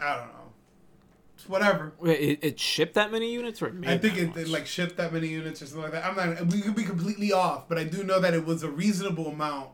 I 0.00 0.16
don't 0.16 0.28
know. 0.28 0.52
whatever. 1.46 1.92
Wait, 2.00 2.20
it, 2.20 2.38
it 2.42 2.60
shipped 2.60 2.94
that 2.94 3.10
many 3.12 3.32
units, 3.32 3.60
or 3.62 3.68
it 3.68 3.74
I 3.86 3.98
think 3.98 4.16
it, 4.16 4.36
it 4.36 4.48
like 4.48 4.66
shipped 4.66 4.96
that 4.96 5.12
many 5.12 5.28
units 5.28 5.62
or 5.62 5.66
something 5.66 5.82
like 5.82 5.92
that. 5.92 6.04
I'm 6.04 6.16
not. 6.16 6.46
We 6.46 6.60
could 6.60 6.74
be 6.74 6.84
completely 6.84 7.32
off, 7.32 7.68
but 7.68 7.78
I 7.78 7.84
do 7.84 8.02
know 8.04 8.20
that 8.20 8.34
it 8.34 8.44
was 8.44 8.62
a 8.62 8.70
reasonable 8.70 9.28
amount 9.28 9.70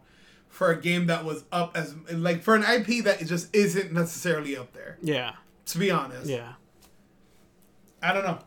for 0.48 0.70
a 0.70 0.80
game 0.80 1.06
that 1.06 1.24
was 1.24 1.44
up 1.50 1.76
as 1.76 1.94
like 2.12 2.42
for 2.42 2.54
an 2.54 2.62
IP 2.62 3.04
that 3.04 3.18
just 3.26 3.54
isn't 3.54 3.92
necessarily 3.92 4.56
up 4.56 4.72
there. 4.72 4.98
yeah, 5.02 5.32
To 5.66 5.78
be 5.78 5.90
honest, 5.90 6.26
yeah. 6.26 6.52
I 8.02 8.12
don't 8.12 8.24
know. 8.24 8.38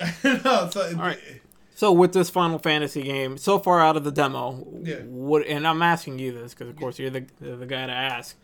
I 0.00 0.14
don't 0.22 0.44
know. 0.44 0.70
So, 0.70 0.86
All 0.96 1.02
right. 1.02 1.18
So 1.82 1.90
with 1.90 2.12
this 2.12 2.30
Final 2.30 2.60
Fantasy 2.60 3.02
game, 3.02 3.36
so 3.36 3.58
far 3.58 3.80
out 3.80 3.96
of 3.96 4.04
the 4.04 4.12
demo, 4.12 4.64
Yeah. 4.84 4.98
what? 5.00 5.44
And 5.48 5.66
I'm 5.66 5.82
asking 5.82 6.20
you 6.20 6.30
this 6.30 6.54
because, 6.54 6.68
of 6.68 6.76
course, 6.76 6.96
you're 6.96 7.10
the 7.10 7.26
the 7.40 7.66
guy 7.66 7.86
to 7.86 7.92
ask. 7.92 8.36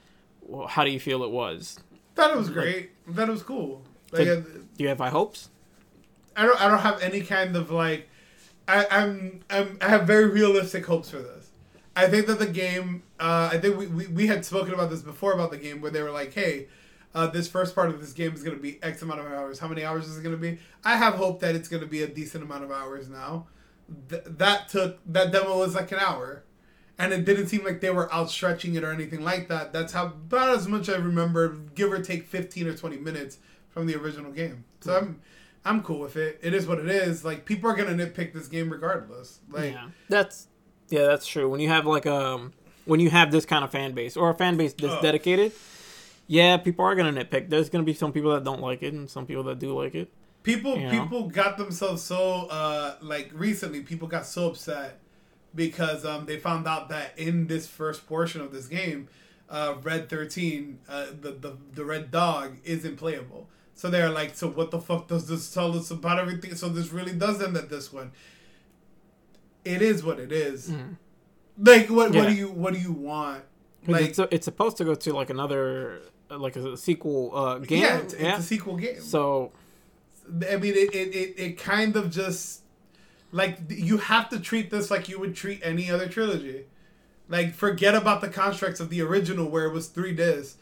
Well, 0.42 0.66
how 0.66 0.82
do 0.82 0.90
you 0.90 0.98
feel 0.98 1.22
it 1.22 1.30
was? 1.30 1.78
thought 2.16 2.32
it 2.32 2.36
was 2.36 2.50
great. 2.50 2.90
thought 3.14 3.28
it 3.28 3.30
was 3.30 3.44
cool. 3.44 3.84
Like, 4.10 4.24
Did- 4.24 4.38
uh, 4.38 4.40
Do 4.76 4.82
you 4.82 4.88
have 4.88 4.98
high 4.98 5.10
hopes? 5.10 5.50
I 6.36 6.46
don't. 6.46 6.60
I 6.60 6.66
don't 6.68 6.80
have 6.80 7.00
any 7.00 7.20
kind 7.20 7.54
of 7.54 7.70
like. 7.70 8.08
I, 8.66 8.86
I'm. 8.90 9.44
I'm. 9.50 9.78
I 9.82 9.88
have 9.88 10.04
very 10.04 10.26
realistic 10.28 10.84
hopes 10.86 11.08
for 11.08 11.18
this. 11.18 11.50
I 11.94 12.08
think 12.08 12.26
that 12.26 12.40
the 12.40 12.46
game. 12.46 13.04
Uh, 13.20 13.50
I 13.52 13.58
think 13.58 13.78
we, 13.78 13.86
we 13.86 14.08
we 14.08 14.26
had 14.26 14.44
spoken 14.44 14.74
about 14.74 14.90
this 14.90 15.02
before 15.02 15.32
about 15.32 15.52
the 15.52 15.58
game 15.58 15.80
where 15.80 15.92
they 15.92 16.02
were 16.02 16.10
like, 16.10 16.34
hey. 16.34 16.66
Uh, 17.18 17.26
this 17.26 17.48
first 17.48 17.74
part 17.74 17.88
of 17.90 18.00
this 18.00 18.12
game 18.12 18.32
is 18.32 18.42
going 18.44 18.56
to 18.56 18.62
be 18.62 18.80
X 18.82 19.02
amount 19.02 19.18
of 19.20 19.26
hours. 19.26 19.58
How 19.58 19.66
many 19.66 19.84
hours 19.84 20.06
is 20.08 20.18
it 20.18 20.22
going 20.22 20.36
to 20.36 20.40
be? 20.40 20.58
I 20.84 20.96
have 20.96 21.14
hope 21.14 21.40
that 21.40 21.56
it's 21.56 21.68
going 21.68 21.80
to 21.82 21.88
be 21.88 22.02
a 22.02 22.06
decent 22.06 22.44
amount 22.44 22.62
of 22.62 22.70
hours 22.70 23.08
now. 23.08 23.48
Th- 24.08 24.22
that 24.24 24.68
took 24.68 24.98
that 25.12 25.32
demo 25.32 25.58
was 25.58 25.74
like 25.74 25.90
an 25.90 25.98
hour, 25.98 26.44
and 26.98 27.12
it 27.12 27.24
didn't 27.24 27.48
seem 27.48 27.64
like 27.64 27.80
they 27.80 27.90
were 27.90 28.08
outstretching 28.12 28.74
it 28.76 28.84
or 28.84 28.92
anything 28.92 29.24
like 29.24 29.48
that. 29.48 29.72
That's 29.72 29.92
how 29.94 30.06
about 30.06 30.50
as 30.56 30.68
much 30.68 30.88
I 30.88 30.96
remember, 30.96 31.56
give 31.74 31.90
or 31.92 32.00
take 32.00 32.26
fifteen 32.28 32.66
or 32.68 32.74
twenty 32.76 32.98
minutes 32.98 33.38
from 33.68 33.86
the 33.86 33.96
original 33.96 34.30
game. 34.30 34.64
So 34.80 34.96
I'm 34.96 35.20
I'm 35.64 35.82
cool 35.82 35.98
with 35.98 36.16
it. 36.16 36.38
It 36.42 36.54
is 36.54 36.66
what 36.68 36.78
it 36.78 36.88
is. 36.88 37.24
Like 37.24 37.44
people 37.46 37.68
are 37.70 37.74
gonna 37.74 37.94
nitpick 37.94 38.32
this 38.32 38.46
game 38.46 38.70
regardless. 38.70 39.40
Like 39.50 39.72
yeah, 39.72 39.88
that's 40.08 40.46
yeah, 40.88 41.06
that's 41.06 41.26
true. 41.26 41.48
When 41.50 41.58
you 41.60 41.68
have 41.68 41.84
like 41.84 42.06
um 42.06 42.52
when 42.84 43.00
you 43.00 43.10
have 43.10 43.32
this 43.32 43.44
kind 43.44 43.64
of 43.64 43.70
fan 43.72 43.92
base 43.92 44.16
or 44.16 44.30
a 44.30 44.34
fan 44.34 44.56
base 44.56 44.72
that's 44.74 44.94
Oh. 44.94 45.02
dedicated, 45.02 45.52
yeah, 46.28 46.58
people 46.58 46.84
are 46.84 46.94
gonna 46.94 47.12
nitpick. 47.24 47.48
There's 47.48 47.68
gonna 47.68 47.84
be 47.84 47.94
some 47.94 48.12
people 48.12 48.32
that 48.34 48.44
don't 48.44 48.60
like 48.60 48.82
it 48.84 48.92
and 48.92 49.10
some 49.10 49.26
people 49.26 49.42
that 49.44 49.58
do 49.58 49.76
like 49.76 49.94
it. 49.96 50.12
people 50.44 50.78
You 50.78 50.84
know? 50.84 50.90
people 51.02 51.28
got 51.28 51.58
themselves 51.58 52.02
so 52.02 52.46
uh 52.48 52.94
like 53.00 53.30
recently 53.34 53.80
people 53.82 54.06
got 54.06 54.24
so 54.26 54.48
upset 54.50 55.00
because 55.54 56.04
um 56.04 56.26
they 56.26 56.38
found 56.38 56.68
out 56.68 56.88
that 56.90 57.18
in 57.18 57.46
this 57.48 57.66
first 57.66 58.06
portion 58.06 58.40
of 58.40 58.52
this 58.52 58.66
game, 58.66 59.08
uh 59.50 59.74
Red 59.82 60.08
Thirteen, 60.08 60.78
uh 60.88 61.06
the, 61.20 61.32
the 61.32 61.56
the 61.72 61.84
red 61.84 62.10
dog 62.10 62.58
isn't 62.64 62.96
playable. 62.98 63.48
So 63.74 63.88
they're 63.90 64.10
like, 64.10 64.34
so 64.36 64.48
what 64.48 64.70
the 64.70 64.80
fuck 64.80 65.06
does 65.08 65.28
this 65.28 65.52
tell 65.54 65.76
us 65.78 65.90
about 65.90 66.18
everything? 66.18 66.54
So 66.56 66.68
this 66.68 66.92
really 66.92 67.12
does 67.12 67.40
end 67.40 67.56
at 67.56 67.70
this 67.70 67.92
one. 67.92 68.10
It 69.64 69.82
is 69.82 70.02
what 70.04 70.18
it 70.18 70.32
is. 70.32 70.72
Like 71.58 71.88
what 71.88 72.12
what 72.14 72.28
do 72.28 72.34
you 72.34 72.48
what 72.50 72.74
do 72.74 72.80
you 72.80 72.92
want? 72.92 73.44
Like 73.86 74.06
it's, 74.10 74.18
it's 74.18 74.44
supposed 74.44 74.76
to 74.78 74.84
go 74.84 74.94
to 74.94 75.12
like 75.12 75.30
another 75.30 76.00
like 76.30 76.56
a 76.56 76.76
sequel 76.76 77.34
uh, 77.34 77.58
game. 77.58 77.82
yeah, 77.82 77.98
it's, 77.98 78.14
it's 78.14 78.38
a 78.38 78.42
sequel 78.42 78.76
game. 78.76 79.00
So 79.00 79.52
I 80.50 80.56
mean, 80.56 80.74
it, 80.74 80.94
it, 80.94 81.14
it, 81.14 81.34
it 81.38 81.58
kind 81.58 81.96
of 81.96 82.10
just 82.10 82.62
like 83.32 83.58
you 83.68 83.98
have 83.98 84.28
to 84.30 84.40
treat 84.40 84.70
this 84.70 84.90
like 84.90 85.08
you 85.08 85.18
would 85.18 85.34
treat 85.34 85.60
any 85.62 85.90
other 85.90 86.08
trilogy. 86.08 86.64
Like, 87.30 87.54
forget 87.54 87.94
about 87.94 88.22
the 88.22 88.28
constructs 88.28 88.80
of 88.80 88.88
the 88.88 89.02
original 89.02 89.48
where 89.50 89.66
it 89.66 89.72
was 89.72 89.88
three 89.88 90.14
discs. 90.14 90.56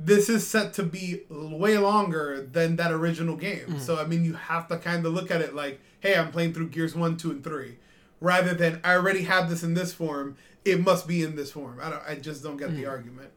This 0.00 0.28
is 0.28 0.46
set 0.46 0.72
to 0.74 0.82
be 0.82 1.22
way 1.28 1.78
longer 1.78 2.42
than 2.50 2.76
that 2.76 2.90
original 2.92 3.36
game. 3.36 3.78
So, 3.80 3.98
I 3.98 4.04
mean, 4.04 4.24
you 4.24 4.34
have 4.34 4.66
to 4.68 4.78
kind 4.78 5.04
of 5.06 5.12
look 5.12 5.30
at 5.30 5.40
it 5.40 5.54
like, 5.54 5.80
hey, 6.00 6.16
I'm 6.16 6.30
playing 6.32 6.54
through 6.54 6.68
Gears 6.70 6.94
1, 6.96 7.16
2, 7.18 7.30
and 7.30 7.44
3. 7.44 7.76
Rather 8.20 8.52
than, 8.54 8.80
I 8.82 8.94
already 8.94 9.22
have 9.22 9.48
this 9.48 9.62
in 9.62 9.74
this 9.74 9.92
form. 9.92 10.36
It 10.64 10.80
must 10.84 11.06
be 11.06 11.22
in 11.22 11.36
this 11.36 11.52
form. 11.52 11.78
I, 11.80 11.90
don't, 11.90 12.02
I 12.08 12.14
just 12.16 12.42
don't 12.42 12.56
get 12.56 12.74
the 12.74 12.86
argument. 12.86 13.30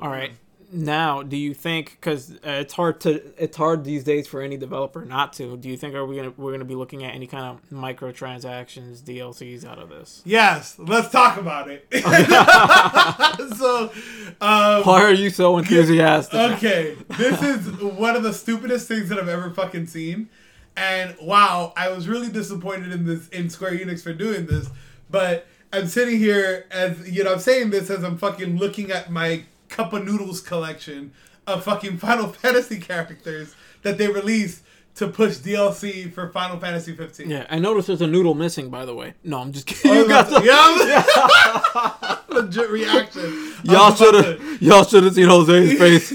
all 0.00 0.10
right. 0.10 0.32
Now, 0.72 1.22
do 1.22 1.36
you 1.36 1.54
think 1.54 1.96
because 2.00 2.32
uh, 2.32 2.38
it's 2.44 2.74
hard 2.74 3.00
to 3.02 3.22
it's 3.42 3.56
hard 3.56 3.84
these 3.84 4.04
days 4.04 4.26
for 4.26 4.42
any 4.42 4.56
developer 4.56 5.04
not 5.04 5.32
to? 5.34 5.56
Do 5.56 5.68
you 5.68 5.76
think 5.76 5.94
are 5.94 6.04
we 6.04 6.16
gonna 6.16 6.32
we're 6.36 6.52
gonna 6.52 6.64
be 6.64 6.74
looking 6.74 7.04
at 7.04 7.14
any 7.14 7.26
kind 7.26 7.44
of 7.44 7.70
microtransactions 7.70 9.00
DLCs 9.02 9.64
out 9.64 9.78
of 9.78 9.90
this? 9.90 10.22
Yes, 10.24 10.76
let's 10.78 11.10
talk 11.10 11.38
about 11.38 11.68
it. 11.70 11.86
so, 13.56 13.92
um, 14.40 14.82
Why 14.82 15.02
are 15.02 15.12
you 15.12 15.30
so 15.30 15.58
enthusiastic? 15.58 16.34
Okay, 16.34 16.96
this 17.16 17.42
is 17.42 17.80
one 17.80 18.16
of 18.16 18.22
the 18.22 18.32
stupidest 18.32 18.88
things 18.88 19.08
that 19.08 19.18
I've 19.18 19.28
ever 19.28 19.50
fucking 19.50 19.86
seen. 19.86 20.28
And 20.76 21.16
wow, 21.22 21.72
I 21.76 21.88
was 21.88 22.08
really 22.08 22.28
disappointed 22.28 22.92
in 22.92 23.06
this 23.06 23.28
in 23.28 23.50
Square 23.50 23.78
Enix 23.78 24.02
for 24.02 24.12
doing 24.12 24.46
this. 24.46 24.68
But 25.10 25.46
I'm 25.72 25.86
sitting 25.86 26.18
here 26.18 26.66
as 26.70 27.08
you 27.08 27.24
know, 27.24 27.34
I'm 27.34 27.38
saying 27.38 27.70
this 27.70 27.88
as 27.88 28.02
I'm 28.02 28.18
fucking 28.18 28.58
looking 28.58 28.90
at 28.90 29.10
my 29.10 29.44
cup 29.76 29.92
of 29.92 30.06
noodles 30.06 30.40
collection 30.40 31.12
of 31.46 31.62
fucking 31.62 31.98
Final 31.98 32.28
Fantasy 32.32 32.80
characters 32.80 33.54
that 33.82 33.98
they 33.98 34.08
released 34.08 34.62
to 34.94 35.06
push 35.06 35.36
DLC 35.36 36.10
for 36.10 36.30
Final 36.30 36.58
Fantasy 36.58 36.96
15. 36.96 37.28
Yeah, 37.28 37.46
I 37.50 37.58
noticed 37.58 37.88
there's 37.88 38.00
a 38.00 38.06
noodle 38.06 38.34
missing. 38.34 38.70
By 38.70 38.86
the 38.86 38.94
way, 38.94 39.12
no, 39.22 39.38
I'm 39.38 39.52
just 39.52 39.68
oh, 39.68 39.74
kidding. 39.74 39.90
Oh, 39.90 40.02
you 40.02 40.08
got 40.08 40.30
the, 40.30 40.42
yeah, 42.30 42.34
legit 42.34 42.70
reaction. 42.70 43.52
Y'all 43.64 43.94
should 43.94 44.14
have 44.14 44.62
y'all 44.62 44.84
should 44.84 45.04
have 45.04 45.14
seen 45.14 45.28
Jose's 45.28 45.78
face. 45.78 46.08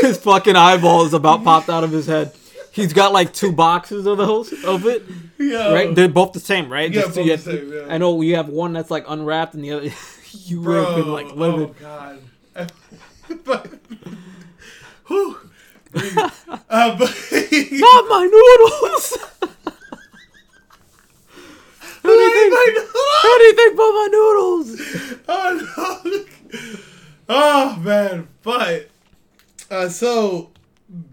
His 0.00 0.16
fucking 0.18 0.54
eyeball 0.54 1.04
is 1.04 1.12
about 1.12 1.42
popped 1.42 1.68
out 1.68 1.82
of 1.82 1.90
his 1.90 2.06
head. 2.06 2.32
He's 2.70 2.92
got 2.92 3.12
like 3.12 3.32
two 3.32 3.50
boxes 3.50 4.06
of 4.06 4.18
those 4.18 4.52
of 4.64 4.86
it. 4.86 5.02
Yo. 5.38 5.74
right? 5.74 5.92
They're 5.92 6.08
both 6.08 6.32
the 6.32 6.40
same, 6.40 6.70
right? 6.70 6.92
Yeah, 6.92 7.02
Just- 7.02 7.16
both 7.16 7.26
you 7.26 7.36
the 7.36 7.42
same, 7.42 7.72
yeah. 7.72 7.92
I 7.92 7.98
know 7.98 8.20
you 8.20 8.36
have 8.36 8.48
one 8.48 8.72
that's 8.72 8.92
like 8.92 9.04
unwrapped 9.08 9.54
and 9.54 9.64
the 9.64 9.72
other 9.72 9.90
you 10.44 10.62
Bro, 10.62 10.94
been 10.94 11.12
like 11.12 11.34
livid. 11.34 11.70
Oh 11.70 11.74
god. 11.80 12.20
but 13.44 13.66
whew, 15.06 15.36
uh, 15.94 16.98
but 16.98 17.14
Not 17.72 18.08
my 18.08 18.24
noodles. 18.30 19.18
how, 22.02 22.08
do 22.08 22.10
you 22.10 22.50
think, 22.50 22.78
how 23.22 23.38
do 23.38 23.44
you 23.44 23.54
think 23.54 23.74
about 23.74 23.92
my 23.92 24.08
noodles? 24.10 25.22
oh 25.28 25.50
no. 25.76 26.24
Oh 27.28 27.76
man, 27.80 28.28
but 28.42 28.88
uh, 29.70 29.88
so 29.88 30.50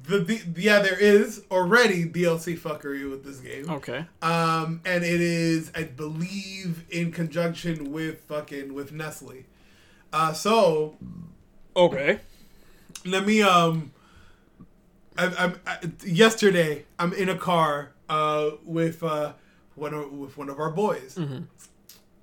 the, 0.07 0.19
the 0.19 0.61
yeah 0.61 0.79
there 0.79 0.97
is 0.97 1.43
already 1.51 2.05
DLC 2.05 2.57
fuckery 2.57 3.09
with 3.09 3.25
this 3.25 3.39
game. 3.39 3.69
Okay. 3.69 4.05
Um, 4.21 4.79
and 4.85 5.03
it 5.03 5.19
is, 5.19 5.71
I 5.75 5.83
believe, 5.83 6.85
in 6.89 7.11
conjunction 7.11 7.91
with 7.91 8.21
fucking 8.21 8.73
with 8.73 8.93
Nestle. 8.93 9.43
Uh, 10.13 10.31
so 10.31 10.95
Okay. 11.75 12.19
let 13.05 13.25
me 13.25 13.41
um 13.41 13.91
I, 15.17 15.25
I, 15.27 15.71
I, 15.71 15.77
yesterday 16.05 16.85
i'm 16.99 17.13
in 17.13 17.29
a 17.29 17.37
car 17.37 17.91
uh 18.09 18.51
with 18.63 19.03
uh 19.03 19.33
one 19.75 19.93
of 19.93 20.11
with 20.11 20.37
one 20.37 20.47
of 20.49 20.59
our 20.59 20.69
boys. 20.71 21.17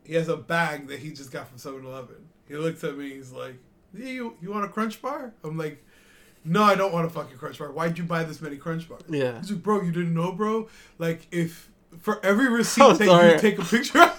He 0.05 0.15
has 0.15 0.29
a 0.29 0.37
bag 0.37 0.89
that 0.89 0.99
he 1.01 1.13
just 1.13 1.31
got 1.31 1.49
from 1.49 1.59
7-eleven 1.59 2.17
he 2.49 2.57
looks 2.57 2.83
at 2.85 2.97
me 2.97 3.11
he's 3.11 3.33
like 3.33 3.55
yeah, 3.95 4.07
you 4.09 4.37
you 4.41 4.51
want 4.51 4.65
a 4.65 4.69
crunch 4.69 5.01
bar? 5.03 5.33
I'm 5.45 5.57
like 5.59 5.85
no 6.45 6.63
i 6.65 6.75
don't 6.75 6.93
want 6.93 7.07
a 7.07 7.11
fucking 7.11 7.37
crunch 7.37 7.59
bar. 7.59 7.71
Why'd 7.71 7.99
you 7.99 8.05
buy 8.05 8.25
this 8.25 8.41
many 8.41 8.57
crunch 8.57 8.89
bars? 8.89 9.03
Yeah. 9.09 9.39
he's 9.41 9.51
like 9.53 9.63
bro 9.63 9.83
you 9.83 9.93
didn't 9.93 10.15
know 10.15 10.33
bro? 10.33 10.69
Like 10.99 11.27
if 11.31 11.69
for 12.01 12.25
every 12.25 12.49
receipt 12.59 12.83
Oh, 12.83 12.93
that 12.95 13.07
sorry. 13.07 13.33
you 13.33 13.39
take 13.39 13.59
a 13.59 13.65
picture 13.65 14.01
of 14.03 14.19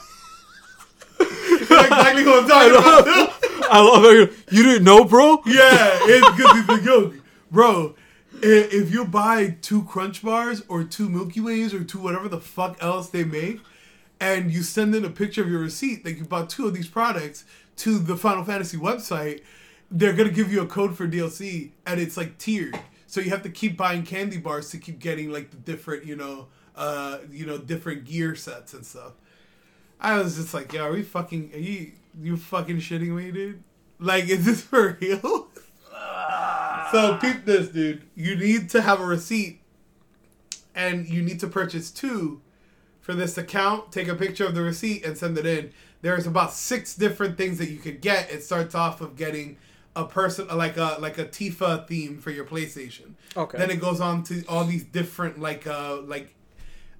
exactly 1.19 2.23
what 2.25 2.43
i'm 2.43 2.47
talking 2.49 2.71
about 2.77 3.42
I 3.73 3.81
love 3.81 4.03
how 4.03 4.09
you, 4.11 4.29
you 4.51 4.61
didn't 4.61 4.83
know, 4.83 5.03
bro. 5.03 5.41
yeah, 5.47 5.97
it's 6.03 6.37
good. 6.37 6.55
he's 6.55 6.67
like, 6.67 6.83
yo, 6.83 7.11
bro, 7.49 7.95
if 8.33 8.91
you 8.93 9.03
buy 9.03 9.57
two 9.61 9.81
Crunch 9.85 10.21
Bars 10.21 10.61
or 10.67 10.83
two 10.83 11.09
Milky 11.09 11.41
Ways 11.41 11.73
or 11.73 11.83
two 11.83 11.97
whatever 11.97 12.29
the 12.29 12.39
fuck 12.39 12.77
else 12.83 13.09
they 13.09 13.23
make, 13.23 13.61
and 14.19 14.51
you 14.51 14.61
send 14.61 14.93
in 14.93 15.03
a 15.03 15.09
picture 15.09 15.41
of 15.41 15.49
your 15.49 15.61
receipt 15.61 16.03
that 16.03 16.13
you 16.13 16.23
bought 16.23 16.51
two 16.51 16.67
of 16.67 16.75
these 16.75 16.87
products 16.87 17.45
to 17.77 17.97
the 17.97 18.15
Final 18.15 18.43
Fantasy 18.43 18.77
website, 18.77 19.41
they're 19.89 20.13
gonna 20.13 20.29
give 20.29 20.53
you 20.53 20.61
a 20.61 20.67
code 20.67 20.95
for 20.95 21.07
DLC, 21.07 21.71
and 21.87 21.99
it's 21.99 22.15
like 22.15 22.37
tiered. 22.37 22.79
So 23.07 23.21
you 23.21 23.31
have 23.31 23.41
to 23.41 23.49
keep 23.49 23.75
buying 23.75 24.03
candy 24.03 24.37
bars 24.37 24.69
to 24.69 24.77
keep 24.77 24.99
getting 24.99 25.31
like 25.31 25.49
the 25.49 25.57
different, 25.57 26.05
you 26.05 26.15
know, 26.15 26.45
uh, 26.75 27.17
you 27.31 27.47
know, 27.47 27.57
different 27.57 28.05
gear 28.05 28.35
sets 28.35 28.75
and 28.75 28.85
stuff. 28.85 29.13
I 29.99 30.19
was 30.19 30.35
just 30.35 30.53
like, 30.53 30.73
yo, 30.73 30.83
are 30.83 30.91
we 30.91 31.01
fucking? 31.01 31.53
Are 31.55 31.57
you 31.57 31.93
you 32.21 32.37
fucking 32.37 32.77
shitting 32.77 33.15
me, 33.15 33.31
dude? 33.31 33.63
Like, 33.99 34.27
is 34.27 34.45
this 34.45 34.61
for 34.65 34.97
real? 34.99 35.49
so 36.91 37.17
peep 37.19 37.45
this, 37.45 37.69
dude. 37.69 38.03
You 38.15 38.35
need 38.35 38.69
to 38.71 38.81
have 38.81 38.99
a 38.99 39.05
receipt, 39.05 39.61
and 40.75 41.07
you 41.07 41.21
need 41.21 41.39
to 41.39 41.47
purchase 41.47 41.91
two 41.91 42.41
for 43.01 43.13
this 43.13 43.37
account. 43.37 43.91
Take 43.91 44.07
a 44.07 44.15
picture 44.15 44.45
of 44.45 44.55
the 44.55 44.61
receipt 44.61 45.05
and 45.05 45.17
send 45.17 45.37
it 45.37 45.45
in. 45.45 45.71
There's 46.01 46.27
about 46.27 46.51
six 46.51 46.95
different 46.95 47.37
things 47.37 47.57
that 47.59 47.69
you 47.69 47.77
could 47.77 48.01
get. 48.01 48.31
It 48.31 48.43
starts 48.43 48.75
off 48.75 49.01
of 49.01 49.15
getting 49.15 49.57
a 49.95 50.05
person 50.05 50.47
like 50.47 50.77
a 50.77 50.97
like 50.99 51.17
a 51.17 51.25
Tifa 51.25 51.87
theme 51.87 52.19
for 52.19 52.31
your 52.31 52.45
PlayStation. 52.45 53.13
Okay. 53.37 53.57
Then 53.57 53.69
it 53.69 53.79
goes 53.79 54.01
on 54.01 54.23
to 54.23 54.43
all 54.47 54.65
these 54.65 54.83
different 54.83 55.39
like 55.39 55.67
uh 55.67 56.01
like 56.01 56.33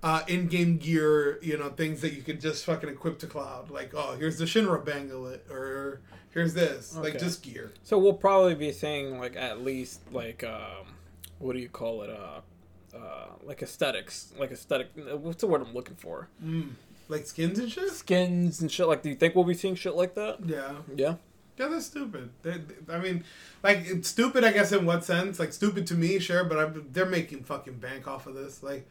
uh 0.04 0.22
in-game 0.28 0.78
gear, 0.78 1.39
you 1.42 1.58
know, 1.58 1.70
things 1.70 2.02
that 2.02 2.13
you 2.13 2.22
could 2.22 2.42
just 2.42 2.66
fucking 2.66 2.89
equip 2.89 3.20
to 3.20 3.28
Cloud. 3.28 3.70
Like, 3.72 3.94
oh, 3.96 4.16
here's 4.18 4.38
the 4.38 4.46
Shinra 4.46 4.84
banglet 4.84 5.50
or 5.50 6.02
here's 6.32 6.54
this. 6.54 6.96
Like 6.96 7.18
just 7.20 7.42
gear. 7.44 7.72
So 7.84 7.98
we'll 7.98 8.13
probably 8.13 8.56
be 8.56 8.72
seeing 8.72 9.18
like 9.20 9.36
at 9.36 9.62
least 9.62 10.02
like 10.12 10.44
um, 10.44 10.88
what 11.39 11.54
do 11.54 11.60
you 11.60 11.70
call 11.70 12.02
it? 12.04 12.10
Uh, 12.10 12.42
uh, 12.96 13.28
like 13.44 13.62
aesthetics, 13.63 14.34
like 14.38 14.52
aesthetic. 14.52 14.89
What's 14.96 15.42
the 15.42 15.48
word 15.48 15.62
I'm 15.66 15.74
looking 15.74 15.96
for? 15.96 16.28
Like 17.10 17.26
skins 17.26 17.60
and 17.60 17.72
shit? 17.72 17.89
Skins 17.92 18.62
and 18.62 18.72
shit. 18.72 18.88
Like, 18.88 19.02
do 19.04 19.10
you 19.10 19.16
think 19.16 19.36
we'll 19.36 19.44
be 19.46 19.54
seeing 19.54 19.76
shit 19.76 19.96
like 19.96 20.16
that? 20.16 20.39
Yeah. 20.46 20.74
Yeah. 20.96 21.16
Yeah, 21.58 21.68
that's 21.68 21.86
stupid. 21.86 22.32
They, 22.42 22.58
they- 22.58 22.94
I 22.94 23.00
mean, 23.00 23.24
like 23.62 23.80
it's 23.86 24.10
stupid. 24.10 24.44
I 24.44 24.52
guess 24.52 24.72
in 24.72 24.86
what 24.86 25.04
sense? 25.06 25.39
Like 25.39 25.54
stupid 25.54 25.86
to 25.88 25.94
me, 25.96 26.18
sure, 26.20 26.44
but 26.44 26.58
I'm, 26.60 26.88
they're 26.92 27.06
making 27.06 27.44
fucking 27.44 27.76
bank 27.78 28.08
off 28.08 28.26
of 28.28 28.34
this. 28.36 28.63
Like 28.63 28.88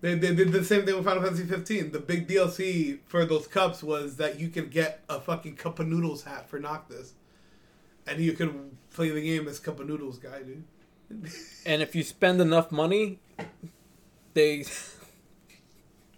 they, 0.00 0.14
they 0.14 0.34
did 0.34 0.52
the 0.52 0.64
same 0.64 0.84
thing 0.84 0.94
with 0.96 1.04
Final 1.04 1.22
Fantasy 1.22 1.44
15. 1.44 1.92
The 1.92 1.98
big 1.98 2.28
DLC 2.28 2.98
for 3.06 3.24
those 3.24 3.46
cups 3.46 3.82
was 3.82 4.16
that 4.16 4.38
you 4.38 4.48
could 4.48 4.70
get 4.70 5.02
a 5.08 5.20
fucking 5.20 5.56
cup 5.56 5.78
of 5.78 5.86
noodles 5.88 6.24
hat 6.24 6.48
for 6.48 6.58
Noctis, 6.58 7.14
and 8.06 8.20
you 8.20 8.32
could 8.32 8.54
play 8.90 9.10
the 9.10 9.22
game 9.22 9.48
as 9.48 9.58
cup 9.58 9.80
of 9.80 9.88
noodles 9.88 10.18
guy, 10.18 10.42
dude. 10.42 10.64
And 11.64 11.82
if 11.82 11.96
you 11.96 12.02
spend 12.04 12.40
enough 12.40 12.70
money, 12.70 13.18
they. 14.34 14.64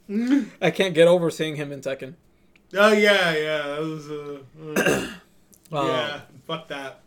I 0.60 0.70
can't 0.70 0.94
get 0.94 1.08
over 1.08 1.30
seeing 1.30 1.56
him 1.56 1.72
in 1.72 1.80
Tekken. 1.80 2.14
Oh 2.74 2.92
yeah, 2.92 3.34
yeah, 3.34 3.66
that 3.68 3.80
was 3.80 4.10
uh, 4.10 4.38
uh, 4.76 5.06
Um, 5.70 5.86
yeah, 5.86 6.20
fuck 6.46 6.68
that. 6.68 7.00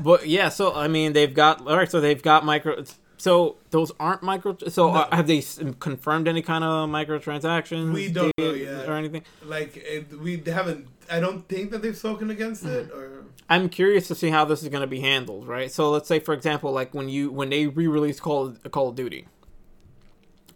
But 0.00 0.28
yeah, 0.28 0.48
so 0.48 0.74
I 0.74 0.86
mean, 0.86 1.12
they've 1.12 1.34
got 1.34 1.66
all 1.66 1.76
right. 1.76 1.90
So 1.90 2.00
they've 2.00 2.22
got 2.22 2.44
micro. 2.44 2.84
So 3.20 3.56
those 3.70 3.90
aren't 3.98 4.22
micro. 4.22 4.56
So 4.68 4.88
No. 4.92 4.94
uh, 5.00 5.14
have 5.16 5.26
they 5.26 5.42
confirmed 5.80 6.28
any 6.28 6.40
kind 6.40 6.62
of 6.64 6.88
microtransactions? 6.88 7.92
We 7.92 8.10
don't 8.12 8.32
know 8.38 8.52
yet. 8.52 8.88
or 8.88 8.92
anything. 8.92 9.22
Like 9.44 9.76
it, 9.76 10.18
we 10.20 10.40
haven't. 10.46 10.86
I 11.10 11.18
don't 11.20 11.46
think 11.48 11.70
that 11.72 11.82
they've 11.82 11.96
spoken 11.96 12.30
against 12.30 12.64
it, 12.64 12.88
Mm-hmm. 12.90 12.98
or 12.98 13.24
I'm 13.50 13.68
curious 13.70 14.06
to 14.08 14.14
see 14.14 14.28
how 14.30 14.44
this 14.44 14.62
is 14.62 14.68
going 14.68 14.82
to 14.82 14.86
be 14.86 15.00
handled, 15.00 15.48
right? 15.48 15.72
So 15.72 15.90
let's 15.90 16.06
say, 16.06 16.20
for 16.20 16.32
example, 16.34 16.70
like 16.70 16.94
when 16.94 17.08
you 17.08 17.30
when 17.32 17.50
they 17.50 17.66
re-released 17.66 18.22
Call 18.22 18.52
Call 18.70 18.90
of 18.90 18.94
Duty, 18.94 19.26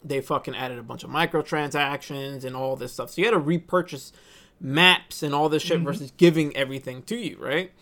they 0.05 0.21
fucking 0.21 0.55
added 0.55 0.79
a 0.79 0.83
bunch 0.83 1.03
of 1.05 1.11
microtransactions 1.11 2.45
and 2.45 2.55
all 2.55 2.77
this 2.77 2.93
stuff. 2.93 3.11
So 3.11 3.21
you 3.23 3.27
had 3.27 3.33
to 3.33 3.39
repurchase 3.39 4.13
maps 4.61 5.23
and 5.23 5.35
all 5.35 5.49
this 5.49 5.63
shit 5.63 5.81
versus 5.81 6.13
giving 6.17 6.55
everything 6.57 7.03
to 7.05 7.17
you, 7.17 7.37
right? 7.41 7.73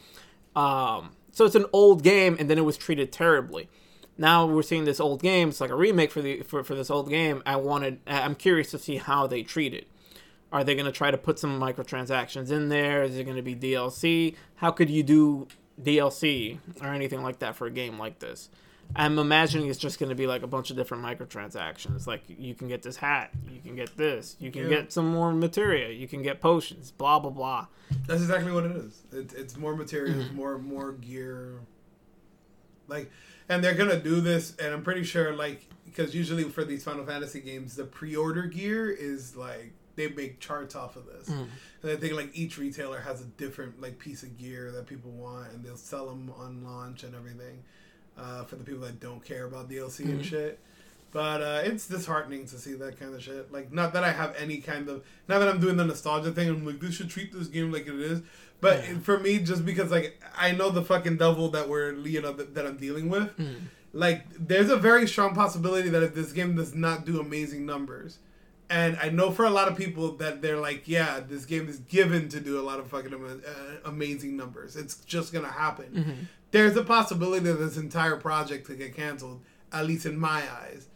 Um, 0.56 1.10
so 1.32 1.44
it's 1.44 1.54
an 1.54 1.66
old 1.72 2.02
game, 2.02 2.36
and 2.38 2.48
then 2.48 2.56
it 2.58 2.64
was 2.64 2.76
treated 2.76 3.12
terribly. 3.12 3.68
Now 4.20 4.44
we're 4.44 4.62
seeing 4.62 4.84
this 4.84 5.00
old 5.00 5.22
game. 5.22 5.48
It's 5.48 5.62
like 5.62 5.70
a 5.70 5.74
remake 5.74 6.10
for 6.12 6.20
the 6.20 6.42
for, 6.42 6.62
for 6.62 6.74
this 6.74 6.90
old 6.90 7.08
game. 7.08 7.42
I 7.46 7.56
wanted. 7.56 8.00
I'm 8.06 8.34
curious 8.34 8.70
to 8.72 8.78
see 8.78 8.98
how 8.98 9.26
they 9.26 9.42
treat 9.42 9.72
it. 9.72 9.88
Are 10.52 10.62
they 10.62 10.74
going 10.74 10.84
to 10.84 10.92
try 10.92 11.10
to 11.10 11.16
put 11.16 11.38
some 11.38 11.58
microtransactions 11.58 12.50
in 12.50 12.68
there? 12.68 13.02
Is 13.02 13.16
it 13.16 13.24
going 13.24 13.36
to 13.36 13.42
be 13.42 13.54
DLC? 13.56 14.34
How 14.56 14.70
could 14.72 14.90
you 14.90 15.02
do 15.02 15.48
DLC 15.82 16.58
or 16.82 16.88
anything 16.88 17.22
like 17.22 17.38
that 17.38 17.56
for 17.56 17.66
a 17.66 17.70
game 17.70 17.98
like 17.98 18.18
this? 18.18 18.50
I'm 18.94 19.18
imagining 19.18 19.68
it's 19.70 19.78
just 19.78 19.98
going 20.00 20.08
to 20.10 20.16
be 20.16 20.26
like 20.26 20.42
a 20.42 20.48
bunch 20.48 20.70
of 20.70 20.76
different 20.76 21.04
microtransactions. 21.04 22.06
Like 22.06 22.22
you 22.26 22.54
can 22.54 22.68
get 22.68 22.82
this 22.82 22.96
hat, 22.96 23.30
you 23.48 23.60
can 23.60 23.76
get 23.76 23.96
this, 23.96 24.36
you 24.40 24.50
can 24.50 24.64
Yeah. 24.64 24.68
get 24.80 24.92
some 24.92 25.06
more 25.08 25.32
materia, 25.32 25.90
you 25.90 26.08
can 26.08 26.22
get 26.22 26.40
potions, 26.40 26.90
blah 26.90 27.20
blah 27.20 27.30
blah. 27.30 27.66
That's 28.06 28.20
exactly 28.20 28.52
what 28.52 28.64
it 28.64 28.72
is. 28.72 29.02
It, 29.12 29.32
it's 29.32 29.56
more 29.56 29.74
materials, 29.76 30.30
more 30.32 30.58
more 30.58 30.92
gear. 30.92 31.60
Like, 32.90 33.10
and 33.48 33.64
they're 33.64 33.74
gonna 33.74 33.98
do 33.98 34.20
this, 34.20 34.54
and 34.58 34.74
I'm 34.74 34.82
pretty 34.82 35.04
sure, 35.04 35.32
like, 35.32 35.66
because 35.86 36.14
usually 36.14 36.44
for 36.44 36.64
these 36.64 36.84
Final 36.84 37.06
Fantasy 37.06 37.40
games, 37.40 37.76
the 37.76 37.84
pre-order 37.84 38.42
gear 38.42 38.90
is 38.90 39.34
like 39.36 39.72
they 39.96 40.08
make 40.08 40.38
charts 40.40 40.74
off 40.76 40.96
of 40.96 41.04
this, 41.06 41.28
Mm. 41.28 41.48
and 41.82 41.90
I 41.92 41.96
think 41.96 42.14
like 42.14 42.30
each 42.34 42.58
retailer 42.58 43.00
has 43.00 43.20
a 43.20 43.24
different 43.24 43.80
like 43.80 43.98
piece 43.98 44.22
of 44.22 44.36
gear 44.38 44.70
that 44.72 44.86
people 44.86 45.10
want, 45.10 45.52
and 45.52 45.64
they'll 45.64 45.76
sell 45.76 46.06
them 46.06 46.30
on 46.36 46.62
launch 46.64 47.02
and 47.04 47.14
everything 47.14 47.62
uh, 48.18 48.44
for 48.44 48.56
the 48.56 48.64
people 48.64 48.82
that 48.82 49.00
don't 49.00 49.24
care 49.24 49.46
about 49.46 49.68
DLC 49.70 50.04
and 50.04 50.20
Mhm. 50.20 50.24
shit. 50.24 50.58
But 51.12 51.42
uh, 51.42 51.60
it's 51.64 51.88
disheartening 51.88 52.46
to 52.46 52.58
see 52.58 52.74
that 52.74 52.98
kind 53.00 53.14
of 53.14 53.22
shit. 53.22 53.50
Like, 53.52 53.72
not 53.72 53.92
that 53.94 54.04
I 54.04 54.12
have 54.12 54.34
any 54.36 54.58
kind 54.58 54.88
of, 54.88 55.02
not 55.26 55.40
that 55.40 55.48
I'm 55.48 55.58
doing 55.60 55.76
the 55.76 55.84
nostalgia 55.84 56.30
thing. 56.30 56.48
I'm 56.48 56.64
like, 56.64 56.78
they 56.78 56.90
should 56.92 57.10
treat 57.10 57.32
this 57.32 57.48
game 57.48 57.72
like 57.72 57.88
it 57.88 57.94
is. 57.94 58.22
But 58.60 58.84
Yeah. 58.84 58.98
for 59.00 59.18
me, 59.18 59.38
just 59.40 59.64
because 59.64 59.90
like 59.90 60.22
I 60.36 60.52
know 60.52 60.70
the 60.70 60.82
fucking 60.82 61.16
devil 61.16 61.48
that 61.50 61.68
we're, 61.68 61.94
you 61.94 62.22
know, 62.22 62.32
that, 62.32 62.54
that 62.54 62.64
I'm 62.66 62.76
dealing 62.76 63.08
with. 63.08 63.30
Like, 63.92 64.26
there's 64.38 64.70
a 64.70 64.76
very 64.76 65.08
strong 65.08 65.34
possibility 65.34 65.88
that 65.88 66.02
if 66.04 66.14
this 66.14 66.30
game 66.32 66.54
does 66.54 66.74
not 66.76 67.04
do 67.04 67.18
amazing 67.20 67.66
numbers, 67.66 68.18
and 68.68 68.96
I 69.02 69.08
know 69.08 69.32
for 69.32 69.44
a 69.44 69.50
lot 69.50 69.66
of 69.66 69.76
people 69.76 70.12
that 70.18 70.42
they're 70.42 70.60
like, 70.60 70.86
yeah, 70.86 71.18
this 71.18 71.44
game 71.44 71.68
is 71.68 71.78
given 71.80 72.28
to 72.28 72.38
do 72.38 72.60
a 72.60 72.62
lot 72.62 72.78
of 72.78 72.86
fucking 72.86 73.12
ama- 73.12 73.38
uh, 73.44 73.76
amazing 73.84 74.36
numbers. 74.36 74.76
It's 74.76 74.94
just 75.06 75.32
gonna 75.32 75.48
happen. 75.50 76.28
There's 76.52 76.76
a 76.76 76.84
possibility 76.84 77.44
that 77.46 77.54
this 77.54 77.76
entire 77.76 78.14
project 78.16 78.64
could 78.66 78.78
get 78.78 78.94
canceled, 78.94 79.40
at 79.72 79.86
least 79.86 80.06
in 80.06 80.16
my 80.16 80.44
eyes. 80.62 80.86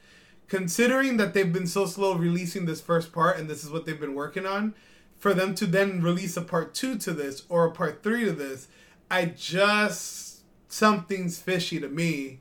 Considering 0.48 1.16
that 1.16 1.33
they've 1.35 1.52
been 1.52 1.66
so 1.66 1.87
slow 1.87 2.14
releasing 2.14 2.66
this 2.66 2.80
first 2.80 3.12
part, 3.12 3.38
and 3.38 3.48
this 3.48 3.64
is 3.64 3.70
what 3.70 3.87
they've 3.87 4.00
been 4.00 4.14
working 4.14 4.46
on, 4.46 4.74
for 5.18 5.33
them 5.33 5.54
to 5.54 5.66
then 5.66 6.02
release 6.02 6.37
a 6.37 6.42
part 6.42 6.74
two 6.74 6.96
to 6.98 7.12
this 7.12 7.44
or 7.48 7.64
a 7.64 7.70
part 7.70 8.02
three 8.02 8.24
to 8.24 8.33
this, 8.33 8.68
I 9.11 9.24
just 9.26 10.40
something's 10.68 11.38
fishy 11.38 11.80
to 11.80 11.88
me. 11.88 12.40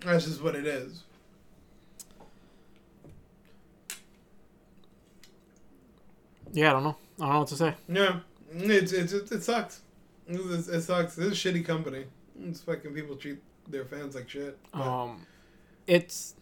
That's 0.00 0.24
just 0.26 0.42
what 0.42 0.54
it 0.54 0.66
is. 0.66 1.04
Yeah, 6.52 6.70
I 6.70 6.72
don't 6.72 6.84
know. 6.84 6.96
I 7.20 7.24
don't 7.24 7.32
know 7.32 7.38
what 7.40 7.48
to 7.48 7.56
say. 7.56 7.74
Yeah, 7.88 8.20
it's 8.52 8.92
it's 8.92 9.12
it, 9.12 9.30
it 9.30 9.42
sucks. 9.42 9.80
It, 10.26 10.40
it 10.40 10.82
sucks. 10.82 11.14
This 11.14 11.26
is 11.26 11.32
a 11.32 11.34
shitty 11.52 11.64
company. 11.64 12.04
It's 12.42 12.60
fucking 12.60 12.92
people 12.94 13.16
treat 13.16 13.38
their 13.68 13.84
fans 13.84 14.14
like 14.14 14.28
shit. 14.28 14.58
But- 14.72 14.80
Um, 14.80 15.26
it's 15.86 16.34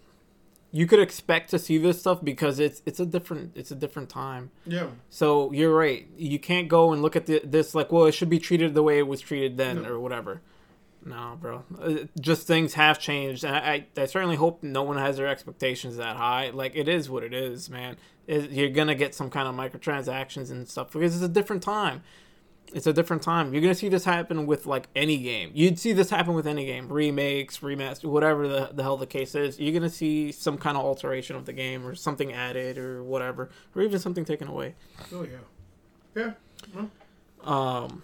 you 0.70 0.86
could 0.86 1.00
expect 1.00 1.50
to 1.50 1.58
see 1.58 1.78
this 1.78 2.00
stuff 2.00 2.22
because 2.22 2.58
it's 2.58 2.82
it's 2.84 3.00
a 3.00 3.06
different 3.06 3.52
it's 3.56 3.70
a 3.70 3.74
different 3.74 4.08
time. 4.10 4.50
yeah, 4.66 4.88
So 5.10 5.50
you're 5.52 5.74
right. 5.74 6.06
You 6.16 6.38
can't 6.38 6.68
go 6.68 6.92
and 6.92 7.00
look 7.02 7.16
at 7.16 7.26
the, 7.26 7.40
this 7.44 7.74
like, 7.74 7.90
well, 7.90 8.04
it 8.04 8.12
should 8.12 8.28
be 8.28 8.38
treated 8.38 8.74
the 8.74 8.82
way 8.82 8.98
it 8.98 9.06
was 9.06 9.20
treated 9.20 9.56
then 9.56 9.82
No. 9.82 9.88
or 9.90 9.98
whatever. 10.00 10.42
No, 11.04 11.38
bro. 11.40 11.64
Uh, 11.80 11.94
Just 12.20 12.46
things 12.46 12.74
have 12.74 12.98
changed, 12.98 13.44
and 13.44 13.54
I, 13.56 13.86
I, 13.96 14.02
I 14.02 14.06
certainly 14.06 14.36
hope 14.36 14.62
no 14.62 14.82
one 14.82 14.98
has 14.98 15.16
their 15.16 15.28
expectations 15.28 15.96
that 15.96 16.16
high. 16.16 16.50
Like 16.50 16.74
it 16.76 16.88
is 16.88 17.08
what 17.08 17.22
it 17.22 17.32
is, 17.32 17.70
man. 17.70 17.96
It, 18.26 18.50
you're 18.50 18.68
gonna 18.68 18.94
get 18.96 19.14
some 19.14 19.30
kind 19.30 19.48
of 19.48 19.54
microtransactions 19.54 20.50
and 20.50 20.68
stuff 20.68 20.92
because 20.92 21.14
it's 21.14 21.24
a 21.24 21.28
different 21.28 21.62
time. 21.62 22.02
It's 22.74 22.86
a 22.86 22.92
different 22.92 23.22
time. 23.22 23.52
You're 23.52 23.62
gonna 23.62 23.74
see 23.74 23.88
this 23.88 24.04
happen 24.04 24.46
with 24.46 24.66
like 24.66 24.88
any 24.94 25.16
game. 25.18 25.50
You'd 25.54 25.78
see 25.78 25.92
this 25.92 26.10
happen 26.10 26.34
with 26.34 26.46
any 26.46 26.66
game, 26.66 26.88
remakes, 26.92 27.58
remaster, 27.58 28.04
whatever 28.04 28.46
the, 28.46 28.70
the 28.72 28.82
hell 28.82 28.96
the 28.98 29.06
case 29.06 29.34
is. 29.34 29.58
You're 29.58 29.72
gonna 29.72 29.88
see 29.90 30.32
some 30.32 30.58
kind 30.58 30.76
of 30.76 30.84
alteration 30.84 31.34
of 31.36 31.46
the 31.46 31.52
game 31.54 31.86
or 31.86 31.94
something 31.94 32.32
added 32.32 32.76
or 32.76 33.02
whatever, 33.02 33.48
or 33.74 33.82
even 33.82 33.98
something 33.98 34.24
taken 34.24 34.48
away. 34.48 34.74
oh 35.14 35.22
yeah, 35.24 35.38
yeah. 36.14 36.32
Well, 36.74 36.90
Um, 37.54 38.02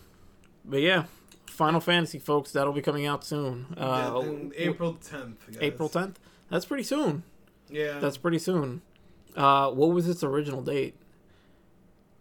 but 0.65 0.81
yeah, 0.81 1.05
Final 1.47 1.81
Fantasy, 1.81 2.19
folks, 2.19 2.53
that'll 2.53 2.73
be 2.73 2.81
coming 2.83 3.05
out 3.07 3.25
soon. 3.25 3.67
Uh, 3.77 4.23
in 4.25 4.53
April 4.57 4.95
tenth. 4.95 5.37
April 5.61 5.89
10th. 5.89 6.15
That's 6.51 6.65
pretty 6.65 6.85
soon. 6.85 7.23
Yeah, 7.69 7.99
That's 7.99 8.17
pretty 8.17 8.39
soon. 8.39 8.83
Uh, 9.37 9.71
what 9.71 9.91
was 9.93 10.09
its 10.09 10.23
original 10.25 10.63
date? 10.63 10.95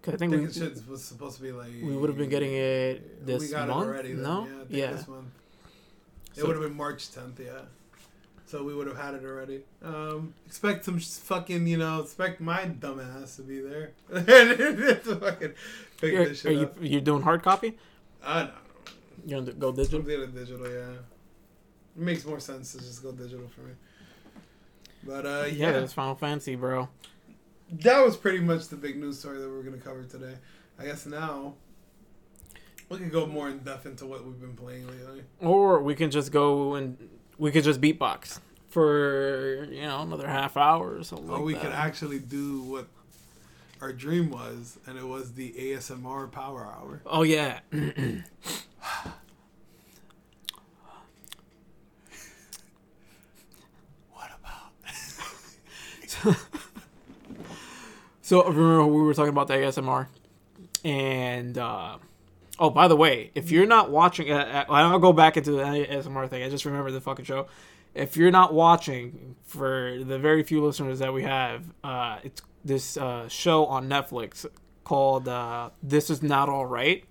'Cause 0.03 0.13
I 0.13 0.15
I 0.15 0.17
think 0.19 0.31
think 0.33 0.41
we, 0.43 0.47
it 0.49 0.53
should, 0.53 0.87
was 0.87 1.03
supposed 1.03 1.37
to 1.37 1.41
be 1.43 1.51
like 1.51 1.71
we 1.81 1.95
would 1.95 2.09
have 2.09 2.17
been 2.17 2.29
getting 2.29 2.53
it 2.53 3.25
this 3.25 3.41
we 3.41 3.47
got 3.49 3.69
month. 3.69 3.85
it 3.85 3.87
already. 3.89 4.13
No, 4.13 4.45
yeah, 4.45 4.57
think 4.57 4.69
yeah. 4.69 4.91
This 4.91 5.07
month. 5.07 5.27
It 6.35 6.39
So- 6.41 6.47
would 6.47 6.55
have 6.57 6.63
been 6.65 6.77
March 6.77 7.09
tenth. 7.11 7.39
Yeah. 7.39 7.61
So 8.45 8.63
we 8.63 8.75
would 8.75 8.85
have 8.85 8.97
had 8.97 9.15
it 9.15 9.23
already. 9.25 9.61
Um, 9.81 10.35
expect 10.45 10.85
some 10.85 10.99
fucking, 10.99 11.65
you 11.65 11.77
know, 11.77 12.01
expect 12.01 12.39
my 12.39 12.65
dumbass 12.65 13.37
to 13.37 13.41
be 13.41 13.61
there. 13.61 13.93
fucking 14.11 15.53
pick 15.99 16.11
You're, 16.13 16.25
this 16.25 16.45
are 16.45 16.49
shit 16.49 16.51
you 16.57 16.61
up. 16.65 16.75
you're 16.81 17.01
doing 17.01 17.23
hard 17.23 17.41
copy? 17.41 17.77
I 18.23 18.41
don't. 18.43 18.51
You're 19.25 19.39
gonna 19.41 19.53
go 19.53 19.71
digital? 19.71 20.01
I'm 20.01 20.31
digital, 20.33 20.69
yeah. 20.69 20.89
It 21.95 22.01
makes 22.01 22.25
more 22.25 22.39
sense 22.39 22.73
to 22.73 22.79
just 22.79 23.01
go 23.01 23.11
digital 23.11 23.47
for 23.47 23.61
me. 23.61 23.73
But 25.03 25.25
uh, 25.25 25.45
Yeah, 25.47 25.67
yeah, 25.67 25.71
that's 25.79 25.93
Final 25.93 26.15
Fantasy, 26.15 26.55
bro 26.55 26.89
that 27.71 28.03
was 28.03 28.17
pretty 28.17 28.39
much 28.39 28.67
the 28.67 28.75
big 28.75 28.97
news 28.97 29.19
story 29.19 29.39
that 29.39 29.49
we 29.49 29.57
are 29.57 29.63
going 29.63 29.77
to 29.77 29.83
cover 29.83 30.03
today. 30.03 30.35
I 30.79 30.85
guess 30.85 31.05
now 31.05 31.53
we 32.89 32.97
can 32.97 33.09
go 33.09 33.25
more 33.25 33.49
in 33.49 33.59
depth 33.59 33.85
into 33.85 34.05
what 34.05 34.25
we've 34.25 34.39
been 34.39 34.55
playing 34.55 34.87
lately. 34.87 35.23
Or 35.39 35.81
we 35.81 35.95
can 35.95 36.11
just 36.11 36.31
go 36.31 36.75
and 36.75 36.97
we 37.37 37.51
could 37.51 37.63
just 37.63 37.81
beatbox 37.81 38.39
for 38.69 39.67
you 39.69 39.83
know 39.83 40.01
another 40.01 40.27
half 40.27 40.57
hour 40.57 40.97
or 40.97 41.03
something. 41.03 41.29
Or 41.29 41.37
like 41.37 41.45
we 41.45 41.53
that. 41.53 41.61
could 41.61 41.71
actually 41.71 42.19
do 42.19 42.61
what 42.61 42.87
our 43.81 43.91
dream 43.91 44.31
was, 44.31 44.77
and 44.87 44.97
it 44.97 45.05
was 45.05 45.33
the 45.33 45.51
ASMR 45.51 46.31
Power 46.31 46.65
Hour. 46.65 47.01
Oh 47.05 47.23
yeah. 47.23 47.59
what 47.71 48.23
about? 54.39 56.37
so 58.23 58.41
remember 58.45 58.87
we 58.87 59.01
were 59.01 59.13
talking 59.13 59.29
about 59.29 59.47
the 59.47 59.55
ASMR, 59.55 60.07
and 60.85 61.57
uh, 61.57 61.97
oh, 62.57 62.69
by 62.69 62.87
the 62.87 62.95
way, 62.95 63.31
if 63.35 63.51
you're 63.51 63.65
not 63.65 63.91
watching, 63.91 64.31
uh, 64.31 64.65
uh, 64.69 64.71
I'll 64.71 64.97
go 64.97 65.11
back 65.11 65.35
into 65.35 65.51
the 65.51 65.63
ASMR 65.63 66.29
thing. 66.29 66.41
I 66.41 66.49
just 66.49 66.63
remember 66.63 66.89
the 66.89 67.01
fucking 67.01 67.25
show. 67.25 67.47
If 67.93 68.15
you're 68.15 68.31
not 68.31 68.53
watching, 68.53 69.35
for 69.43 69.99
the 70.03 70.17
very 70.17 70.41
few 70.41 70.65
listeners 70.65 70.99
that 70.99 71.13
we 71.13 71.23
have, 71.23 71.65
uh, 71.83 72.19
it's 72.23 72.41
this 72.63 72.95
uh, 72.95 73.27
show 73.27 73.65
on 73.65 73.89
Netflix 73.89 74.45
called 74.85 75.27
uh, 75.27 75.71
"This 75.83 76.09
Is 76.09 76.23
Not 76.23 76.47
All 76.47 76.65
Right." 76.65 77.03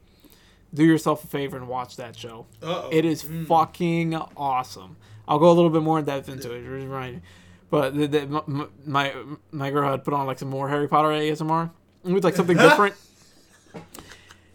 Do 0.73 0.83
yourself 0.83 1.23
a 1.25 1.27
favor 1.27 1.59
and 1.59 1.69
watch 1.69 1.97
that 1.97 2.17
show. 2.17 2.47
It 2.91 3.05
is 3.05 3.21
fucking 3.47 4.15
awesome. 4.15 4.97
I'll 5.29 5.39
go 5.39 5.51
a 5.51 5.53
little 5.53 5.69
bit 5.69 5.83
more 5.83 5.99
in 5.99 6.07
depth 6.07 6.31
into 6.31 6.53
it. 6.55 6.61
But 7.73 7.97
the, 7.97 8.07
the, 8.07 8.69
my 8.85 9.15
my 9.51 9.71
girl 9.71 9.91
had 9.91 10.05
put 10.05 10.13
on 10.13 10.27
like 10.27 10.39
some 10.39 10.51
more 10.51 10.69
Harry 10.69 10.87
Potter 10.87 11.09
ASMR. 11.09 11.71
It 12.05 12.13
was 12.13 12.23
like 12.23 12.37
something 12.37 12.57
different. 12.69 12.95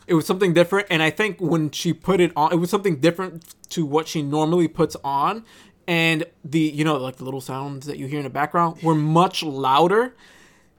it 0.05 0.13
was 0.13 0.27
something 0.27 0.53
different, 0.53 0.85
and 0.91 1.01
I 1.01 1.09
think 1.09 1.41
when 1.41 1.71
she 1.71 1.93
put 1.93 2.21
it 2.21 2.31
on, 2.35 2.53
it 2.53 2.57
was 2.57 2.69
something 2.69 2.97
different 2.97 3.55
to 3.71 3.87
what 3.87 4.07
she 4.07 4.21
normally 4.21 4.67
puts 4.67 4.95
on, 5.03 5.43
and 5.87 6.25
the 6.45 6.59
you 6.59 6.83
know 6.83 6.97
like 6.97 7.15
the 7.15 7.23
little 7.23 7.41
sounds 7.41 7.87
that 7.87 7.97
you 7.97 8.05
hear 8.05 8.19
in 8.19 8.23
the 8.23 8.29
background 8.29 8.83
were 8.83 8.93
much 8.93 9.41
louder. 9.41 10.13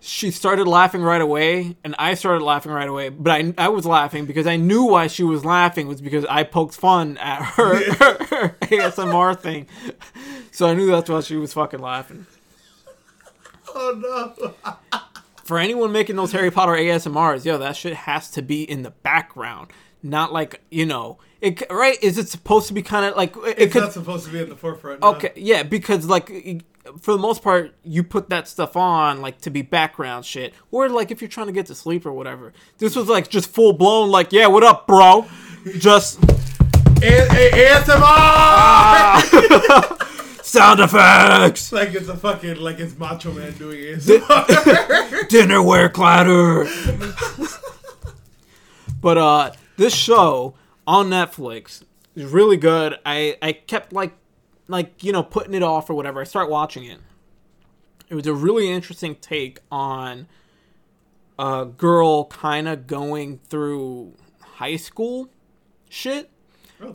She 0.00 0.30
started 0.30 0.68
laughing 0.68 1.02
right 1.02 1.20
away, 1.20 1.76
and 1.82 1.94
I 1.98 2.14
started 2.14 2.44
laughing 2.44 2.70
right 2.70 2.88
away. 2.88 3.08
But 3.08 3.32
I, 3.32 3.54
I 3.58 3.68
was 3.68 3.84
laughing 3.84 4.26
because 4.26 4.46
I 4.46 4.56
knew 4.56 4.84
why 4.84 5.08
she 5.08 5.24
was 5.24 5.44
laughing 5.44 5.88
was 5.88 6.00
because 6.00 6.24
I 6.26 6.44
poked 6.44 6.74
fun 6.76 7.16
at 7.18 7.42
her, 7.42 7.74
her 7.94 8.48
ASMR 8.62 9.38
thing. 9.38 9.66
So 10.52 10.68
I 10.68 10.74
knew 10.74 10.86
that's 10.86 11.10
why 11.10 11.20
she 11.20 11.36
was 11.36 11.52
fucking 11.52 11.80
laughing. 11.80 12.26
Oh 13.74 14.34
no. 14.40 14.54
For 15.44 15.58
anyone 15.58 15.92
making 15.92 16.16
those 16.16 16.32
Harry 16.32 16.50
Potter 16.50 16.72
ASMRs, 16.72 17.44
yo, 17.44 17.58
that 17.58 17.74
shit 17.74 17.94
has 17.94 18.30
to 18.32 18.42
be 18.42 18.62
in 18.62 18.82
the 18.82 18.90
background, 18.90 19.70
not 20.02 20.32
like 20.32 20.60
you 20.70 20.86
know, 20.86 21.18
it 21.40 21.62
right? 21.70 21.96
Is 22.02 22.18
it 22.18 22.28
supposed 22.28 22.68
to 22.68 22.74
be 22.74 22.82
kind 22.82 23.04
of 23.06 23.16
like 23.16 23.36
it 23.36 23.54
It's 23.58 23.72
could? 23.72 23.82
not 23.82 23.92
supposed 23.92 24.26
to 24.26 24.32
be 24.32 24.40
at 24.40 24.48
the 24.48 24.56
forefront. 24.56 25.00
no. 25.00 25.08
Okay, 25.14 25.32
yeah, 25.36 25.62
because 25.62 26.06
like 26.06 26.64
for 27.00 27.12
the 27.12 27.18
most 27.18 27.42
part, 27.42 27.74
you 27.84 28.02
put 28.02 28.30
that 28.30 28.48
stuff 28.48 28.74
on 28.76 29.20
like 29.20 29.40
to 29.42 29.50
be 29.50 29.60
background 29.62 30.24
shit, 30.24 30.54
or 30.70 30.88
like 30.88 31.10
if 31.10 31.20
you're 31.20 31.28
trying 31.28 31.46
to 31.48 31.52
get 31.52 31.66
to 31.66 31.74
sleep 31.74 32.06
or 32.06 32.12
whatever. 32.12 32.52
This 32.78 32.96
was 32.96 33.08
like 33.08 33.28
just 33.28 33.50
full 33.50 33.72
blown, 33.74 34.10
like, 34.10 34.32
yeah, 34.32 34.46
what 34.46 34.64
up, 34.64 34.86
bro? 34.86 35.26
Just 35.78 36.18
A- 37.02 37.28
A- 37.28 37.68
ASMR. 37.68 38.00
Ah. 38.00 39.96
sound 40.42 40.80
effects, 40.80 41.72
like 41.72 41.92
it's 41.94 42.08
a 42.08 42.16
fucking 42.16 42.56
like 42.56 42.78
it's 42.80 42.96
Macho 42.98 43.30
Man 43.32 43.52
doing 43.58 43.76
ASMR. 43.80 44.20
dinnerware 45.28 45.92
clatter. 45.92 46.64
but 49.02 49.18
uh, 49.18 49.52
this 49.78 49.94
show 49.94 50.54
on 50.86 51.08
Netflix 51.08 51.84
is 52.14 52.26
really 52.26 52.58
good. 52.58 52.98
I 53.06 53.38
I 53.40 53.52
kept 53.52 53.94
like 53.94 54.12
like 54.66 55.02
you 55.02 55.12
know 55.12 55.22
putting 55.22 55.54
it 55.54 55.62
off 55.62 55.88
or 55.88 55.94
whatever. 55.94 56.20
I 56.20 56.24
start 56.24 56.50
watching 56.50 56.84
it. 56.84 56.98
It 58.10 58.14
was 58.14 58.26
a 58.26 58.34
really 58.34 58.70
interesting 58.70 59.14
take 59.14 59.60
on 59.70 60.26
a 61.38 61.64
girl 61.64 62.26
kind 62.26 62.68
of 62.68 62.86
going 62.86 63.38
through 63.48 64.14
high 64.40 64.76
school 64.76 65.30
shit 65.88 66.30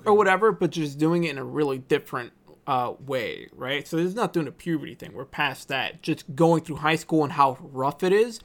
or 0.06 0.14
whatever, 0.16 0.52
but 0.52 0.72
just 0.72 0.98
doing 0.98 1.24
it 1.24 1.32
in 1.32 1.38
a 1.38 1.44
really 1.44 1.78
different 1.78 2.34
uh, 2.68 2.94
way, 3.06 3.48
right? 3.54 3.88
So 3.88 3.98
it's 3.98 4.16
not 4.16 4.34
doing 4.34 4.48
a 4.48 4.52
puberty 4.52 4.96
thing. 4.96 5.14
We're 5.14 5.26
past 5.26 5.68
that. 5.70 6.02
Just 6.02 6.36
going 6.36 6.64
through 6.64 6.78
high 6.78 6.96
school 6.96 7.24
and 7.24 7.34
how 7.34 7.58
rough 7.62 8.04
it 8.04 8.12
is, 8.12 8.40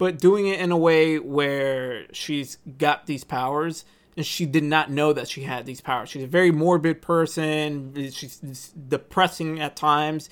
but 0.00 0.18
doing 0.18 0.46
it 0.46 0.58
in 0.58 0.72
a 0.72 0.78
way 0.78 1.18
where 1.18 2.06
she's 2.10 2.56
got 2.78 3.04
these 3.04 3.22
powers 3.22 3.84
and 4.16 4.24
she 4.24 4.46
did 4.46 4.64
not 4.64 4.90
know 4.90 5.12
that 5.12 5.28
she 5.28 5.42
had 5.42 5.66
these 5.66 5.82
powers. 5.82 6.08
She's 6.08 6.22
a 6.22 6.26
very 6.26 6.50
morbid 6.50 7.02
person. 7.02 7.92
She's 8.10 8.70
depressing 8.70 9.60
at 9.60 9.76
times. 9.76 10.30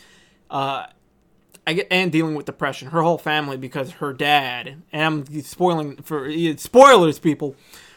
Uh, 0.49 0.87
I 1.67 1.75
get 1.75 1.87
and 1.91 2.11
dealing 2.11 2.35
with 2.35 2.47
depression. 2.47 2.89
Her 2.89 3.03
whole 3.03 3.19
family 3.19 3.59
because 3.59 3.91
her 3.93 4.15
dad 4.15 4.85
and 4.91 5.27
I'm 5.29 5.43
spoiling 5.43 5.97
for 5.97 6.33
spoilers, 6.57 7.19
people, 7.19 7.55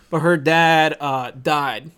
but 0.10 0.20
her 0.20 0.36
dad 0.36 0.98
uh, 1.00 1.32
died. 1.32 1.92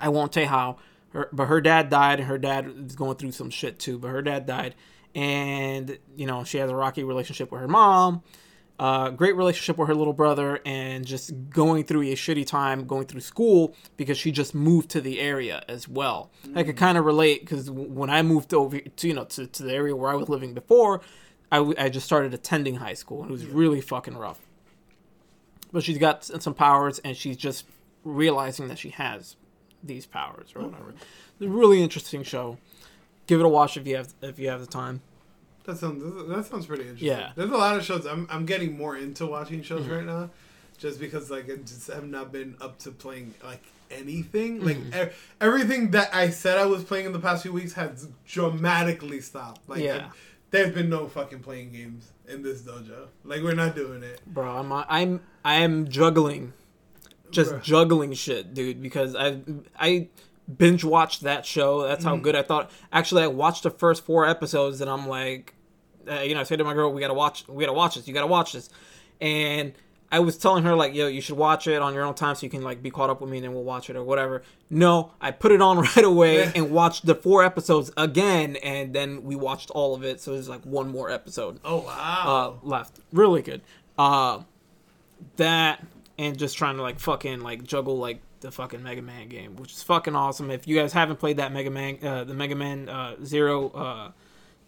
I 0.00 0.08
won't 0.08 0.32
say 0.32 0.44
how, 0.44 0.78
her, 1.10 1.28
but 1.34 1.48
her 1.48 1.60
dad 1.60 1.90
died, 1.90 2.18
and 2.18 2.28
her 2.28 2.38
dad 2.38 2.72
is 2.86 2.96
going 2.96 3.18
through 3.18 3.32
some 3.32 3.50
shit 3.50 3.78
too. 3.78 3.98
But 3.98 4.08
her 4.08 4.22
dad 4.22 4.46
died, 4.46 4.74
and 5.14 5.98
you 6.16 6.26
know 6.26 6.44
she 6.44 6.56
has 6.56 6.70
a 6.70 6.74
rocky 6.74 7.04
relationship 7.04 7.52
with 7.52 7.60
her 7.60 7.68
mom. 7.68 8.22
Uh, 8.76 9.10
great 9.10 9.36
relationship 9.36 9.78
with 9.78 9.86
her 9.86 9.94
little 9.94 10.12
brother, 10.12 10.58
and 10.66 11.06
just 11.06 11.32
going 11.48 11.84
through 11.84 12.00
a 12.00 12.16
shitty 12.16 12.44
time 12.44 12.86
going 12.86 13.06
through 13.06 13.20
school 13.20 13.74
because 13.96 14.18
she 14.18 14.32
just 14.32 14.52
moved 14.52 14.90
to 14.90 15.00
the 15.00 15.20
area 15.20 15.62
as 15.68 15.86
well. 15.88 16.30
I 16.56 16.64
could 16.64 16.76
kind 16.76 16.98
of 16.98 17.04
relate 17.04 17.42
because 17.42 17.70
when 17.70 18.10
I 18.10 18.22
moved 18.22 18.52
over 18.52 18.80
to 18.80 19.08
you 19.08 19.14
know 19.14 19.24
to, 19.26 19.46
to 19.46 19.62
the 19.62 19.72
area 19.72 19.94
where 19.94 20.10
I 20.10 20.16
was 20.16 20.28
living 20.28 20.54
before, 20.54 21.00
I, 21.52 21.58
w- 21.58 21.76
I 21.78 21.88
just 21.88 22.04
started 22.04 22.34
attending 22.34 22.76
high 22.76 22.94
school 22.94 23.22
and 23.22 23.30
it 23.30 23.32
was 23.32 23.46
really 23.46 23.80
fucking 23.80 24.16
rough. 24.16 24.40
But 25.72 25.84
she's 25.84 25.98
got 25.98 26.24
some 26.24 26.54
powers 26.54 26.98
and 27.00 27.16
she's 27.16 27.36
just 27.36 27.66
realizing 28.02 28.66
that 28.68 28.78
she 28.78 28.90
has 28.90 29.36
these 29.84 30.04
powers 30.04 30.52
or 30.56 30.62
whatever. 30.62 30.90
It's 30.90 31.46
a 31.46 31.48
really 31.48 31.80
interesting 31.80 32.24
show. 32.24 32.58
Give 33.28 33.38
it 33.38 33.46
a 33.46 33.48
watch 33.48 33.76
if 33.76 33.86
you 33.86 33.96
have 33.96 34.12
if 34.20 34.38
you 34.40 34.48
have 34.48 34.60
the 34.60 34.66
time. 34.66 35.00
That 35.64 35.78
sounds 35.78 36.02
that 36.28 36.44
sounds 36.46 36.66
pretty 36.66 36.82
interesting. 36.84 37.08
Yeah. 37.08 37.32
There's 37.34 37.50
a 37.50 37.56
lot 37.56 37.76
of 37.76 37.84
shows. 37.84 38.06
I'm 38.06 38.26
I'm 38.30 38.44
getting 38.46 38.76
more 38.76 38.96
into 38.96 39.26
watching 39.26 39.62
shows 39.62 39.82
Mm-hmm. 39.82 39.92
right 39.94 40.04
now, 40.04 40.30
just 40.78 41.00
because 41.00 41.30
like 41.30 41.50
I 41.50 41.56
just 41.56 41.86
have 41.88 42.06
not 42.06 42.32
been 42.32 42.56
up 42.60 42.78
to 42.80 42.90
playing 42.90 43.34
like 43.42 43.62
anything. 43.90 44.64
Like 44.64 44.76
Mm-hmm. 44.76 45.08
e- 45.10 45.12
everything 45.40 45.90
that 45.92 46.14
I 46.14 46.30
said 46.30 46.58
I 46.58 46.66
was 46.66 46.84
playing 46.84 47.06
in 47.06 47.12
the 47.12 47.18
past 47.20 47.42
few 47.42 47.52
weeks 47.52 47.72
has 47.74 48.08
dramatically 48.26 49.20
stopped. 49.20 49.66
Like 49.68 49.80
Yeah. 49.82 50.10
there's 50.50 50.74
been 50.74 50.90
no 50.90 51.08
fucking 51.08 51.40
playing 51.40 51.72
games 51.72 52.10
in 52.28 52.42
this 52.42 52.60
dojo. 52.62 53.06
Like 53.24 53.42
we're 53.42 53.54
not 53.54 53.74
doing 53.74 54.02
it. 54.02 54.20
Bro, 54.26 54.50
I'm 54.58 54.70
I'm 54.72 55.20
I'm 55.44 55.88
juggling, 55.88 56.52
just 57.30 57.52
Bruh. 57.52 57.62
juggling 57.62 58.12
shit, 58.12 58.52
dude. 58.52 58.82
Because 58.82 59.16
I 59.16 59.38
I 59.78 60.08
binge 60.56 60.84
watched 60.84 61.22
that 61.22 61.46
show. 61.46 61.86
That's 61.86 62.04
how 62.04 62.16
good 62.16 62.34
I 62.36 62.42
thought. 62.42 62.70
Actually, 62.92 63.22
I 63.22 63.28
watched 63.28 63.62
the 63.62 63.70
first 63.70 64.04
four 64.04 64.26
episodes, 64.26 64.80
and 64.80 64.90
I'm 64.90 65.08
like, 65.08 65.54
uh, 66.10 66.20
you 66.20 66.34
know, 66.34 66.40
I 66.40 66.44
said 66.44 66.58
to 66.58 66.64
my 66.64 66.74
girl, 66.74 66.92
"We 66.92 67.00
gotta 67.00 67.14
watch. 67.14 67.46
We 67.48 67.64
gotta 67.64 67.72
watch 67.76 67.94
this. 67.94 68.06
You 68.06 68.14
gotta 68.14 68.26
watch 68.26 68.52
this." 68.52 68.68
And 69.20 69.72
I 70.12 70.20
was 70.20 70.36
telling 70.36 70.64
her 70.64 70.74
like, 70.74 70.94
"Yo, 70.94 71.06
you 71.06 71.20
should 71.20 71.36
watch 71.36 71.66
it 71.66 71.80
on 71.80 71.94
your 71.94 72.04
own 72.04 72.14
time, 72.14 72.34
so 72.34 72.44
you 72.44 72.50
can 72.50 72.62
like 72.62 72.82
be 72.82 72.90
caught 72.90 73.10
up 73.10 73.20
with 73.20 73.30
me, 73.30 73.38
and 73.38 73.44
then 73.44 73.54
we'll 73.54 73.64
watch 73.64 73.88
it 73.88 73.96
or 73.96 74.04
whatever." 74.04 74.42
No, 74.70 75.12
I 75.20 75.30
put 75.30 75.50
it 75.50 75.62
on 75.62 75.78
right 75.96 76.04
away 76.04 76.52
and 76.54 76.70
watched 76.70 77.06
the 77.06 77.14
four 77.14 77.42
episodes 77.42 77.90
again, 77.96 78.56
and 78.56 78.94
then 78.94 79.24
we 79.24 79.34
watched 79.36 79.70
all 79.70 79.94
of 79.94 80.04
it. 80.04 80.20
So 80.20 80.32
there's 80.32 80.48
like 80.48 80.64
one 80.64 80.90
more 80.90 81.10
episode 81.10 81.58
Oh 81.64 81.80
uh, 81.80 81.84
wow. 81.84 82.60
left. 82.62 83.00
Really 83.12 83.42
good. 83.42 83.62
Uh, 83.96 84.42
that 85.36 85.84
and 86.18 86.38
just 86.38 86.56
trying 86.56 86.76
to 86.76 86.82
like 86.82 87.00
fucking 87.00 87.40
like 87.40 87.64
juggle 87.64 87.98
like 87.98 88.20
the 88.44 88.52
fucking 88.52 88.82
Mega 88.82 89.02
Man 89.02 89.28
game, 89.28 89.56
which 89.56 89.72
is 89.72 89.82
fucking 89.82 90.14
awesome. 90.14 90.50
If 90.50 90.68
you 90.68 90.76
guys 90.76 90.92
haven't 90.92 91.16
played 91.16 91.38
that 91.38 91.50
Mega 91.50 91.70
Man, 91.70 91.98
uh, 92.02 92.24
the 92.24 92.34
Mega 92.34 92.54
Man 92.54 92.88
uh, 92.88 93.16
Zero 93.24 93.70
uh, 93.70 94.10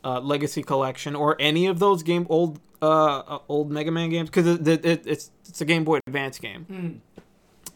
uh, 0.03 0.21
Legacy 0.21 0.63
Collection 0.63 1.15
or 1.15 1.37
any 1.39 1.67
of 1.67 1.79
those 1.79 2.03
game 2.03 2.27
old 2.31 2.59
uh, 2.81 3.19
uh, 3.19 3.39
old 3.49 3.71
Mega 3.71 3.91
Man 3.91 4.09
games, 4.11 4.31
because 4.31 4.47
it, 4.47 4.67
it, 4.67 4.85
it, 4.85 5.07
it's 5.07 5.31
it's 5.49 5.61
a 5.61 5.65
Game 5.65 5.85
Boy 5.85 6.01
Advance 6.07 6.39
game. 6.39 7.03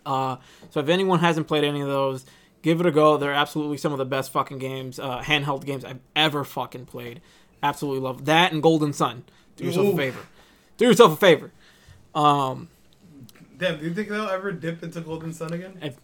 Uh, 0.05 0.37
so 0.71 0.81
if 0.81 0.89
anyone 0.89 1.21
hasn't 1.21 1.47
played 1.47 1.65
any 1.65 1.83
of 1.83 1.89
those, 1.89 2.25
give 2.63 2.81
it 2.81 2.87
a 2.87 2.91
go. 2.91 3.19
They're 3.19 3.33
absolutely 3.33 3.77
some 3.77 3.93
of 3.93 3.99
the 3.99 4.07
best 4.07 4.33
fucking 4.33 4.59
games, 4.59 4.99
uh, 4.99 5.21
handheld 5.21 5.65
games 5.67 5.85
I've 5.85 6.01
ever 6.17 6.45
fucking 6.45 6.87
played. 6.87 7.21
Absolutely 7.63 8.01
love 8.01 8.25
that 8.25 8.53
and 8.53 8.63
Golden 8.63 8.95
Sun. 8.95 9.25
Do 9.57 9.65
yourself 9.65 9.89
Ooh. 9.89 9.93
a 9.93 9.97
favor. 9.97 10.21
Do 10.79 10.87
yourself 10.87 11.13
a 11.13 11.17
favor. 11.17 11.53
Um, 12.15 12.69
Damn, 13.61 13.79
do 13.79 13.85
you 13.85 13.93
think 13.93 14.09
they'll 14.09 14.29
ever 14.29 14.53
dip 14.53 14.83
into 14.83 15.01
Golden 15.03 15.35
Sun 15.35 15.53
again? 15.53 15.95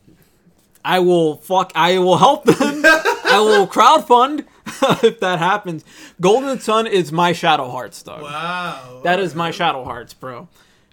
I 0.84 1.00
will 1.00 1.38
fuck. 1.38 1.72
I 1.74 1.98
will 1.98 2.18
help 2.18 2.44
them. 2.44 2.56
I 2.84 3.40
will 3.40 3.66
crowdfund 3.66 4.44
if 5.02 5.18
that 5.20 5.38
happens. 5.38 5.84
Golden 6.20 6.60
Sun 6.60 6.86
is 6.86 7.10
my 7.10 7.32
Shadow 7.32 7.70
Hearts, 7.70 8.02
dog. 8.02 8.22
Wow. 8.22 9.00
That 9.02 9.18
is 9.18 9.34
my 9.34 9.50
Shadow 9.50 9.84
Hearts, 9.84 10.14
bro. 10.14 10.48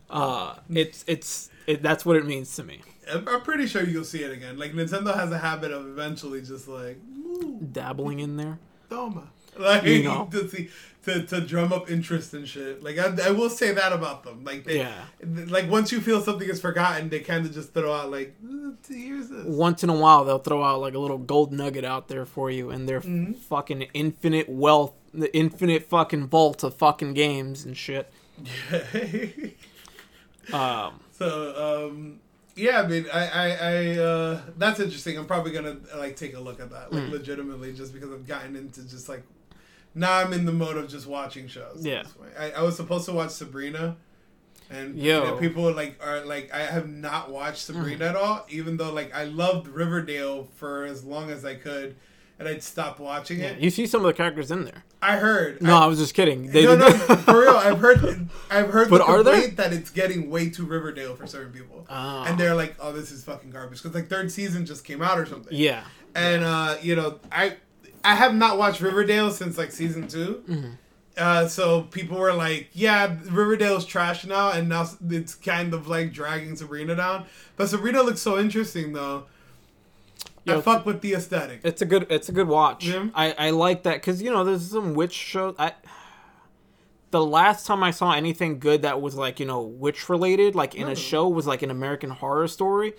Uh, 0.10 0.56
it's 0.70 1.04
it's 1.06 1.50
it, 1.68 1.84
that's 1.84 2.06
what 2.06 2.16
it 2.16 2.26
means 2.26 2.56
to 2.56 2.64
me. 2.64 2.82
I'm 3.12 3.42
pretty 3.42 3.68
sure 3.68 3.84
you'll 3.84 4.06
see 4.06 4.24
it 4.24 4.32
again. 4.32 4.58
Like 4.58 4.72
Nintendo 4.72 5.14
has 5.14 5.32
a 5.32 5.38
habit 5.38 5.72
of 5.72 5.86
eventually 5.86 6.42
just 6.42 6.68
like, 6.68 6.98
ooh, 7.28 7.60
Dabbling 7.72 8.20
in 8.20 8.38
there. 8.38 8.60
Toma. 8.90 9.28
Like 9.58 9.84
You 9.84 10.04
know. 10.04 10.28
to 10.32 10.48
see 10.50 10.70
to, 11.04 11.22
to 11.24 11.42
drum 11.42 11.74
up 11.74 11.92
interest 11.92 12.34
and 12.34 12.48
shit. 12.48 12.82
Like 12.82 12.98
I, 12.98 13.14
I 13.28 13.32
will 13.32 13.50
say 13.50 13.74
that 13.74 13.92
about 13.92 14.24
them. 14.24 14.44
Like 14.46 14.64
they, 14.64 14.78
Yeah. 14.78 15.04
like 15.48 15.70
once 15.70 15.92
you 15.92 16.00
feel 16.00 16.22
something 16.22 16.48
is 16.50 16.62
forgotten, 16.62 17.10
they 17.10 17.20
kind 17.20 17.46
of 17.46 17.54
just 17.54 17.74
throw 17.74 17.92
out 17.94 18.10
like, 18.10 18.34
"Uh, 18.44 18.72
here's 18.88 19.28
this. 19.30 19.44
once 19.46 19.84
in 19.84 19.90
a 19.90 19.96
while 19.96 20.24
they'll 20.24 20.40
throw 20.40 20.64
out 20.64 20.80
like 20.80 20.94
a 20.94 21.00
little 21.00 21.18
gold 21.18 21.52
nugget 21.52 21.84
out 21.84 22.08
there 22.08 22.26
for 22.26 22.50
you 22.50 22.70
and 22.70 22.88
their 22.88 23.02
fucking 23.02 23.82
infinite 23.94 24.48
wealth 24.48 24.94
the 25.14 25.36
infinite 25.38 25.84
fucking 25.90 26.26
vault 26.28 26.64
of 26.64 26.74
fucking 26.74 27.14
games 27.14 27.66
and 27.66 27.76
shit. 27.78 28.12
Um, 30.52 31.00
so 31.12 31.88
um, 31.88 32.20
yeah, 32.56 32.82
I 32.82 32.88
mean, 32.88 33.06
I, 33.14 33.28
I, 33.28 33.50
I 33.50 33.98
uh, 33.98 34.42
that's 34.58 34.80
interesting. 34.80 35.18
I'm 35.18 35.26
probably 35.26 35.52
gonna 35.52 35.78
like 35.96 36.16
take 36.18 36.36
a 36.36 36.40
look 36.40 36.60
at 36.60 36.70
that, 36.72 36.92
like 36.92 37.10
legitimately, 37.10 37.74
just 37.74 37.94
because 37.94 38.12
I've 38.12 38.28
gotten 38.28 38.56
into 38.56 38.84
just 38.88 39.08
like 39.08 39.24
now 39.96 40.14
I'm 40.20 40.34
in 40.34 40.46
the 40.46 40.52
mode 40.52 40.78
of 40.78 40.90
just 40.90 41.08
watching 41.08 41.48
shows. 41.48 41.80
Yeah. 41.86 42.04
I, 42.38 42.52
I 42.52 42.62
was 42.64 42.76
supposed 42.76 43.06
to 43.06 43.12
watch 43.14 43.32
Sabrina, 43.32 43.96
and 44.70 44.98
Yo. 44.98 45.20
you 45.24 45.28
know, 45.32 45.38
people 45.38 45.72
like 45.74 46.00
are 46.04 46.26
like 46.26 46.54
I 46.54 46.60
have 46.62 46.88
not 46.90 47.32
watched 47.32 47.66
Sabrina 47.66 48.06
at 48.06 48.16
all, 48.16 48.46
even 48.50 48.78
though 48.78 48.92
like 48.92 49.14
I 49.14 49.26
loved 49.26 49.68
Riverdale 49.68 50.48
for 50.56 50.86
as 50.86 51.04
long 51.04 51.30
as 51.30 51.46
I 51.46 51.56
could, 51.56 51.96
and 52.40 52.48
I'd 52.48 52.64
stop 52.64 53.00
watching 53.00 53.40
yeah, 53.40 53.48
it. 53.50 53.60
you 53.60 53.70
see 53.70 53.86
some 53.86 54.02
of 54.02 54.08
the 54.08 54.14
characters 54.14 54.50
in 54.52 54.66
there. 54.66 54.84
I 55.02 55.18
heard. 55.18 55.62
No, 55.62 55.76
I, 55.76 55.84
I 55.84 55.88
was 55.88 56.00
just 56.00 56.14
kidding. 56.14 56.50
They, 56.50 56.64
no, 56.64 56.76
no, 56.78 56.90
for 56.90 57.42
real. 57.42 57.52
I've 57.58 57.80
heard, 57.80 58.30
I've 58.50 58.70
heard 58.70 58.90
But 58.90 59.00
the 59.00 59.04
are 59.06 59.22
there? 59.22 59.48
that 59.50 59.74
it's 59.74 59.90
getting 59.90 60.30
way 60.30 60.50
too 60.50 60.66
Riverdale 60.66 61.16
for 61.16 61.28
certain 61.28 61.52
people, 61.52 61.86
Oh. 61.90 62.24
and 62.26 62.40
they're 62.40 62.56
like, 62.56 62.76
"Oh, 62.80 62.94
this 62.94 63.12
is 63.12 63.24
fucking 63.26 63.52
garbage," 63.52 63.84
because 63.84 63.94
like 63.94 64.08
third 64.10 64.32
season 64.32 64.66
just 64.66 64.86
came 64.86 65.02
out 65.02 65.20
or 65.20 65.26
something. 65.26 65.56
yeah. 65.56 65.84
And 66.16 66.44
uh, 66.44 66.78
you 66.82 66.96
know, 66.96 67.20
I 67.32 67.58
I 68.04 68.16
have 68.16 68.36
not 68.36 68.58
watched 68.58 68.82
Riverdale 68.82 69.32
since 69.32 69.58
like 69.58 69.72
season 69.72 70.08
2 70.08 70.44
Mm-hmm. 70.48 70.70
Uh, 71.16 71.48
so 71.48 71.84
people 71.84 72.18
were 72.18 72.34
like, 72.34 72.70
"Yeah, 72.74 73.16
Riverdale's 73.30 73.86
trash 73.86 74.26
now," 74.26 74.50
and 74.50 74.68
now 74.68 74.90
it's 75.12 75.36
kind 75.36 75.72
of 75.74 75.88
like 75.88 76.12
dragging 76.12 76.56
Sabrina 76.56 76.96
down. 76.96 77.26
But 77.56 77.70
Sabrina 77.70 78.02
looks 78.02 78.22
so 78.22 78.40
interesting 78.40 78.94
though. 78.94 79.26
I 80.48 80.60
fuck 80.60 80.86
with 80.86 81.02
the 81.02 81.14
aesthetic. 81.14 81.62
It's 81.64 81.82
a 81.82 81.86
good. 81.86 82.08
It's 82.10 82.30
a 82.30 82.32
good 82.32 82.48
watch. 82.48 82.88
Yeah. 82.88 83.10
I 83.14 83.36
I 83.38 83.50
like 83.52 83.84
that 83.84 83.96
because 83.96 84.24
you 84.24 84.32
know 84.32 84.44
there's 84.44 84.72
some 84.72 84.96
witch 84.96 85.14
shows. 85.14 85.56
I 85.60 85.74
the 87.12 87.24
last 87.24 87.68
time 87.68 87.84
I 87.84 87.92
saw 87.92 88.12
anything 88.14 88.58
good 88.58 88.82
that 88.82 89.00
was 89.00 89.16
like 89.16 89.40
you 89.40 89.46
know 89.46 89.62
witch 89.62 90.10
related, 90.10 90.56
like 90.56 90.74
in 90.74 90.90
a 90.90 90.96
show, 90.96 91.30
was 91.30 91.46
like 91.46 91.62
an 91.62 91.70
American 91.70 92.10
Horror 92.10 92.48
Story, 92.48 92.94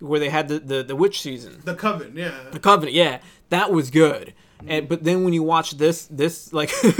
where 0.00 0.18
they 0.18 0.30
had 0.30 0.48
the 0.48 0.58
the, 0.58 0.82
the 0.82 0.96
witch 0.96 1.20
season, 1.20 1.60
The 1.64 1.74
Coven, 1.74 2.14
yeah. 2.16 2.32
the 2.50 2.58
Covenant. 2.58 2.94
Yeah, 2.94 3.20
that 3.50 3.70
was 3.70 3.90
good. 3.90 4.32
And 4.66 4.88
but 4.88 5.04
then 5.04 5.24
when 5.24 5.32
you 5.32 5.42
watch 5.42 5.72
this 5.72 6.06
this 6.06 6.52
like 6.52 6.70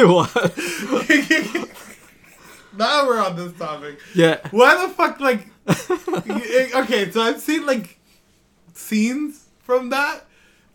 now 2.79 3.07
we're 3.07 3.21
on 3.21 3.37
this 3.37 3.53
topic. 3.59 3.99
yeah 4.15 4.39
Why 4.51 4.87
the 4.87 4.93
fuck, 4.95 5.21
like, 5.21 5.49
okay, 5.69 7.11
so 7.11 7.21
I've 7.21 7.41
seen, 7.41 7.67
like, 7.67 7.99
scenes 8.73 9.47
from 9.61 9.91
that, 9.91 10.25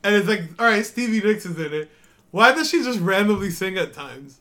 and 0.03 0.15
it's 0.15 0.27
like, 0.27 0.41
alright, 0.59 0.85
Stevie 0.85 1.25
Nicks 1.25 1.45
is 1.45 1.57
in 1.57 1.73
it. 1.73 1.89
Why 2.31 2.53
does 2.53 2.69
she 2.69 2.83
just 2.83 2.99
randomly 2.99 3.49
sing 3.49 3.77
at 3.77 3.93
times? 3.93 4.39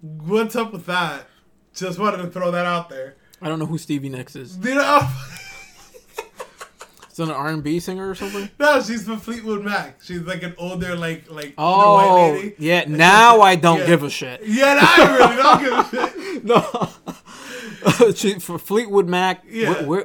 What's 0.00 0.56
up 0.56 0.72
with 0.72 0.86
that? 0.86 1.26
Just 1.74 1.98
wanted 1.98 2.18
to 2.18 2.28
throw 2.28 2.50
that 2.50 2.66
out 2.66 2.88
there. 2.88 3.16
I 3.40 3.48
don't 3.48 3.58
know 3.58 3.66
who 3.66 3.78
Stevie 3.78 4.08
Nicks 4.08 4.34
is. 4.36 4.58
You 4.58 4.74
know? 4.74 5.08
Is 7.20 7.28
an 7.28 7.34
R 7.34 7.48
and 7.48 7.62
B 7.62 7.78
singer 7.80 8.08
or 8.08 8.14
something? 8.14 8.48
no, 8.58 8.80
she's 8.82 9.04
from 9.04 9.18
Fleetwood 9.20 9.64
Mac. 9.64 10.00
She's 10.02 10.20
like 10.22 10.42
an 10.42 10.54
older, 10.58 10.96
like, 10.96 11.30
like, 11.30 11.54
older 11.58 11.84
Oh 11.84 11.94
white 11.94 12.32
lady. 12.32 12.54
yeah. 12.58 12.84
Now 12.86 13.40
I 13.40 13.56
don't 13.56 13.80
Yeah. 13.80 13.86
give 13.86 14.02
a 14.02 14.10
shit. 14.10 14.42
Yeah, 14.44 14.74
no, 14.74 14.80
I 14.82 15.16
really 15.16 15.36
don't 15.36 15.60
give 15.92 16.02
a 16.02 16.08
shit. 16.08 16.16
No, 16.44 18.12
she, 18.14 18.38
for 18.38 18.58
Fleetwood 18.58 19.06
Mac. 19.08 19.44
Yeah. 19.48 19.82
Where, 19.84 20.04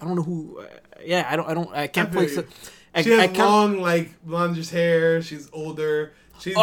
I 0.00 0.04
don't 0.04 0.14
know 0.16 0.22
who. 0.22 0.60
Uh, 0.60 0.66
yeah, 1.04 1.26
I 1.28 1.36
don't. 1.36 1.48
I 1.48 1.54
don't. 1.54 1.70
I 1.74 1.86
can't 1.88 2.08
I 2.10 2.12
place 2.12 2.36
it. 2.36 2.46
I, 2.94 3.02
She 3.02 3.10
has 3.10 3.30
I 3.30 3.32
long, 3.44 3.80
like, 3.80 4.10
blondish 4.26 4.70
hair. 4.70 5.20
She's 5.22 5.48
older. 5.52 6.12
She's, 6.40 6.54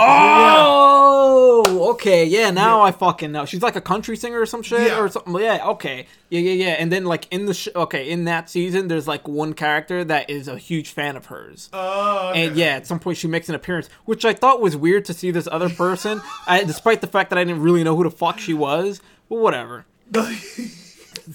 Oh, 0.83 1.89
okay. 1.93 2.25
Yeah, 2.25 2.51
now 2.51 2.81
I 2.81 2.91
fucking 2.91 3.31
know. 3.31 3.45
She's 3.45 3.61
like 3.61 3.75
a 3.75 3.81
country 3.81 4.15
singer 4.15 4.39
or 4.41 4.45
some 4.45 4.61
shit 4.61 4.81
Yeah. 4.87 4.99
or 4.99 5.09
something. 5.09 5.35
Yeah, 5.39 5.67
okay. 5.69 6.07
Yeah, 6.29 6.39
yeah, 6.41 6.51
yeah. 6.65 6.69
And 6.79 6.91
then 6.91 7.05
like 7.05 7.27
in 7.31 7.45
the 7.45 7.53
sh- 7.53 7.69
okay, 7.75 8.09
in 8.09 8.25
that 8.25 8.49
season 8.49 8.87
there's 8.87 9.07
like 9.07 9.27
one 9.27 9.53
character 9.53 10.03
that 10.05 10.29
is 10.29 10.47
a 10.47 10.57
huge 10.57 10.89
fan 10.89 11.15
of 11.15 11.27
hers. 11.27 11.69
Oh, 11.73 12.29
okay. 12.29 12.47
And 12.47 12.55
yeah, 12.55 12.75
at 12.75 12.87
some 12.87 12.99
point 12.99 13.17
she 13.17 13.27
makes 13.27 13.49
an 13.49 13.55
appearance, 13.55 13.89
which 14.05 14.25
I 14.25 14.33
thought 14.33 14.61
was 14.61 14.75
weird 14.77 15.05
to 15.05 15.13
see 15.13 15.31
this 15.31 15.47
other 15.51 15.69
person, 15.69 16.21
I, 16.47 16.63
despite 16.63 17.01
the 17.01 17.07
fact 17.07 17.29
that 17.29 17.39
I 17.39 17.43
didn't 17.43 17.61
really 17.61 17.83
know 17.83 17.95
who 17.95 18.03
the 18.03 18.11
fuck 18.11 18.39
she 18.39 18.53
was. 18.53 19.01
But 19.29 19.39
whatever. 19.39 19.85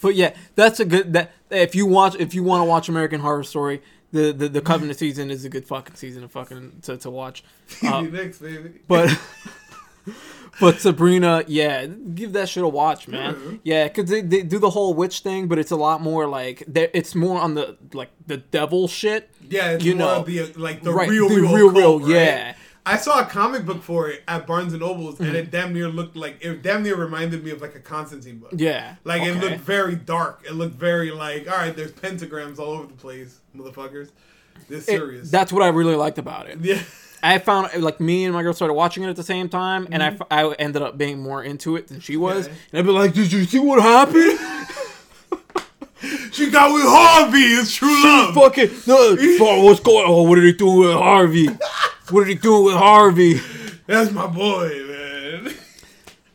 But 0.02 0.16
yeah, 0.16 0.34
that's 0.54 0.80
a 0.80 0.84
good. 0.84 1.14
That 1.14 1.30
if 1.50 1.74
you 1.74 1.86
watch, 1.86 2.14
if 2.18 2.34
you 2.34 2.42
want 2.42 2.60
to 2.60 2.64
watch 2.66 2.90
American 2.90 3.20
Horror 3.20 3.42
Story, 3.42 3.80
the 4.12 4.32
the, 4.32 4.48
the 4.48 4.60
Covenant 4.60 4.98
season 4.98 5.30
is 5.30 5.44
a 5.44 5.48
good 5.48 5.66
fucking 5.66 5.96
season 5.96 6.22
to 6.22 6.28
fucking 6.28 6.80
to, 6.82 6.96
to 6.98 7.10
watch. 7.10 7.44
Uh, 7.84 8.00
Nicks, 8.02 8.38
baby. 8.38 8.80
but 8.88 9.18
but 10.60 10.80
Sabrina, 10.80 11.44
yeah, 11.46 11.86
give 11.86 12.32
that 12.32 12.48
shit 12.48 12.64
a 12.64 12.68
watch, 12.68 13.06
man. 13.08 13.60
Yeah, 13.62 13.86
because 13.88 14.08
they, 14.10 14.22
they 14.22 14.42
do 14.42 14.58
the 14.58 14.70
whole 14.70 14.94
witch 14.94 15.20
thing, 15.20 15.46
but 15.48 15.58
it's 15.58 15.70
a 15.70 15.76
lot 15.76 16.00
more 16.00 16.26
like 16.26 16.64
it's 16.74 17.14
more 17.14 17.40
on 17.40 17.54
the 17.54 17.76
like 17.92 18.10
the 18.26 18.38
devil 18.38 18.88
shit. 18.88 19.30
Yeah, 19.48 19.72
it's 19.72 19.84
you 19.84 19.94
more 19.94 20.06
know, 20.18 20.22
the 20.24 20.46
like 20.54 20.82
the 20.82 20.92
right, 20.92 21.08
real, 21.08 21.28
the 21.28 21.36
real, 21.36 21.54
real, 21.54 21.72
cult, 21.72 21.76
real, 21.76 21.98
right? 22.00 22.08
yeah. 22.08 22.54
I 22.86 22.96
saw 22.96 23.20
a 23.20 23.26
comic 23.26 23.66
book 23.66 23.82
for 23.82 24.08
it 24.08 24.22
at 24.26 24.46
Barnes 24.46 24.72
and 24.72 24.80
Nobles, 24.80 25.16
Mm-hmm. 25.16 25.24
and 25.24 25.36
it 25.36 25.50
damn 25.50 25.74
near 25.74 25.88
looked 25.90 26.16
like 26.16 26.38
it. 26.40 26.62
Damn 26.62 26.82
near 26.82 26.96
reminded 26.96 27.44
me 27.44 27.50
of 27.50 27.60
like 27.60 27.74
a 27.74 27.80
Constantine 27.80 28.38
book. 28.38 28.52
Yeah, 28.56 28.94
Like 29.04 29.22
it 29.22 29.34
looked 29.34 29.60
very 29.60 29.94
dark. 29.94 30.42
It 30.46 30.54
looked 30.54 30.76
very 30.76 31.10
like, 31.10 31.50
all 31.50 31.58
right, 31.58 31.76
there's 31.76 31.92
pentagrams 31.92 32.58
all 32.58 32.70
over 32.70 32.86
the 32.86 32.94
place, 32.94 33.40
motherfuckers. 33.58 34.10
This 34.68 34.88
It- 34.88 34.92
serious. 34.98 35.30
that's 35.30 35.52
what 35.52 35.62
I 35.62 35.68
really 35.68 35.94
liked 35.96 36.18
about 36.18 36.48
it. 36.48 36.58
yeah. 36.60 36.80
I 37.20 37.38
found 37.40 37.68
like 37.82 37.98
me 38.00 38.24
and 38.26 38.32
my 38.34 38.42
girl 38.44 38.52
started 38.52 38.74
watching 38.74 39.02
it 39.02 39.08
at 39.08 39.16
the 39.16 39.24
same 39.24 39.48
time, 39.48 39.88
and 39.90 40.02
I, 40.04 40.16
I 40.30 40.52
ended 40.52 40.82
up 40.82 40.96
being 40.96 41.18
more 41.20 41.42
into 41.42 41.74
it 41.74 41.88
than 41.88 41.98
she 41.98 42.16
was. 42.16 42.46
Mm-hmm. 42.46 42.56
And 42.70 42.78
I'd 42.78 42.86
be 42.86 42.92
like, 42.92 43.12
"Did 43.12 43.32
you 43.32 43.44
see 43.44 43.58
what 43.58 43.82
happened? 43.82 44.38
She 46.30 46.48
got 46.50 46.72
with 46.72 46.84
Harvey. 46.86 47.38
It's 47.38 47.74
true 47.74 47.88
love. 48.04 48.32
Fucking 48.34 48.70
no, 48.86 49.16
what's 49.64 49.80
going? 49.80 50.06
on? 50.06 50.28
what 50.28 50.38
are 50.38 50.42
they 50.42 50.52
doing 50.52 50.78
with 50.78 50.92
Harvey? 50.94 51.48
What 52.10 52.20
are 52.20 52.24
they 52.26 52.34
doing 52.34 52.66
with 52.66 52.74
Harvey?" 52.76 53.40
That's 53.86 54.12
my 54.12 54.28
boy. 54.28 54.68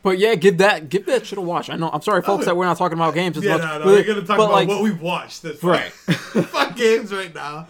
But 0.04 0.20
yeah, 0.20 0.36
give 0.36 0.58
that 0.60 0.90
give 0.90 1.06
that 1.08 1.26
shit 1.26 1.38
a 1.38 1.42
watch. 1.42 1.70
I 1.70 1.76
know. 1.78 1.90
I'm 1.92 2.02
sorry, 2.02 2.22
folks, 2.22 2.46
that 2.46 2.56
we're 2.58 2.66
not 2.66 2.78
talking 2.78 2.98
about 2.98 3.14
games 3.14 3.38
as 3.38 3.44
Yeah, 3.44 3.58
much. 3.58 3.62
no, 3.64 3.80
no. 3.80 3.86
We're 3.86 4.04
gonna 4.04 4.22
talk 4.22 4.36
about 4.38 4.52
like, 4.52 4.68
what 4.68 4.84
we've 4.84 5.02
watched. 5.02 5.44
This 5.44 5.64
Right. 5.64 5.92
Fuck 5.94 6.76
games 6.76 7.14
right 7.14 7.34
now. 7.34 7.68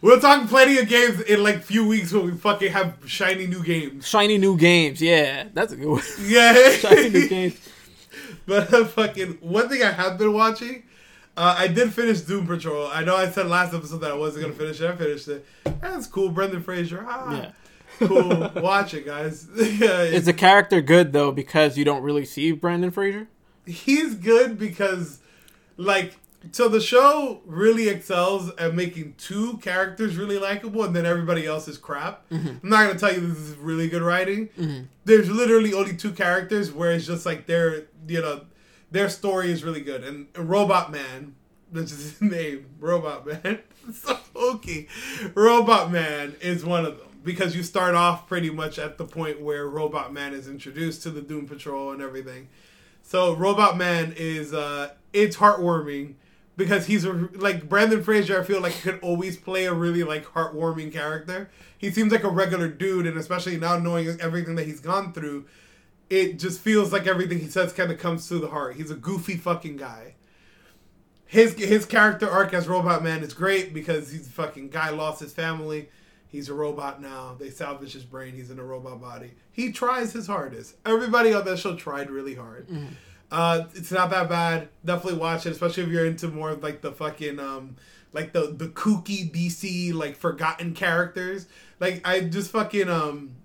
We'll 0.00 0.20
talk 0.20 0.48
plenty 0.48 0.78
of 0.78 0.88
games 0.88 1.20
in 1.22 1.42
like 1.42 1.62
few 1.62 1.86
weeks 1.86 2.12
when 2.12 2.24
we 2.26 2.32
fucking 2.32 2.72
have 2.72 2.96
shiny 3.06 3.46
new 3.46 3.62
games. 3.64 4.06
shiny 4.08 4.38
new 4.38 4.56
games. 4.56 5.02
Yeah, 5.02 5.48
that's 5.52 5.72
a 5.72 5.76
good 5.76 5.88
one. 5.88 6.02
Yeah. 6.22 6.70
shiny 6.70 7.08
new 7.10 7.28
games. 7.28 7.68
But 8.46 8.72
uh, 8.72 8.84
fucking 8.84 9.38
one 9.40 9.68
thing 9.68 9.82
I 9.82 9.90
have 9.92 10.18
been 10.18 10.32
watching, 10.32 10.84
uh, 11.36 11.54
I 11.58 11.66
did 11.68 11.92
finish 11.92 12.20
Doom 12.22 12.46
Patrol. 12.46 12.88
I 12.88 13.02
know 13.04 13.16
I 13.16 13.28
said 13.30 13.46
last 13.46 13.74
episode 13.74 13.98
that 13.98 14.10
I 14.10 14.14
wasn't 14.16 14.44
gonna 14.44 14.54
finish 14.56 14.80
it. 14.80 14.90
I 14.90 14.96
finished 14.96 15.28
it. 15.28 15.44
That's 15.80 16.06
cool. 16.06 16.28
Brendan 16.30 16.62
Fraser. 16.62 17.04
Ah, 17.08 17.32
Yeah. 17.36 17.50
Cool. 17.98 18.50
Watch 18.56 18.94
it, 18.94 19.06
guys. 19.06 19.48
yeah, 19.56 20.02
Is 20.02 20.24
the 20.24 20.32
character 20.32 20.80
good 20.80 21.12
though 21.12 21.32
because 21.32 21.78
you 21.78 21.84
don't 21.84 22.02
really 22.02 22.24
see 22.24 22.52
Brendan 22.52 22.90
Fraser? 22.90 23.28
he's 23.66 24.14
good 24.14 24.58
because, 24.58 25.20
like, 25.76 26.16
so 26.50 26.68
the 26.68 26.80
show 26.80 27.40
really 27.46 27.88
excels 27.88 28.50
at 28.58 28.74
making 28.74 29.14
two 29.16 29.58
characters 29.58 30.16
really 30.16 30.38
likable, 30.38 30.82
and 30.82 30.94
then 30.94 31.06
everybody 31.06 31.46
else 31.46 31.68
is 31.68 31.78
crap. 31.78 32.28
Mm-hmm. 32.30 32.48
I'm 32.62 32.68
not 32.68 32.86
gonna 32.86 32.98
tell 32.98 33.12
you 33.12 33.20
this 33.20 33.38
is 33.38 33.56
really 33.56 33.88
good 33.88 34.02
writing. 34.02 34.48
Mm-hmm. 34.58 34.82
There's 35.04 35.30
literally 35.30 35.72
only 35.72 35.96
two 35.96 36.12
characters 36.12 36.72
where 36.72 36.92
it's 36.92 37.06
just 37.06 37.24
like 37.24 37.46
their, 37.46 37.84
you 38.08 38.20
know, 38.20 38.42
their 38.90 39.08
story 39.08 39.52
is 39.52 39.62
really 39.62 39.82
good, 39.82 40.02
and 40.02 40.26
Robot 40.36 40.90
Man, 40.90 41.36
which 41.70 41.84
is 41.84 42.18
his 42.18 42.22
name, 42.30 42.66
Robot 42.80 43.24
Man. 43.26 43.60
so 43.92 44.18
okay, 44.34 44.88
Robot 45.34 45.92
Man 45.92 46.34
is 46.40 46.64
one 46.64 46.84
of 46.84 46.98
them 46.98 47.11
because 47.22 47.54
you 47.54 47.62
start 47.62 47.94
off 47.94 48.26
pretty 48.26 48.50
much 48.50 48.78
at 48.78 48.98
the 48.98 49.04
point 49.04 49.40
where 49.40 49.66
Robot 49.66 50.12
Man 50.12 50.34
is 50.34 50.48
introduced 50.48 51.02
to 51.02 51.10
the 51.10 51.22
Doom 51.22 51.46
Patrol 51.46 51.92
and 51.92 52.02
everything. 52.02 52.48
So 53.02 53.34
Robot 53.34 53.76
Man 53.76 54.14
is 54.16 54.52
uh 54.52 54.90
it's 55.12 55.36
heartwarming 55.36 56.14
because 56.56 56.86
he's 56.86 57.04
a 57.04 57.12
like 57.34 57.68
Brendan 57.68 58.02
Fraser 58.02 58.40
I 58.40 58.44
feel 58.44 58.60
like 58.60 58.80
could 58.80 59.00
always 59.00 59.36
play 59.36 59.66
a 59.66 59.74
really 59.74 60.02
like 60.02 60.24
heartwarming 60.26 60.92
character. 60.92 61.50
He 61.76 61.90
seems 61.90 62.12
like 62.12 62.24
a 62.24 62.30
regular 62.30 62.68
dude 62.68 63.06
and 63.06 63.18
especially 63.18 63.56
now 63.58 63.78
knowing 63.78 64.20
everything 64.20 64.54
that 64.56 64.66
he's 64.66 64.80
gone 64.80 65.12
through, 65.12 65.46
it 66.10 66.38
just 66.38 66.60
feels 66.60 66.92
like 66.92 67.06
everything 67.06 67.40
he 67.40 67.48
says 67.48 67.72
kind 67.72 67.90
of 67.90 67.98
comes 67.98 68.28
to 68.28 68.38
the 68.38 68.48
heart. 68.48 68.76
He's 68.76 68.90
a 68.90 68.96
goofy 68.96 69.36
fucking 69.36 69.76
guy. 69.76 70.14
His 71.26 71.54
his 71.54 71.86
character 71.86 72.28
arc 72.28 72.52
as 72.52 72.68
Robot 72.68 73.02
Man 73.02 73.22
is 73.22 73.32
great 73.32 73.72
because 73.72 74.10
he's 74.10 74.26
a 74.26 74.30
fucking 74.30 74.68
guy 74.68 74.90
lost 74.90 75.20
his 75.20 75.32
family. 75.32 75.88
He's 76.32 76.48
a 76.48 76.54
robot 76.54 77.02
now. 77.02 77.36
They 77.38 77.50
salvage 77.50 77.92
his 77.92 78.04
brain. 78.04 78.32
He's 78.34 78.50
in 78.50 78.58
a 78.58 78.64
robot 78.64 79.02
body. 79.02 79.32
He 79.52 79.70
tries 79.70 80.14
his 80.14 80.26
hardest. 80.26 80.76
Everybody 80.86 81.34
on 81.34 81.44
that 81.44 81.58
show 81.58 81.76
tried 81.76 82.10
really 82.10 82.34
hard. 82.34 82.66
Uh, 83.30 83.64
it's 83.74 83.92
not 83.92 84.08
that 84.10 84.30
bad. 84.30 84.70
Definitely 84.82 85.18
watch 85.20 85.44
it, 85.44 85.50
especially 85.50 85.82
if 85.82 85.90
you're 85.90 86.06
into 86.06 86.28
more 86.28 86.50
of 86.50 86.62
like 86.62 86.80
the 86.80 86.90
fucking 86.90 87.38
um, 87.38 87.76
like 88.14 88.32
the 88.32 88.54
the 88.56 88.68
kooky 88.68 89.30
DC 89.30 89.92
like 89.92 90.16
forgotten 90.16 90.72
characters. 90.72 91.46
Like 91.80 92.00
I 92.06 92.20
just 92.20 92.50
fucking 92.50 92.88
um, 92.88 93.36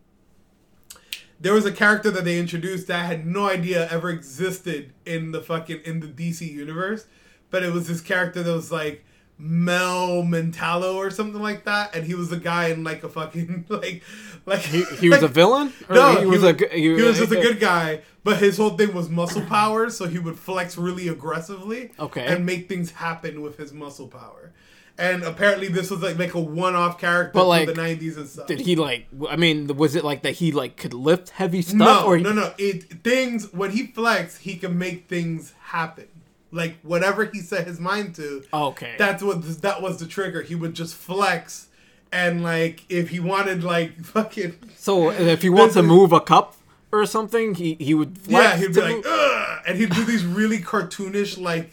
there 1.41 1.53
was 1.53 1.65
a 1.65 1.73
character 1.73 2.09
that 2.11 2.23
they 2.23 2.39
introduced 2.39 2.87
that 2.87 3.01
I 3.01 3.05
had 3.05 3.27
no 3.27 3.49
idea 3.49 3.89
ever 3.89 4.09
existed 4.09 4.93
in 5.05 5.33
the 5.33 5.41
fucking 5.41 5.81
in 5.83 5.99
the 5.99 6.07
DC 6.07 6.49
universe, 6.49 7.05
but 7.51 7.63
it 7.63 7.73
was 7.73 7.89
this 7.89 7.99
character 7.99 8.43
that 8.43 8.53
was 8.53 8.71
like 8.71 9.03
Mel 9.39 10.23
Mentallo 10.23 10.95
or 10.95 11.11
something 11.11 11.41
like 11.41 11.65
that, 11.65 11.95
and 11.95 12.05
he 12.05 12.15
was 12.15 12.31
a 12.31 12.37
guy 12.37 12.67
in 12.69 12.83
like 12.83 13.03
a 13.03 13.09
fucking 13.09 13.65
like 13.69 14.01
like 14.45 14.59
He, 14.61 14.83
he 14.99 15.09
was 15.09 15.21
a 15.23 15.27
villain. 15.27 15.73
Or 15.89 15.95
no, 15.95 16.19
he 16.19 16.25
was 16.25 16.43
a 16.43 16.53
g- 16.53 16.67
he 16.71 16.89
was 16.89 17.17
just 17.17 17.31
a 17.31 17.35
good 17.41 17.59
guy, 17.59 18.01
but 18.23 18.37
his 18.37 18.57
whole 18.57 18.71
thing 18.71 18.93
was 18.93 19.09
muscle 19.09 19.43
power, 19.43 19.89
so 19.89 20.07
he 20.07 20.17
would 20.19 20.39
flex 20.39 20.77
really 20.77 21.07
aggressively, 21.07 21.91
Okay. 21.99 22.25
and 22.25 22.45
make 22.45 22.67
things 22.67 22.91
happen 22.91 23.41
with 23.41 23.57
his 23.57 23.71
muscle 23.73 24.07
power. 24.07 24.53
And 24.99 25.21
apparently, 25.23 25.67
this 25.67 25.91
was 25.91 26.01
like 26.01 26.17
like 26.17 26.33
a 26.33 26.39
one-off 26.39 26.99
character 26.99 27.33
But, 27.35 27.45
like, 27.45 27.67
the 27.67 27.73
'90s 27.75 28.17
and 28.17 28.27
stuff. 28.27 28.47
Did 28.47 28.61
he 28.61 28.75
like? 28.75 29.05
I 29.29 29.35
mean, 29.35 29.67
was 29.77 29.95
it 29.95 30.03
like 30.03 30.23
that? 30.23 30.31
He 30.33 30.51
like 30.51 30.75
could 30.77 30.95
lift 30.95 31.29
heavy 31.29 31.61
stuff, 31.61 31.77
No, 31.77 32.05
or 32.07 32.17
he, 32.17 32.23
no, 32.23 32.31
no. 32.33 32.51
It 32.57 33.03
things 33.03 33.53
when 33.53 33.69
he 33.69 33.85
flex, 33.85 34.39
he 34.39 34.55
can 34.55 34.79
make 34.79 35.07
things 35.07 35.53
happen. 35.59 36.07
Like 36.51 36.77
whatever 36.81 37.25
he 37.25 37.39
set 37.41 37.67
his 37.67 37.79
mind 37.79 38.15
to, 38.15 38.43
Okay. 38.53 38.95
that's 38.97 39.21
what 39.21 39.41
that 39.61 39.81
was 39.81 39.97
the 39.99 40.05
trigger. 40.05 40.41
He 40.41 40.55
would 40.55 40.73
just 40.73 40.95
flex, 40.95 41.67
and 42.11 42.41
like 42.43 42.83
if 42.89 43.09
he 43.09 43.19
wanted 43.19 43.63
like 43.63 44.03
fucking 44.13 44.55
So 44.77 45.11
if 45.11 45.41
he 45.41 45.49
wants 45.49 45.73
to 45.75 45.83
move 45.83 46.13
a 46.13 46.21
cup 46.21 46.55
or 46.91 47.05
something, 47.05 47.55
he 47.55 47.75
he 47.79 47.93
would 47.93 48.17
flex 48.17 48.31
yeah, 48.43 48.57
he'd 48.57 48.73
be 48.73 48.81
like 48.81 49.05
Ugh! 49.05 49.59
and 49.67 49.77
he'd 49.77 49.89
do 49.89 50.05
these 50.05 50.23
really 50.25 50.59
cartoonish 50.59 51.37
like 51.37 51.71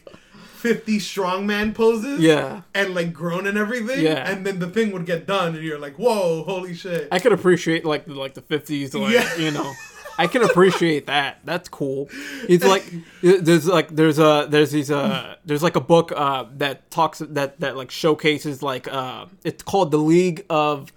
fifty 0.57 0.99
strongman 0.99 1.73
poses. 1.75 2.19
yeah. 2.21 2.63
And 2.75 2.95
like 2.97 3.13
groan 3.13 3.47
and 3.47 3.57
everything, 3.57 4.03
Yeah. 4.05 4.29
and 4.29 4.45
then 4.45 4.59
the 4.59 4.69
thing 4.69 4.91
would 4.93 5.07
get 5.07 5.25
done, 5.27 5.55
and 5.55 5.63
you're 5.63 5.79
like, 5.79 5.97
"Whoa, 5.99 6.43
holy 6.43 6.75
shit!" 6.75 7.07
I 7.13 7.21
could 7.21 7.33
appreciate 7.33 7.85
like 7.85 8.07
the, 8.07 8.15
like 8.15 8.35
the 8.35 8.41
fifties, 8.43 8.93
like 8.95 9.13
Yeah. 9.13 9.37
you 9.37 9.51
know. 9.53 9.73
I 10.19 10.27
can 10.27 10.43
appreciate 10.43 11.07
that. 11.07 11.39
That's 11.45 11.69
cool. 11.69 12.09
He's 12.47 12.65
like, 12.75 12.85
there's 13.23 13.67
like, 13.67 13.89
there's 13.89 14.19
a, 14.19 14.47
there's 14.49 14.71
these, 14.71 14.91
uh, 14.91 15.37
there's 15.45 15.63
like 15.63 15.77
a 15.77 15.81
book, 15.81 16.13
uh, 16.15 16.45
that 16.57 16.91
talks 16.91 17.19
that 17.21 17.61
that 17.61 17.77
like 17.77 17.91
showcases 17.91 18.63
like, 18.63 18.87
uh, 18.93 19.27
it's 19.45 19.63
called 19.63 19.91
the 19.91 19.99
League 19.99 20.45
of 20.49 20.93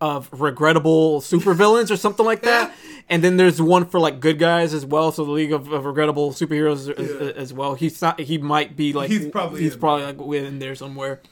of 0.00 0.28
Regrettable 0.32 1.20
Supervillains 1.20 1.90
or 1.90 1.96
something 1.96 2.24
like 2.24 2.42
that. 2.42 2.72
And 3.08 3.24
then 3.24 3.36
there's 3.36 3.60
one 3.60 3.84
for 3.86 3.98
like 3.98 4.20
good 4.20 4.38
guys 4.38 4.72
as 4.74 4.86
well. 4.86 5.10
So 5.12 5.24
the 5.24 5.32
League 5.32 5.52
of, 5.52 5.72
of 5.72 5.86
Regrettable 5.86 6.30
Superheroes 6.32 6.88
as, 6.96 7.10
Yeah. 7.10 7.32
as 7.40 7.52
well. 7.52 7.74
He's 7.74 8.00
not. 8.00 8.20
He 8.20 8.38
might 8.38 8.76
be 8.76 8.92
like. 8.92 9.10
He's 9.10 9.26
probably 9.28 9.62
He's 9.62 9.74
in 9.74 9.80
probably 9.80 10.04
like 10.04 10.20
within 10.20 10.58
there 10.60 10.74
somewhere. 10.74 11.20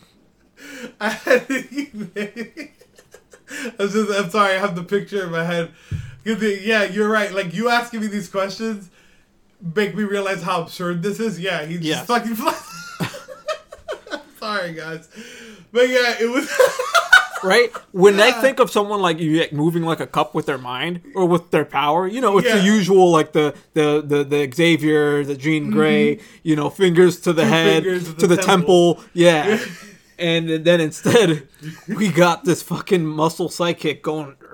I 3.79 3.81
was 3.83 3.93
just, 3.93 4.11
I'm 4.11 4.31
sorry, 4.31 4.55
I 4.55 4.59
have 4.59 4.75
the 4.75 4.83
picture 4.85 5.25
in 5.25 5.31
my 5.31 5.45
head. 5.45 5.71
Yeah, 6.25 6.85
you're 6.85 7.09
right. 7.09 7.33
Like 7.33 7.55
you 7.55 7.69
asking 7.69 8.01
me 8.01 8.07
these 8.09 8.29
questions 8.29 8.91
make 9.75 9.95
me 9.95 10.03
realize 10.03 10.43
how 10.43 10.63
absurd 10.63 11.03
this 11.03 11.21
is. 11.21 11.39
Yeah, 11.41 11.65
he 11.65 11.75
just 11.77 11.87
Yes. 11.87 12.07
fucking. 12.07 12.37
sorry, 14.39 14.73
guys, 14.75 15.09
but 15.73 15.89
yeah, 15.89 16.15
it 16.21 16.31
was. 16.31 16.49
right? 17.45 17.71
When 17.93 18.21
I 18.21 18.29
Yeah. 18.29 18.41
think 18.41 18.61
of 18.61 18.71
someone 18.71 19.01
like 19.01 19.19
you 19.19 19.39
like, 19.41 19.53
moving 19.53 19.83
like 19.83 20.01
a 20.01 20.07
cup 20.07 20.35
with 20.35 20.47
their 20.47 20.59
mind 20.59 21.01
or 21.15 21.27
with 21.27 21.51
their 21.51 21.65
power, 21.65 22.07
you 22.07 22.21
know, 22.21 22.39
it's 22.39 22.47
Yeah. 22.49 22.59
the 22.59 22.65
usual 22.65 23.11
like 23.11 23.33
the 23.33 23.55
the 23.75 24.03
the, 24.05 24.25
the 24.25 24.51
Xavier, 24.55 25.25
the 25.25 25.35
Jean 25.37 25.71
Grey, 25.71 26.19
you 26.43 26.57
know, 26.57 26.71
fingers 26.71 27.21
to 27.21 27.33
the 27.33 27.43
Mm-hmm. 27.43 27.83
Two 27.83 27.91
head, 27.91 28.19
to 28.19 28.27
the 28.27 28.37
the, 28.37 28.43
temple. 28.43 28.95
temple. 28.97 29.05
yeah. 29.15 29.59
And 30.19 30.49
then 30.65 30.81
instead, 30.81 31.49
we 31.89 32.11
got 32.11 32.45
this 32.45 32.63
fucking 32.63 33.05
muscle 33.07 33.49
psychic 33.49 34.03
going 34.03 34.37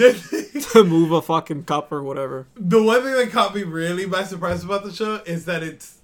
to 0.00 0.84
move 0.84 1.12
a 1.12 1.22
fucking 1.22 1.64
cup 1.64 1.92
or 1.92 2.02
whatever. 2.02 2.46
the 2.56 2.82
one 2.82 3.02
thing 3.02 3.14
that 3.14 3.30
caught 3.30 3.54
me 3.54 3.62
really 3.62 4.06
by 4.06 4.24
surprise 4.24 4.64
about 4.64 4.84
the 4.84 4.92
show 4.92 5.16
is 5.26 5.44
that 5.44 5.62
it's 5.62 5.98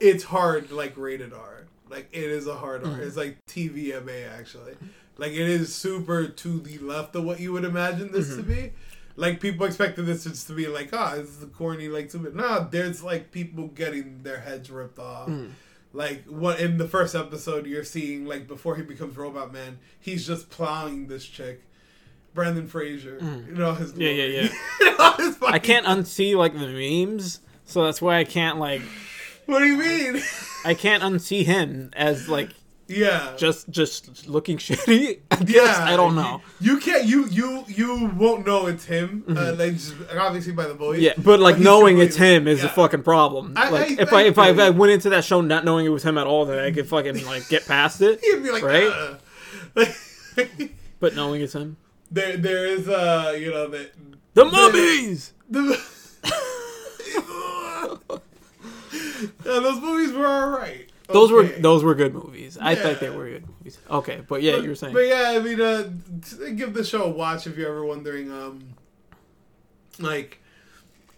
it's 0.00 0.24
hard 0.24 0.70
like 0.72 0.96
rated 0.96 1.32
R. 1.32 1.64
Like 1.88 2.08
it 2.12 2.24
is 2.24 2.46
a 2.46 2.56
hard 2.56 2.84
R. 2.84 2.90
Mm-hmm. 2.90 3.02
It's 3.02 3.16
like 3.16 3.38
TVMA 3.46 4.30
actually. 4.38 4.74
Like 5.16 5.32
it 5.32 5.48
is 5.48 5.74
super 5.74 6.26
to 6.26 6.60
the 6.60 6.78
left 6.78 7.14
of 7.14 7.24
what 7.24 7.38
you 7.40 7.52
would 7.52 7.64
imagine 7.64 8.12
this 8.12 8.28
to 8.28 8.42
mm-hmm. 8.42 8.52
be. 8.52 8.72
Like 9.14 9.40
people 9.40 9.66
expected 9.66 10.06
this 10.06 10.24
just 10.24 10.46
to 10.46 10.54
be 10.54 10.66
like, 10.66 10.90
ah, 10.92 11.14
this 11.16 11.28
is 11.28 11.44
corny 11.56 11.88
like 11.88 12.10
super. 12.10 12.30
No, 12.30 12.66
there's 12.70 13.02
like 13.02 13.30
people 13.30 13.68
getting 13.68 14.22
their 14.22 14.40
heads 14.40 14.70
ripped 14.70 14.98
off. 14.98 15.28
Mm. 15.28 15.50
Like 15.92 16.24
what 16.24 16.60
in 16.60 16.78
the 16.78 16.88
first 16.88 17.14
episode 17.14 17.66
you're 17.66 17.84
seeing 17.84 18.26
like 18.26 18.48
before 18.48 18.76
he 18.76 18.82
becomes 18.82 19.16
Robot 19.16 19.52
Man, 19.52 19.78
he's 20.00 20.26
just 20.26 20.50
plowing 20.50 21.08
this 21.08 21.24
chick. 21.24 21.62
Brendan 22.34 22.66
Fraser, 22.66 23.18
mm. 23.20 23.46
you 23.46 23.54
know 23.54 23.74
his 23.74 23.92
Yeah, 23.94 24.08
yeah, 24.08 24.24
yeah. 24.24 24.48
You 24.80 24.98
know, 24.98 25.12
his 25.18 25.36
I 25.42 25.58
can't 25.58 25.84
unsee 25.84 26.34
like 26.34 26.54
the 26.54 26.66
memes, 26.66 27.40
so 27.66 27.84
that's 27.84 28.00
why 28.00 28.18
I 28.18 28.24
can't 28.24 28.58
like 28.58 28.80
What 29.46 29.58
do 29.58 29.66
you 29.66 29.76
mean? 29.76 30.22
I 30.64 30.74
can't 30.74 31.02
unsee 31.02 31.44
him 31.44 31.90
as 31.94 32.28
like 32.28 32.50
yeah. 32.92 33.34
just 33.36 33.68
just 33.70 34.28
looking 34.28 34.56
shitty. 34.66 35.20
I 35.30 35.36
guess. 35.36 35.50
yeah, 35.78 35.84
I 35.84 35.96
don't 35.96 36.14
know. 36.14 36.40
You, 36.60 36.74
you 36.74 36.80
can't. 36.80 37.04
You 37.04 37.26
you 37.28 37.64
you 37.68 38.10
won't 38.16 38.46
know 38.46 38.66
it's 38.66 38.84
him. 38.84 39.24
Uh, 39.28 39.54
like 39.58 39.72
just, 39.74 39.94
obviously 40.16 40.52
by 40.52 40.66
the 40.66 40.74
voice. 40.74 40.96
Mm-hmm. 41.00 41.20
Yeah, 41.20 41.24
but 41.24 41.40
like 41.40 41.56
he's 41.56 41.64
knowing 41.64 41.98
it's 41.98 42.16
him 42.16 42.46
is 42.46 42.60
yeah. 42.60 42.66
a 42.66 42.68
fucking 42.70 43.02
problem. 43.02 43.54
I- 43.56 43.70
like 43.70 43.90
I- 43.98 44.02
if 44.02 44.12
I, 44.12 44.22
if 44.22 44.38
I 44.38 44.50
if 44.50 44.58
I 44.58 44.70
went 44.70 44.92
into 44.92 45.10
that 45.10 45.24
show 45.24 45.40
not 45.40 45.64
knowing 45.64 45.86
it 45.86 45.90
was 45.90 46.02
him 46.04 46.18
at 46.18 46.26
all, 46.26 46.44
then 46.46 46.58
I 46.58 46.70
could 46.70 46.86
fucking 46.94 47.24
like 47.24 47.48
get 47.48 47.66
past 47.66 48.00
it. 48.02 48.20
He'd 48.24 48.42
be 48.42 48.50
like, 48.50 48.62
Right? 48.62 49.16
Like, 49.74 49.96
But 51.00 51.14
knowing 51.14 51.40
it's 51.42 51.54
him, 51.54 51.76
there 52.10 52.36
there 52.36 52.66
is 52.66 52.88
uh 52.88 53.34
you 53.38 53.50
know 53.50 53.68
that 53.68 53.92
the 54.34 54.44
mummies. 54.44 55.32
the. 55.50 55.78
yeah, 59.44 59.60
those 59.60 59.80
movies 59.80 60.12
were 60.12 60.26
alright. 60.26 60.90
Those 61.12 61.30
were 61.32 61.44
those 61.44 61.82
were 61.84 61.94
good 61.94 62.14
movies. 62.14 62.58
I 62.60 62.72
Yeah. 62.72 62.82
think 62.82 62.98
they 63.00 63.10
were 63.10 63.28
good 63.28 63.46
movies. 63.48 63.78
Okay, 63.90 64.20
but 64.26 64.42
yeah, 64.42 64.56
you 64.56 64.68
were 64.70 64.74
saying. 64.74 64.94
But 64.94 65.06
yeah, 65.06 65.34
I 65.36 65.38
mean, 65.40 65.60
uh, 65.60 65.90
give 66.56 66.74
the 66.74 66.84
show 66.84 67.04
a 67.04 67.10
watch 67.10 67.46
if 67.46 67.56
you're 67.56 67.68
ever 67.68 67.84
wondering, 67.84 68.30
um, 68.30 68.74
like, 69.98 70.40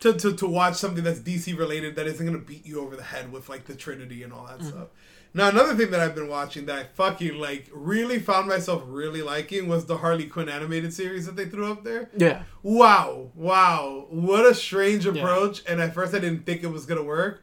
to, 0.01 0.12
to, 0.12 0.34
to 0.36 0.47
watch 0.47 0.76
something 0.76 1.03
that's 1.05 1.20
DC 1.20 1.57
related 1.59 1.97
that 1.97 2.07
isn't 2.07 2.24
gonna 2.26 2.38
beat 2.38 2.66
you 2.66 2.80
over 2.80 2.97
the 2.97 3.03
head 3.03 3.32
with 3.32 3.49
like 3.49 3.64
the 3.66 3.74
Trinity 3.74 4.22
and 4.22 4.32
all 4.32 4.47
that 4.47 4.59
Mm-hmm. 4.59 4.68
stuff. 4.68 4.88
Now, 5.36 5.49
another 5.49 5.74
thing 5.74 5.90
that 5.90 5.99
I've 6.01 6.14
been 6.14 6.28
watching 6.28 6.66
that 6.66 6.78
I 6.78 6.84
fucking 6.84 7.38
like 7.40 7.68
really 7.72 8.20
found 8.20 8.47
myself 8.47 8.82
really 8.86 9.20
liking 9.20 9.66
was 9.66 9.86
the 9.86 9.97
Harley 9.97 10.26
Quinn 10.26 10.49
animated 10.49 10.92
series 10.95 11.26
that 11.26 11.34
they 11.34 11.47
threw 11.47 11.72
up 11.72 11.82
there. 11.82 12.09
yeah, 12.16 12.45
Wow, 12.62 13.30
wow, 13.34 14.07
what 14.11 14.47
a 14.47 14.55
strange 14.55 15.07
Yeah. 15.07 15.12
approach! 15.12 15.62
And 15.66 15.80
at 15.80 15.92
first, 15.92 16.14
I 16.14 16.20
didn't 16.20 16.47
think 16.47 16.62
it 16.62 16.68
was 16.68 16.86
gonna 16.86 17.03
work. 17.03 17.42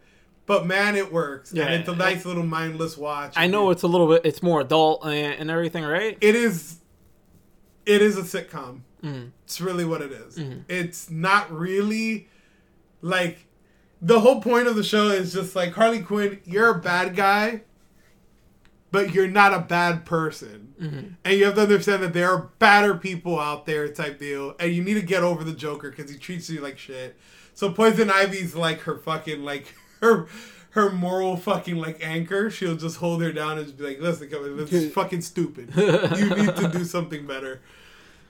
But 0.52 0.66
man, 0.68 0.98
it 0.98 1.14
works. 1.14 1.54
Yeah. 1.54 1.64
And 1.68 1.76
it's 1.76 1.88
a 1.88 1.96
nice 1.96 2.26
little 2.26 2.44
mindless 2.46 2.98
watch. 2.98 3.36
I 3.38 3.48
know 3.48 3.70
it's 3.70 3.84
a 3.84 3.88
little 3.88 4.08
bit. 4.10 4.26
It's 4.26 4.44
more 4.44 4.60
adult 4.60 5.06
and, 5.06 5.34
and 5.40 5.50
everything, 5.50 5.86
right? 5.86 6.18
it 6.20 6.36
is 6.36 6.80
it 7.86 8.02
is 8.02 8.18
a 8.18 8.24
sitcom 8.24 8.82
Mm. 9.02 9.32
it's 9.46 9.62
really 9.62 9.86
what 9.86 10.02
it 10.02 10.12
is. 10.12 10.38
Mhm. 10.38 10.64
it's 10.68 11.10
not 11.10 11.50
really 11.52 12.28
like 13.02 13.46
the 14.02 14.20
whole 14.20 14.42
point 14.42 14.68
of 14.68 14.76
the 14.76 14.84
show 14.84 15.08
is 15.08 15.32
just 15.34 15.56
like 15.56 15.72
harley 15.74 16.02
quinn 16.02 16.40
you're 16.46 16.70
a 16.70 16.80
bad 16.80 17.16
guy 17.16 17.62
but 18.92 19.14
you're 19.14 19.28
not 19.28 19.54
a 19.54 19.60
bad 19.60 20.06
person 20.06 20.74
Mhm. 20.80 21.16
and 21.24 21.38
you 21.38 21.46
have 21.46 21.56
to 21.56 21.62
understand 21.62 22.04
that 22.04 22.14
there 22.14 22.30
are 22.30 22.50
badder 22.60 22.94
people 22.96 23.40
out 23.40 23.66
there 23.66 23.88
type 23.88 24.20
deal 24.20 24.54
and 24.60 24.74
you 24.74 24.84
need 24.84 24.96
to 24.96 25.02
get 25.02 25.24
over 25.24 25.44
the 25.44 25.54
joker 25.54 25.90
because 25.90 26.12
he 26.12 26.18
treats 26.18 26.48
you 26.50 26.62
like 26.62 26.78
shit 26.78 27.16
so 27.56 27.72
poison 27.72 28.12
ivy's 28.12 28.54
like 28.56 28.82
her 28.82 28.98
fucking 28.98 29.44
like 29.44 29.74
her 30.02 30.28
her 30.72 30.90
moral 30.90 31.36
fucking 31.36 31.76
like 31.76 31.98
anchor 32.02 32.50
she'll 32.50 32.76
just 32.76 32.98
hold 32.98 33.22
her 33.22 33.32
down 33.32 33.58
and 33.58 33.68
just 33.68 33.78
be 33.78 33.84
like 33.84 34.00
listen 34.00 34.30
come 34.30 34.44
on, 34.44 34.58
this 34.58 34.72
is 34.72 34.94
fucking 34.94 35.22
stupid 35.22 35.72
you 35.76 36.30
need 36.36 36.56
to 36.56 36.70
do 36.72 36.84
something 36.86 37.26
better 37.26 37.62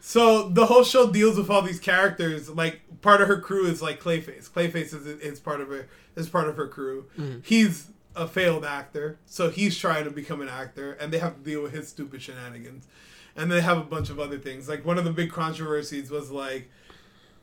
so 0.04 0.50
the 0.50 0.66
whole 0.66 0.84
show 0.84 1.12
deals 1.12 1.38
with 1.38 1.50
all 1.52 1.62
these 1.62 1.80
characters. 1.80 2.50
Like 2.50 2.82
part 3.02 3.22
of 3.22 3.28
her 3.28 3.40
crew 3.40 3.68
is 3.68 3.84
like 3.84 4.02
Clayface. 4.02 4.50
Clayface 4.50 4.96
is, 4.96 5.06
is 5.06 5.40
part 5.40 5.62
of 5.62 5.68
her 5.70 5.88
is 6.16 6.28
part 6.28 6.50
of 6.50 6.58
her 6.58 6.68
crew. 6.68 7.06
He's 7.44 7.90
a 8.16 8.28
failed 8.28 8.66
actor, 8.66 9.20
so 9.28 9.52
he's 9.52 9.78
trying 9.78 10.04
to 10.06 10.10
become 10.10 10.42
an 10.42 10.50
actor, 10.50 10.94
and 10.94 11.14
they 11.14 11.20
have 11.20 11.36
to 11.36 11.42
deal 11.42 11.62
with 11.62 11.72
his 11.72 11.88
stupid 11.88 12.22
shenanigans. 12.22 12.88
And 13.36 13.50
they 13.52 13.62
have 13.62 13.78
a 13.78 13.84
bunch 13.84 14.10
of 14.10 14.20
other 14.20 14.40
things. 14.40 14.68
Like 14.68 14.84
one 14.84 14.98
of 14.98 15.06
the 15.06 15.14
big 15.14 15.32
controversies 15.32 16.10
was 16.10 16.32
like, 16.32 16.70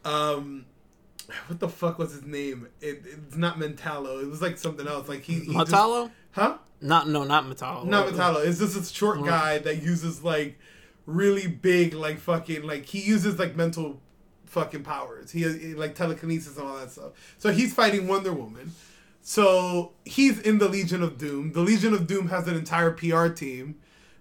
um, 0.04 0.66
what 1.46 1.60
the 1.60 1.68
fuck 1.68 1.98
was 1.98 2.12
his 2.12 2.24
name? 2.24 2.68
It, 2.80 3.02
it's 3.04 3.36
not 3.36 3.58
Mentallo. 3.58 4.22
It 4.22 4.28
was 4.28 4.40
like 4.42 4.58
something 4.58 4.86
else. 4.86 5.08
Like 5.08 5.22
he, 5.22 5.34
he 5.40 5.54
just- 5.54 5.70
Metallo? 5.72 6.10
huh? 6.32 6.58
Not 6.80 7.08
no, 7.08 7.24
not 7.24 7.44
Metallo. 7.44 7.84
Not 7.84 8.06
Metallo. 8.08 8.46
It's 8.46 8.58
just 8.60 8.74
this 8.74 8.90
short 8.90 9.24
guy 9.24 9.58
that 9.58 9.82
uses 9.82 10.22
like 10.22 10.58
really 11.06 11.46
big, 11.48 11.92
like 11.94 12.18
fucking, 12.18 12.62
like 12.62 12.86
he 12.86 13.00
uses 13.00 13.38
like 13.38 13.56
mental 13.56 14.00
fucking 14.46 14.84
powers. 14.84 15.32
He, 15.32 15.40
he 15.42 15.74
like 15.74 15.94
telekinesis 15.96 16.56
and 16.56 16.68
all 16.68 16.76
that 16.76 16.92
stuff. 16.92 17.12
So 17.38 17.50
he's 17.50 17.74
fighting 17.74 18.06
Wonder 18.06 18.32
Woman. 18.32 18.72
So 19.22 19.92
he's 20.04 20.38
in 20.38 20.58
the 20.58 20.68
Legion 20.68 21.02
of 21.02 21.18
Doom. 21.18 21.52
The 21.52 21.60
Legion 21.60 21.92
of 21.92 22.06
Doom 22.06 22.28
has 22.28 22.46
an 22.46 22.54
entire 22.54 22.92
PR 22.92 23.26
team 23.26 23.74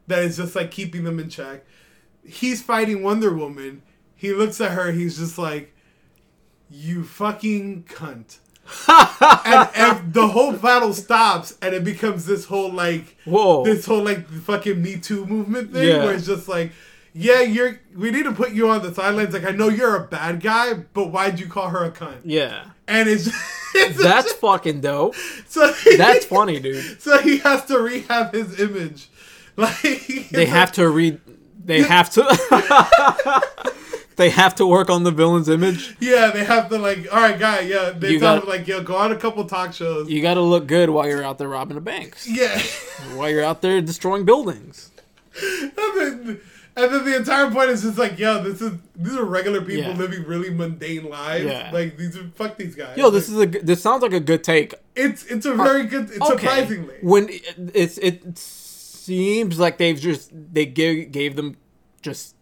that 0.07 0.19
is 0.23 0.37
just 0.37 0.55
like 0.55 0.71
keeping 0.71 1.03
them 1.03 1.19
in 1.19 1.29
check. 1.29 1.63
He's 2.25 2.61
fighting 2.61 3.03
Wonder 3.03 3.31
Woman. 3.33 3.83
he 4.15 4.33
looks 4.33 4.59
at 4.59 4.71
her. 4.71 4.91
He's 4.91 5.17
just 5.17 5.37
like, 5.37 5.73
"You 6.69 7.03
fucking 7.03 7.83
cunt." 7.89 8.37
and, 9.45 9.69
and 9.75 10.13
the 10.13 10.27
whole 10.27 10.51
battle 10.53 10.93
stops, 10.93 11.57
and 11.61 11.73
it 11.73 11.83
becomes 11.85 12.25
this 12.25 12.45
whole 12.45 12.71
like, 12.71 13.15
Whoa. 13.23 13.63
this 13.63 13.85
whole 13.85 14.03
like 14.03 14.27
fucking 14.27 14.81
Me 14.81 14.97
Too 14.97 15.25
movement 15.25 15.71
thing, 15.71 15.87
Yeah. 15.87 16.03
where 16.03 16.13
it's 16.13 16.25
just 16.25 16.47
like, 16.49 16.71
yeah, 17.13 17.39
you're. 17.41 17.79
We 17.95 18.11
need 18.11 18.23
to 18.23 18.33
put 18.33 18.51
you 18.51 18.69
on 18.69 18.81
the 18.83 18.93
sidelines. 18.93 19.33
Like, 19.33 19.45
I 19.45 19.51
know 19.51 19.69
you're 19.69 19.95
a 19.95 20.03
bad 20.05 20.41
guy, 20.41 20.73
but 20.73 21.11
why'd 21.11 21.39
you 21.39 21.47
call 21.47 21.69
her 21.69 21.83
a 21.85 21.91
cunt? 21.91 22.19
yeah. 22.25 22.65
And 22.89 23.09
it's, 23.09 23.27
it's 23.75 24.01
That's 24.01 24.31
fucking 24.33 24.79
dope. 24.81 25.15
so 25.47 25.73
That's 25.97 26.23
funny, 26.25 26.59
dude. 26.59 27.01
so 27.01 27.17
he 27.19 27.37
has 27.39 27.65
to 27.65 27.79
rehab 27.79 28.33
his 28.33 28.59
image. 28.61 29.09
Like 29.57 30.29
They 30.31 30.45
have 30.45 30.71
to 30.73 30.87
read. 30.89 31.19
They 31.65 31.81
have 31.81 32.09
to. 32.11 32.23
They 34.17 34.29
have 34.31 34.53
to 34.55 34.65
work 34.67 34.89
on 34.89 35.03
the 35.03 35.11
villain's 35.11 35.47
image. 35.47 35.95
Yeah, 35.99 36.31
they 36.31 36.43
have 36.43 36.69
to 36.69 36.77
like. 36.77 37.07
All 37.13 37.21
right, 37.21 37.39
guy. 37.39 37.61
Yeah, 37.61 37.91
they 37.91 38.11
You 38.13 38.19
tell 38.19 38.35
got- 38.35 38.43
him 38.43 38.49
like, 38.49 38.67
yo, 38.67 38.83
go 38.83 38.95
on 38.97 39.11
a 39.11 39.15
couple 39.15 39.45
talk 39.45 39.73
shows. 39.73 40.09
You 40.09 40.21
got 40.21 40.33
to 40.35 40.41
look 40.41 40.67
good 40.67 40.89
while 40.89 41.07
you're 41.07 41.23
out 41.23 41.37
there 41.37 41.47
robbing 41.47 41.75
the 41.75 41.81
banks. 41.81 42.27
Yeah, 42.27 42.59
While 43.15 43.29
you're 43.29 43.43
out 43.43 43.61
there 43.61 43.79
destroying 43.81 44.25
buildings. 44.25 44.91
and 45.41 45.71
then 45.75 46.41
and 46.75 46.93
then 46.93 47.05
the 47.05 47.15
entire 47.15 47.49
point 47.51 47.69
is 47.71 47.81
just 47.83 47.97
like, 47.97 48.17
yo, 48.19 48.41
this 48.43 48.61
is 48.61 48.73
these 48.95 49.15
are 49.15 49.23
regular 49.25 49.61
people 49.61 49.91
Yeah. 49.91 49.97
living 49.97 50.23
really 50.25 50.49
mundane 50.51 51.09
lives. 51.09 51.45
Yeah. 51.45 51.69
Like 51.71 51.97
these 51.97 52.17
are 52.17 52.27
fuck 52.35 52.57
these 52.57 52.75
guys. 52.75 52.97
Yo, 52.97 53.09
this 53.11 53.29
Like, 53.29 53.35
is 53.35 53.41
a. 53.41 53.45
good- 53.59 53.67
This 53.67 53.81
sounds 53.81 54.01
like 54.03 54.13
a 54.13 54.19
good 54.19 54.43
take. 54.43 54.73
it's 54.95 55.25
it's 55.25 55.45
a 55.45 55.53
uh, 55.53 55.55
very 55.63 55.85
good. 55.85 56.09
It's 56.09 56.21
Okay. 56.21 56.37
surprisingly. 56.37 56.95
When 57.01 57.29
it, 57.29 57.71
it's 57.75 57.97
it 57.99 58.37
seems 58.37 59.59
like 59.59 59.77
they've 59.77 59.99
just 59.99 60.31
they 60.33 60.65
gave 60.65 61.11
gave 61.11 61.35
them 61.35 61.57
just 62.01 62.35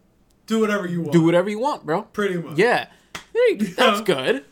Do 0.48 0.60
whatever 0.60 0.88
you 0.88 1.02
want. 1.02 1.14
do 1.14 1.24
whatever 1.24 1.50
you 1.50 1.60
want, 1.60 1.86
bro. 1.86 2.04
Pretty 2.04 2.38
much. 2.38 2.58
Yeah. 2.58 2.88
There 3.34 3.50
you 3.52 3.58
go. 3.58 3.74
That's 3.76 4.02
good. 4.02 4.46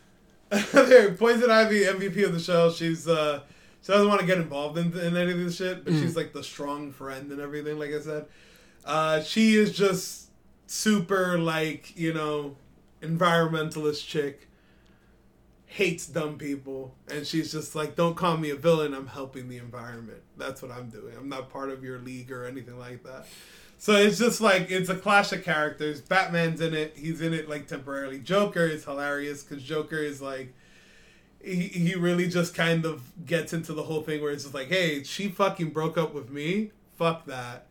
there, 0.72 1.12
Poison 1.14 1.50
Ivy, 1.50 1.82
MVP 1.86 2.24
of 2.26 2.34
the 2.34 2.40
show. 2.40 2.72
She's 2.72 3.08
uh, 3.08 3.42
she 3.82 3.92
doesn't 3.92 4.08
want 4.08 4.22
to 4.22 4.28
get 4.28 4.38
involved 4.38 4.78
in, 4.78 4.98
in 4.98 5.18
any 5.18 5.32
of 5.32 5.38
this 5.40 5.56
shit, 5.56 5.80
Mm. 5.82 5.86
but 5.86 5.94
she's 5.94 6.16
like 6.16 6.32
the 6.34 6.44
strong 6.44 6.92
friend 6.92 7.32
and 7.32 7.40
everything. 7.42 7.78
Like 7.80 7.92
I 7.92 8.00
said, 8.00 8.26
uh, 8.86 9.22
she 9.22 9.56
is 9.56 9.72
just 9.76 10.30
super 10.68 11.38
like 11.38 11.98
you 11.98 12.14
know 12.14 12.56
environmentalist 13.02 14.06
chick. 14.08 14.48
Hates 15.66 16.06
dumb 16.06 16.38
people, 16.38 16.94
and 17.12 17.26
she's 17.26 17.52
just 17.52 17.74
like, 17.74 17.96
"Don't 17.96 18.16
call 18.16 18.38
me 18.38 18.52
a 18.52 18.56
villain. 18.56 18.94
I'm 18.94 19.08
helping 19.08 19.50
the 19.50 19.58
environment. 19.58 20.22
That's 20.38 20.62
what 20.62 20.70
I'm 20.70 20.90
doing. 20.90 21.16
I'm 21.18 21.30
not 21.30 21.50
part 21.50 21.72
of 21.72 21.84
your 21.84 21.98
league 21.98 22.32
or 22.32 22.46
anything 22.46 22.78
like 22.78 23.04
that." 23.06 23.26
So 23.84 23.92
it's 23.96 24.18
just 24.18 24.40
like 24.40 24.72
it's 24.72 24.88
a 24.88 24.96
clash 24.96 25.34
of 25.34 25.44
characters. 25.44 26.00
Batman's 26.00 26.62
in 26.62 26.74
it. 26.74 26.94
He's 26.96 27.20
in 27.20 27.34
it 27.34 27.50
like 27.50 27.68
temporarily. 27.68 28.18
Joker 28.20 28.66
is 28.66 28.86
hilarious 28.86 29.44
because 29.44 29.62
Joker 29.62 29.98
is 29.98 30.22
like 30.22 30.54
he, 31.44 31.64
he 31.68 31.94
really 31.96 32.30
just 32.30 32.56
kind 32.56 32.86
of 32.86 33.02
gets 33.26 33.52
into 33.52 33.74
the 33.74 33.84
whole 33.84 34.02
thing 34.02 34.22
where 34.22 34.32
it's 34.32 34.44
just 34.44 34.56
like, 34.56 34.70
hey, 34.70 35.04
she 35.04 35.28
fucking 35.28 35.72
broke 35.72 35.98
up 35.98 36.14
with 36.14 36.30
me. 36.30 36.72
Fuck 36.96 37.26
that. 37.26 37.66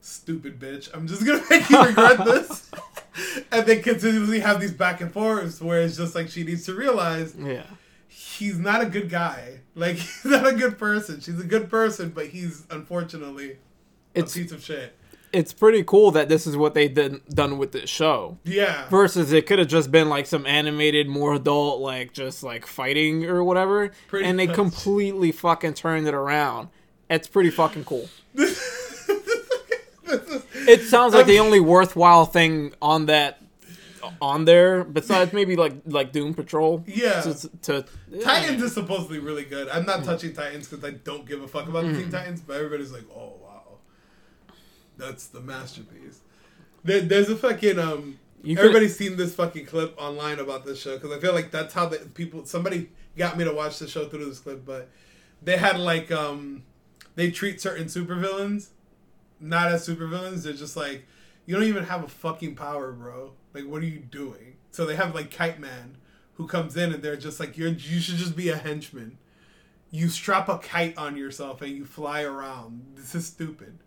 Stupid 0.00 0.58
bitch. 0.58 0.88
I'm 0.94 1.06
just 1.06 1.26
gonna 1.26 1.44
make 1.50 1.68
you 1.68 1.82
regret 1.82 2.24
this. 2.24 2.70
and 3.52 3.66
they 3.66 3.80
continuously 3.80 4.40
have 4.40 4.62
these 4.62 4.72
back 4.72 5.02
and 5.02 5.12
forths 5.12 5.60
where 5.60 5.82
it's 5.82 5.98
just 5.98 6.14
like 6.14 6.30
she 6.30 6.44
needs 6.44 6.64
to 6.64 6.72
realize 6.74 7.34
Yeah. 7.38 7.64
he's 8.08 8.58
not 8.58 8.80
a 8.80 8.86
good 8.86 9.10
guy. 9.10 9.60
Like 9.74 9.96
he's 9.96 10.24
not 10.24 10.46
a 10.46 10.54
good 10.54 10.78
person. 10.78 11.20
She's 11.20 11.38
a 11.38 11.44
good 11.46 11.68
person, 11.68 12.08
but 12.08 12.28
he's 12.28 12.64
unfortunately 12.70 13.58
a 14.14 14.20
It's 14.20 14.32
piece 14.32 14.50
of 14.50 14.64
shit. 14.64 14.94
It's 15.32 15.52
pretty 15.52 15.82
cool 15.84 16.10
that 16.12 16.28
this 16.28 16.46
is 16.46 16.56
what 16.56 16.74
they 16.74 16.88
did 16.88 17.26
done 17.28 17.58
with 17.58 17.72
this 17.72 17.90
show. 17.90 18.38
Yeah. 18.44 18.88
Versus 18.88 19.32
it 19.32 19.46
could 19.46 19.58
have 19.58 19.68
just 19.68 19.90
been 19.90 20.08
like 20.08 20.26
some 20.26 20.46
animated, 20.46 21.08
more 21.08 21.34
adult, 21.34 21.80
like 21.80 22.12
just 22.12 22.42
like 22.42 22.66
fighting 22.66 23.24
or 23.26 23.44
whatever. 23.44 23.92
Pretty 24.08 24.26
and 24.26 24.38
they 24.38 24.46
much. 24.46 24.56
completely 24.56 25.32
fucking 25.32 25.74
turned 25.74 26.08
it 26.08 26.14
around. 26.14 26.68
It's 27.10 27.28
pretty 27.28 27.50
fucking 27.50 27.84
cool. 27.84 28.08
It 30.68 30.82
sounds 30.82 31.14
like 31.14 31.26
the 31.26 31.38
only 31.38 31.60
worthwhile 31.60 32.26
thing 32.26 32.74
on 32.80 33.06
that 33.06 33.42
on 34.20 34.44
there, 34.44 34.84
besides 34.84 35.32
maybe 35.32 35.56
like 35.56 35.72
like 35.86 36.12
Doom 36.12 36.34
Patrol. 36.34 36.84
Yeah. 36.86 37.20
To, 37.22 37.48
to 37.62 37.84
eh. 38.14 38.20
Titans 38.22 38.62
is 38.62 38.74
supposedly 38.74 39.18
really 39.18 39.44
good. 39.44 39.68
I'm 39.68 39.86
not 39.86 40.00
mm. 40.00 40.04
touching 40.04 40.32
Titans 40.32 40.68
because 40.68 40.84
I 40.84 40.92
don't 40.92 41.26
give 41.26 41.42
a 41.42 41.48
fuck 41.48 41.68
about 41.68 41.84
the 41.84 41.92
mm. 41.92 42.00
Teen 42.00 42.10
Titans, 42.10 42.40
but 42.40 42.56
everybody's 42.56 42.92
like, 42.92 43.04
oh 43.14 43.34
wow, 43.42 43.47
that's 44.98 45.26
the 45.28 45.40
masterpiece. 45.40 46.20
There, 46.84 47.00
there's 47.00 47.30
a 47.30 47.36
fucking 47.36 47.78
um. 47.78 48.18
You 48.42 48.54
could- 48.54 48.66
everybody's 48.66 48.96
seen 48.96 49.16
this 49.16 49.34
fucking 49.34 49.66
clip 49.66 49.94
online 50.00 50.38
about 50.38 50.64
this 50.64 50.80
show 50.80 50.96
because 50.96 51.10
I 51.16 51.18
feel 51.20 51.32
like 51.34 51.50
that's 51.50 51.74
how 51.74 51.86
the 51.86 51.98
people. 51.98 52.44
Somebody 52.44 52.90
got 53.16 53.36
me 53.38 53.44
to 53.44 53.52
watch 53.52 53.78
the 53.78 53.88
show 53.88 54.08
through 54.08 54.26
this 54.26 54.38
clip, 54.38 54.64
but 54.64 54.88
they 55.42 55.56
had 55.56 55.78
like 55.80 56.10
um, 56.12 56.62
they 57.14 57.30
treat 57.30 57.60
certain 57.60 57.86
supervillains 57.86 58.68
not 59.40 59.68
as 59.70 59.86
supervillains. 59.86 60.42
They're 60.42 60.52
just 60.52 60.76
like, 60.76 61.06
you 61.46 61.54
don't 61.54 61.64
even 61.64 61.84
have 61.84 62.02
a 62.04 62.08
fucking 62.08 62.54
power, 62.56 62.92
bro. 62.92 63.32
Like, 63.54 63.66
what 63.66 63.82
are 63.82 63.86
you 63.86 63.98
doing? 64.00 64.56
So 64.70 64.84
they 64.84 64.96
have 64.96 65.14
like 65.14 65.30
Kite 65.30 65.60
Man, 65.60 65.96
who 66.34 66.46
comes 66.46 66.76
in 66.76 66.92
and 66.92 67.02
they're 67.02 67.16
just 67.16 67.40
like, 67.40 67.56
you're 67.56 67.68
you 67.68 68.00
should 68.00 68.16
just 68.16 68.36
be 68.36 68.48
a 68.48 68.56
henchman. 68.56 69.18
You 69.90 70.08
strap 70.08 70.48
a 70.48 70.58
kite 70.58 70.98
on 70.98 71.16
yourself 71.16 71.62
and 71.62 71.72
you 71.72 71.84
fly 71.86 72.22
around. 72.22 72.84
This 72.96 73.14
is 73.14 73.26
stupid. 73.26 73.78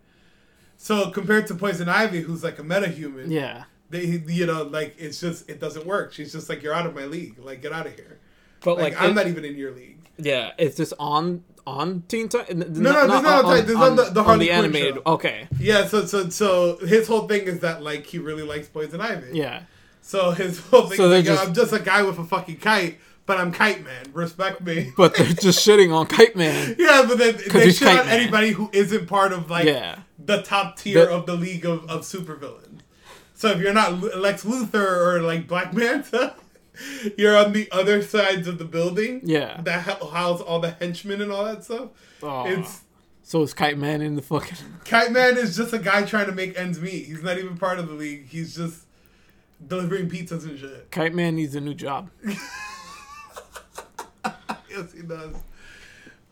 So 0.82 1.10
compared 1.10 1.46
to 1.46 1.54
Poison 1.54 1.88
Ivy, 1.88 2.22
who's 2.22 2.42
like 2.42 2.58
a 2.58 2.62
metahuman, 2.64 3.30
yeah. 3.30 3.64
they 3.90 4.04
you 4.26 4.46
know 4.46 4.64
like 4.64 4.96
it's 4.98 5.20
just 5.20 5.48
it 5.48 5.60
doesn't 5.60 5.86
work. 5.86 6.12
She's 6.12 6.32
just 6.32 6.48
like 6.48 6.60
you're 6.60 6.74
out 6.74 6.86
of 6.86 6.94
my 6.94 7.04
league. 7.04 7.38
Like 7.38 7.62
get 7.62 7.72
out 7.72 7.86
of 7.86 7.94
here. 7.94 8.18
But 8.64 8.78
Like, 8.78 8.94
like, 8.94 9.00
I'm 9.02 9.10
it- 9.10 9.14
not 9.14 9.26
even 9.28 9.44
in 9.44 9.56
your 9.56 9.70
league. 9.72 10.00
yeah, 10.18 10.50
it's 10.58 10.76
just 10.76 10.92
on 10.98 11.44
on 11.68 12.02
Teen 12.08 12.28
Titans. 12.28 12.80
No, 12.80 12.90
no, 12.92 13.06
this 13.06 13.16
is 13.16 13.22
not 13.22 13.44
on 13.44 13.50
Titan- 13.52 13.66
this 13.66 13.76
is 13.76 13.80
on 13.80 13.94
the- 13.94 14.10
the 14.10 14.24
Harley 14.24 14.46
Quinn 14.46 14.58
animated. 14.58 14.94
show. 14.96 15.02
Okay, 15.06 15.46
Yeah. 15.60 15.86
So 15.86 16.04
so 16.06 16.28
so 16.30 16.78
his 16.78 17.06
whole 17.06 17.28
thing 17.28 17.42
is 17.42 17.60
that 17.60 17.84
like 17.84 18.04
he 18.06 18.18
really 18.18 18.42
likes 18.42 18.66
Poison 18.66 19.00
Ivy. 19.00 19.38
yeah, 19.38 19.62
So 20.00 20.32
his 20.32 20.58
whole 20.58 20.88
thing 20.88 20.96
So 20.96 21.04
is 21.04 21.10
like, 21.12 21.20
oh, 21.20 21.36
just- 21.36 21.46
I'm 21.46 21.54
just 21.54 21.72
a 21.72 21.78
guy 21.78 22.02
with 22.02 22.18
a 22.18 22.24
fucking 22.24 22.56
kite, 22.56 22.98
but 23.26 23.38
I'm 23.38 23.52
Kite 23.52 23.84
Man. 23.84 24.06
Respect 24.12 24.60
me. 24.62 24.92
but 24.96 25.14
they're 25.14 25.26
just 25.26 25.66
shitting 25.66 25.94
on 25.94 26.06
Kite 26.06 26.36
Man. 26.36 26.74
yeah, 26.78 27.04
but 27.06 27.18
they, 27.18 27.32
they 27.32 27.70
shit 27.72 27.88
on 27.88 28.08
anybody 28.08 28.50
who 28.50 28.68
isn't 28.72 29.06
part 29.06 29.32
of 29.32 29.50
like 29.50 29.64
Yeah. 29.66 30.00
the 30.18 30.42
top 30.42 30.76
tier 30.78 31.06
The- 31.06 31.12
of 31.12 31.26
the 31.26 31.34
league 31.34 31.64
of, 31.64 31.84
of 31.88 32.02
supervillains. 32.02 32.80
So 33.34 33.50
if 33.50 33.58
you're 33.58 33.72
not 33.74 34.00
Lex 34.16 34.44
Luthor 34.44 35.14
or 35.14 35.20
like 35.22 35.48
Black 35.48 35.72
Manta, 35.74 36.34
you're 37.18 37.36
on 37.36 37.52
the 37.52 37.68
other 37.72 38.00
sides 38.02 38.46
of 38.46 38.58
the 38.58 38.64
building. 38.64 39.20
Yeah. 39.24 39.60
That 39.62 39.82
hou- 39.82 40.06
house 40.08 40.40
all 40.40 40.60
the 40.60 40.70
henchmen 40.70 41.20
and 41.20 41.32
all 41.32 41.44
that 41.44 41.64
stuff. 41.64 41.88
Aw. 42.22 42.44
It's 42.46 42.82
So 43.24 43.42
is 43.42 43.52
Kite 43.52 43.78
Man 43.78 44.00
in 44.00 44.14
the 44.16 44.22
fucking? 44.22 44.56
Kite 44.84 45.10
Man 45.12 45.36
is 45.36 45.56
just 45.56 45.72
a 45.72 45.78
guy 45.78 46.02
trying 46.04 46.26
to 46.26 46.32
make 46.32 46.56
ends 46.58 46.80
meet. 46.80 47.06
He's 47.06 47.22
not 47.22 47.36
even 47.38 47.56
part 47.56 47.78
of 47.80 47.88
the 47.88 47.94
league. 47.94 48.28
He's 48.28 48.54
just 48.54 48.86
delivering 49.66 50.08
pizzas 50.08 50.44
and 50.44 50.58
shit. 50.58 50.90
Kite 50.92 51.14
Man 51.14 51.34
needs 51.36 51.54
a 51.56 51.60
new 51.60 51.74
job. 51.74 52.10
Yes, 54.72 54.92
he 54.92 55.02
does. 55.02 55.34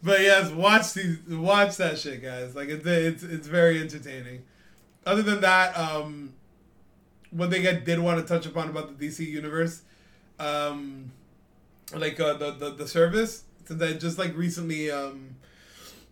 But 0.02 0.20
yes, 0.20 0.50
watch 0.50 0.94
these, 0.94 1.18
watch 1.28 1.76
that 1.76 1.98
shit, 1.98 2.22
guys. 2.22 2.54
Like 2.56 2.68
it's 2.68 2.86
it's 2.86 3.22
it's 3.22 3.46
very 3.46 3.80
entertaining. 3.80 4.44
Other 5.04 5.22
than 5.22 5.40
that, 5.40 5.76
um, 5.76 6.34
one 7.30 7.50
thing 7.50 7.66
I 7.66 7.74
did 7.74 7.98
want 7.98 8.20
to 8.20 8.26
touch 8.26 8.46
upon 8.46 8.68
about 8.70 8.98
the 8.98 9.06
DC 9.06 9.26
universe, 9.26 9.82
um, 10.38 11.12
like 11.94 12.18
uh, 12.18 12.34
the, 12.34 12.52
the 12.52 12.70
the 12.70 12.88
service, 12.88 13.44
since 13.64 13.82
I 13.82 13.92
just 13.92 14.18
like 14.18 14.36
recently 14.36 14.90
um 14.90 15.36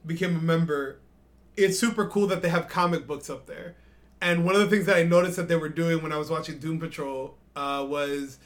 became 0.07 0.37
a 0.37 0.41
member, 0.41 0.99
it's 1.57 1.79
super 1.79 2.07
cool 2.07 2.27
that 2.27 2.43
they 2.43 2.49
have 2.49 2.69
comic 2.69 3.07
books 3.07 3.31
up 3.31 3.47
there. 3.47 3.75
And 4.21 4.45
one 4.45 4.55
of 4.55 4.61
the 4.61 4.69
things 4.69 4.87
that 4.87 4.97
I 4.97 5.03
noticed 5.05 5.37
that 5.37 5.49
they 5.49 5.57
were 5.57 5.69
doing 5.69 6.03
when 6.03 6.13
I 6.13 6.17
was 6.17 6.31
watching 6.31 6.59
Doom 6.59 6.81
Patrol 6.81 7.37
uh, 7.55 7.87
was, 7.89 8.39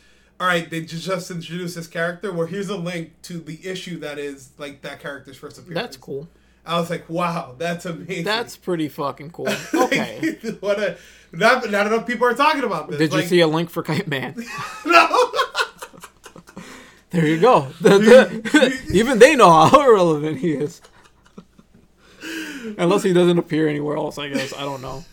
all 0.42 0.48
right, 0.48 0.68
they 0.68 0.80
ju- 0.80 0.98
just 0.98 1.30
introduced 1.30 1.76
this 1.76 1.86
character. 1.86 2.32
Well, 2.32 2.48
here's 2.48 2.68
a 2.68 2.76
link 2.76 3.12
to 3.22 3.34
the 3.34 3.64
issue 3.64 4.00
that 4.00 4.18
is 4.18 4.50
like 4.58 4.82
that 4.82 4.98
character's 4.98 5.36
first 5.36 5.56
appearance. 5.56 5.80
That's 5.80 5.96
cool. 5.96 6.26
I 6.66 6.80
was 6.80 6.90
like, 6.90 7.08
wow, 7.08 7.54
that's 7.56 7.86
amazing. 7.86 8.24
That's 8.24 8.56
pretty 8.56 8.88
fucking 8.88 9.30
cool. 9.30 9.46
Okay. 9.72 10.38
what 10.60 10.80
a 10.80 10.98
not, 11.30 11.70
not 11.70 11.86
enough 11.86 12.08
people 12.08 12.26
are 12.26 12.34
talking 12.34 12.64
about 12.64 12.90
this. 12.90 12.98
Did 12.98 13.12
you 13.12 13.22
see 13.22 13.38
a 13.38 13.46
link 13.46 13.70
for 13.70 13.84
Kite 13.84 14.08
Man? 14.08 14.34
No. 14.84 15.30
There 17.10 17.26
you 17.26 17.38
go. 17.38 17.68
Even 18.92 19.20
they 19.20 19.36
know 19.36 19.48
how 19.48 19.86
irrelevant 19.86 20.38
he 20.38 20.54
is. 20.54 20.80
Unless 22.78 23.04
he 23.04 23.12
doesn't 23.12 23.38
appear 23.38 23.68
anywhere 23.68 23.96
else, 23.96 24.18
I 24.18 24.28
guess. 24.28 24.52
I 24.52 24.62
don't 24.62 24.82
know. 24.82 25.04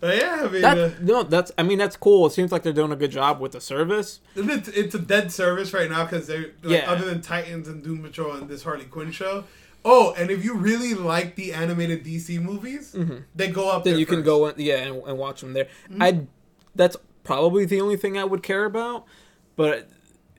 But 0.00 0.16
yeah, 0.16 0.42
I 0.44 0.48
mean, 0.48 0.62
That 0.62 0.78
uh, 0.78 0.90
no, 1.00 1.22
that's. 1.22 1.50
I 1.58 1.62
mean, 1.62 1.78
that's 1.78 1.96
cool. 1.96 2.26
It 2.26 2.32
seems 2.32 2.52
like 2.52 2.62
they're 2.62 2.72
doing 2.72 2.92
a 2.92 2.96
good 2.96 3.10
job 3.10 3.40
with 3.40 3.52
the 3.52 3.60
service. 3.60 4.20
it's, 4.36 4.68
it's 4.68 4.94
a 4.94 4.98
dead 4.98 5.32
service 5.32 5.72
right 5.72 5.90
now 5.90 6.04
because 6.04 6.26
they're 6.26 6.52
like, 6.62 6.82
Yeah. 6.82 6.90
other 6.90 7.04
than 7.04 7.20
Titans 7.20 7.68
and 7.68 7.82
Doom 7.82 8.02
Patrol 8.02 8.32
and 8.32 8.48
this 8.48 8.62
Harley 8.62 8.84
Quinn 8.84 9.10
show. 9.10 9.44
Oh, 9.84 10.12
and 10.18 10.30
if 10.30 10.44
you 10.44 10.54
really 10.54 10.92
like 10.94 11.36
the 11.36 11.52
animated 11.52 12.04
DC 12.04 12.40
movies, 12.42 12.94
they 13.34 13.48
go 13.48 13.68
up. 13.70 13.76
Mm-hmm. 13.76 13.84
Then 13.84 13.92
there 13.94 14.00
you 14.00 14.06
can 14.06 14.22
go 14.22 14.46
in, 14.46 14.54
yeah, 14.58 14.76
and, 14.78 15.02
and 15.04 15.18
watch 15.18 15.40
them 15.40 15.52
there. 15.52 15.68
I. 16.00 16.26
That's 16.74 16.96
probably 17.24 17.64
the 17.64 17.80
only 17.80 17.96
thing 17.96 18.16
I 18.18 18.24
would 18.24 18.42
care 18.42 18.64
about, 18.64 19.04
but 19.56 19.88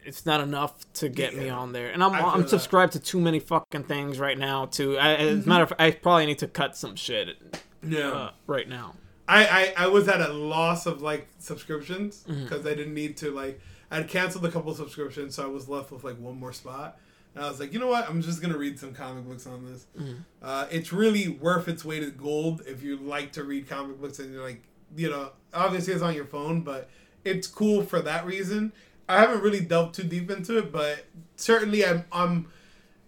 it's 0.06 0.26
not 0.26 0.40
enough 0.42 0.74
to 0.94 1.10
get 1.10 1.36
me 1.36 1.50
on 1.50 1.74
there. 1.74 1.90
And 1.92 2.02
I'm 2.04 2.14
I'm 2.14 2.42
that. 2.42 2.50
subscribed 2.50 2.94
to 2.94 3.00
too 3.00 3.20
many 3.20 3.40
fucking 3.40 3.84
things 3.84 4.20
right 4.20 4.38
now. 4.38 4.66
To 4.68 4.98
I, 4.98 5.14
as 5.16 5.28
a 5.28 5.40
Mm-hmm. 5.42 5.50
matter 5.50 5.64
of 5.64 5.70
fact, 5.70 5.82
I 5.82 5.92
probably 5.92 6.26
need 6.28 6.40
to 6.40 6.48
cut 6.48 6.78
some 6.78 6.96
shit 6.96 7.38
Yeah. 7.86 8.10
uh, 8.12 8.32
right 8.48 8.68
now. 8.70 8.96
I, 9.30 9.46
I 9.78 9.86
I 9.86 9.88
was 9.88 10.08
at 10.08 10.20
a 10.22 10.34
loss 10.34 10.86
of 10.86 11.02
like 11.02 11.28
subscriptions 11.38 12.24
Mm-hmm. 12.28 12.44
because 12.44 12.66
I 12.66 12.74
didn't 12.74 12.94
need 12.94 13.16
to 13.18 13.32
like 13.32 13.60
I 13.92 13.98
had 13.98 14.08
canceled 14.08 14.46
a 14.46 14.52
couple 14.52 14.74
subscriptions, 14.76 15.36
so 15.36 15.44
I 15.44 15.48
was 15.48 15.70
left 15.70 15.92
with 15.92 16.04
like 16.04 16.18
one 16.20 16.40
more 16.40 16.54
spot. 16.54 16.98
And 17.36 17.44
I 17.44 17.50
was 17.50 17.60
like, 17.60 17.72
you 17.74 17.80
know 17.80 17.88
what? 17.88 18.10
I'm 18.10 18.22
just 18.22 18.42
gonna 18.42 18.58
read 18.58 18.80
some 18.80 18.94
comic 18.94 19.26
books 19.28 19.46
on 19.48 19.66
this. 19.72 19.86
Mm-hmm. 19.98 20.14
Uh, 20.42 20.66
it's 20.72 20.92
really 20.92 21.28
worth 21.30 21.68
its 21.68 21.86
weight 21.86 22.04
in 22.04 22.16
gold 22.18 22.64
if 22.68 22.82
you 22.84 22.98
like 22.98 23.32
to 23.34 23.44
read 23.44 23.70
comic 23.70 24.02
books 24.02 24.20
and 24.20 24.34
you're 24.34 24.44
like, 24.44 24.64
you 24.98 25.10
know, 25.10 25.32
obviously 25.54 25.94
it's 25.94 26.02
on 26.04 26.16
your 26.16 26.26
phone, 26.26 26.62
but 26.62 26.90
it's 27.24 27.48
cool 27.48 27.84
for 27.84 28.02
that 28.02 28.26
reason. 28.26 28.72
I 29.08 29.20
haven't 29.20 29.42
really 29.42 29.62
delved 29.62 29.96
too 29.96 30.04
deep 30.04 30.30
into 30.32 30.58
it, 30.58 30.72
but 30.72 31.06
certainly 31.36 31.86
I'm 31.86 32.06
I'm 32.12 32.48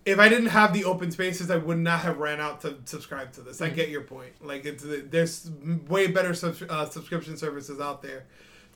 if 0.06 0.20
I 0.20 0.30
didn't 0.30 0.48
have 0.48 0.74
the 0.74 0.84
open 0.86 1.12
spaces, 1.12 1.52
I 1.52 1.58
would 1.58 1.78
not 1.78 2.00
have 2.02 2.18
ran 2.18 2.40
out 2.40 2.62
to 2.62 2.78
subscribe 2.86 3.32
to 3.34 3.42
this. 3.42 3.62
I 3.62 3.70
get 3.70 3.90
your 3.90 4.02
point. 4.02 4.34
Like 4.44 4.66
it's 4.66 4.84
there's 4.86 5.50
way 5.88 6.08
better 6.08 6.34
subs- 6.34 6.64
uh, 6.64 6.90
subscription 6.90 7.38
services 7.38 7.80
out 7.80 8.02
there 8.02 8.26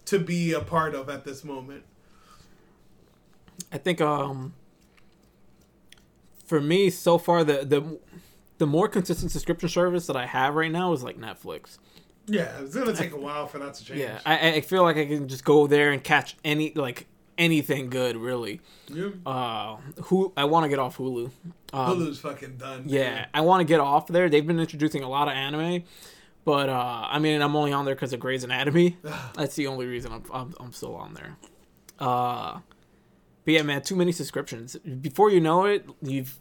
to 0.06 0.20
be 0.20 0.54
a 0.54 0.62
part 0.62 0.94
of 0.94 1.10
at 1.10 1.24
this 1.26 1.44
moment. 1.44 1.84
I 3.72 3.78
think 3.78 4.02
um 4.02 4.54
for 6.46 6.62
me 6.62 6.90
so 6.90 7.18
far 7.18 7.44
the 7.44 7.66
the 7.66 8.00
the 8.58 8.68
more 8.68 8.88
consistent 8.88 9.32
subscription 9.32 9.68
service 9.68 10.08
that 10.08 10.16
I 10.16 10.28
have 10.28 10.56
right 10.56 10.72
now 10.72 10.94
is 10.94 11.04
like 11.04 11.18
Netflix. 11.18 11.78
Yeah, 12.28 12.60
it's 12.60 12.76
gonna 12.76 12.94
take 12.94 13.14
a 13.14 13.18
while 13.18 13.48
for 13.48 13.60
that 13.60 13.74
to 13.76 13.86
change. 13.86 14.00
Yeah, 14.00 14.20
I, 14.26 14.54
I 14.54 14.62
feel 14.62 14.84
like 14.84 14.98
I 14.98 15.06
can 15.06 15.28
just 15.28 15.44
go 15.44 15.68
there 15.68 15.92
and 15.92 16.04
catch 16.04 16.38
any 16.44 16.74
like 16.74 17.08
anything 17.38 17.90
good 17.90 18.18
really. 18.18 18.62
Yeah. 18.88 19.10
Uh, 19.26 19.78
who 20.04 20.32
I 20.38 20.46
want 20.46 20.64
to 20.66 20.70
get 20.70 20.80
off 20.80 20.98
Hulu. 20.98 21.32
Um, 21.74 22.00
Hulu's 22.00 22.20
fucking 22.20 22.58
done. 22.58 22.84
Yeah, 22.88 23.26
I 23.34 23.42
want 23.42 23.62
to 23.62 23.66
get 23.66 23.80
off 23.80 24.08
there. 24.08 24.30
They've 24.30 24.46
been 24.46 24.60
introducing 24.60 25.04
a 25.04 25.10
lot 25.10 25.28
of 25.28 25.34
anime, 25.34 25.84
but 26.46 26.70
uh, 26.70 27.08
I 27.10 27.20
mean, 27.20 27.42
I'm 27.42 27.56
only 27.56 27.74
on 27.74 27.86
there 27.86 27.96
because 27.96 28.14
of 28.14 28.20
Grey's 28.20 28.44
Anatomy. 28.44 28.98
That's 29.36 29.56
the 29.56 29.68
only 29.68 29.86
reason 29.86 30.12
I'm, 30.12 30.24
I'm 30.34 30.54
I'm 30.60 30.72
still 30.72 30.96
on 30.96 31.14
there. 31.14 31.38
Uh, 32.00 32.60
but 33.44 33.54
yeah, 33.54 33.62
man, 33.62 33.82
too 33.82 33.96
many 33.96 34.12
subscriptions. 34.12 34.76
Before 34.78 35.30
you 35.30 35.40
know 35.40 35.66
it, 35.66 35.86
you've 36.02 36.38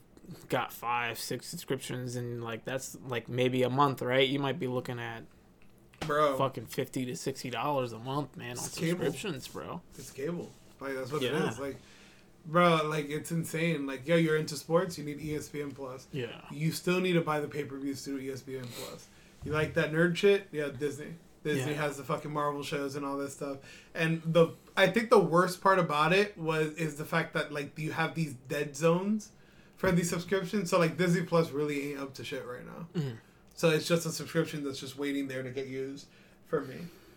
got 0.49 0.73
five, 0.73 1.19
six 1.19 1.47
subscriptions, 1.47 2.17
and 2.17 2.43
like 2.43 2.65
that's 2.65 2.97
like 3.07 3.29
maybe 3.29 3.63
a 3.63 3.71
month, 3.71 4.01
right? 4.03 4.27
You 4.29 4.39
might 4.39 4.59
be 4.59 4.67
looking 4.67 4.99
at 4.99 5.25
bro. 6.01 6.37
fucking 6.37 6.67
fifty 6.67 7.05
to 7.07 7.15
sixty 7.17 7.51
dollars 7.51 7.93
a 7.93 7.99
month, 7.99 8.37
man, 8.37 8.53
on 8.53 8.53
It's 8.65 8.69
cable. 8.75 9.05
subscriptions, 9.05 9.49
bro. 9.49 9.81
It's 9.99 10.11
cable. 10.11 10.51
Like 10.81 10.95
that's 10.95 11.13
what 11.13 11.23
Yeah. 11.23 11.45
it 11.47 11.49
is. 11.53 11.59
Like, 11.59 11.77
bro, 12.47 12.81
like 12.85 13.09
it's 13.11 13.31
insane. 13.33 13.87
Like, 13.87 14.07
yo, 14.07 14.17
you're 14.17 14.37
into 14.37 14.57
sports, 14.57 14.99
you 14.99 15.05
need 15.05 15.21
ESPN 15.21 15.75
Plus. 15.75 16.07
Yeah, 16.13 16.27
You 16.51 16.73
still 16.73 17.01
need 17.01 17.15
to 17.15 17.21
buy 17.21 17.41
the 17.41 17.49
pay 17.49 17.65
per 17.65 17.77
views 17.79 18.05
through 18.05 18.21
ESPN 18.21 18.67
Plus. 18.67 19.07
You 19.45 19.53
like 19.53 19.75
that 19.75 19.93
nerd 19.93 20.17
shit? 20.17 20.49
Yeah, 20.53 20.69
Disney. 20.69 21.15
Disney 21.43 21.73
Yeah. 21.73 21.83
has 21.83 21.99
the 21.99 22.03
fucking 22.05 22.33
Marvel 22.33 22.63
shows 22.63 22.97
and 22.97 23.05
all 23.05 23.19
this 23.19 23.35
stuff. 23.35 23.59
And 23.95 24.23
the 24.25 24.49
I 24.77 24.87
think 24.89 25.11
the 25.11 25.19
worst 25.19 25.61
part 25.61 25.79
about 25.79 26.13
it 26.13 26.37
was 26.39 26.73
is 26.75 26.97
the 26.97 27.05
fact 27.05 27.35
that 27.35 27.53
like 27.53 27.79
you 27.79 27.93
have 27.93 28.15
these 28.15 28.35
dead 28.49 28.75
zones 28.77 29.31
for 29.77 29.93
these 29.93 30.09
subscriptions. 30.09 30.71
So 30.71 30.79
like 30.79 30.97
Disney 30.97 31.23
Plus 31.23 31.51
really 31.51 31.91
ain't 31.93 32.01
up 32.01 32.15
to 32.15 32.25
shit 32.25 32.45
right 32.47 32.65
now. 32.65 32.89
Mhm. 33.01 33.17
So 33.55 33.69
it's 33.71 33.87
just 33.87 34.05
a 34.07 34.11
subscription 34.11 34.65
that's 34.65 34.81
just 34.81 34.97
waiting 34.99 35.29
there 35.29 35.43
to 35.43 35.51
get 35.51 35.67
used 35.67 36.07
for 36.49 36.63
me. 36.63 36.77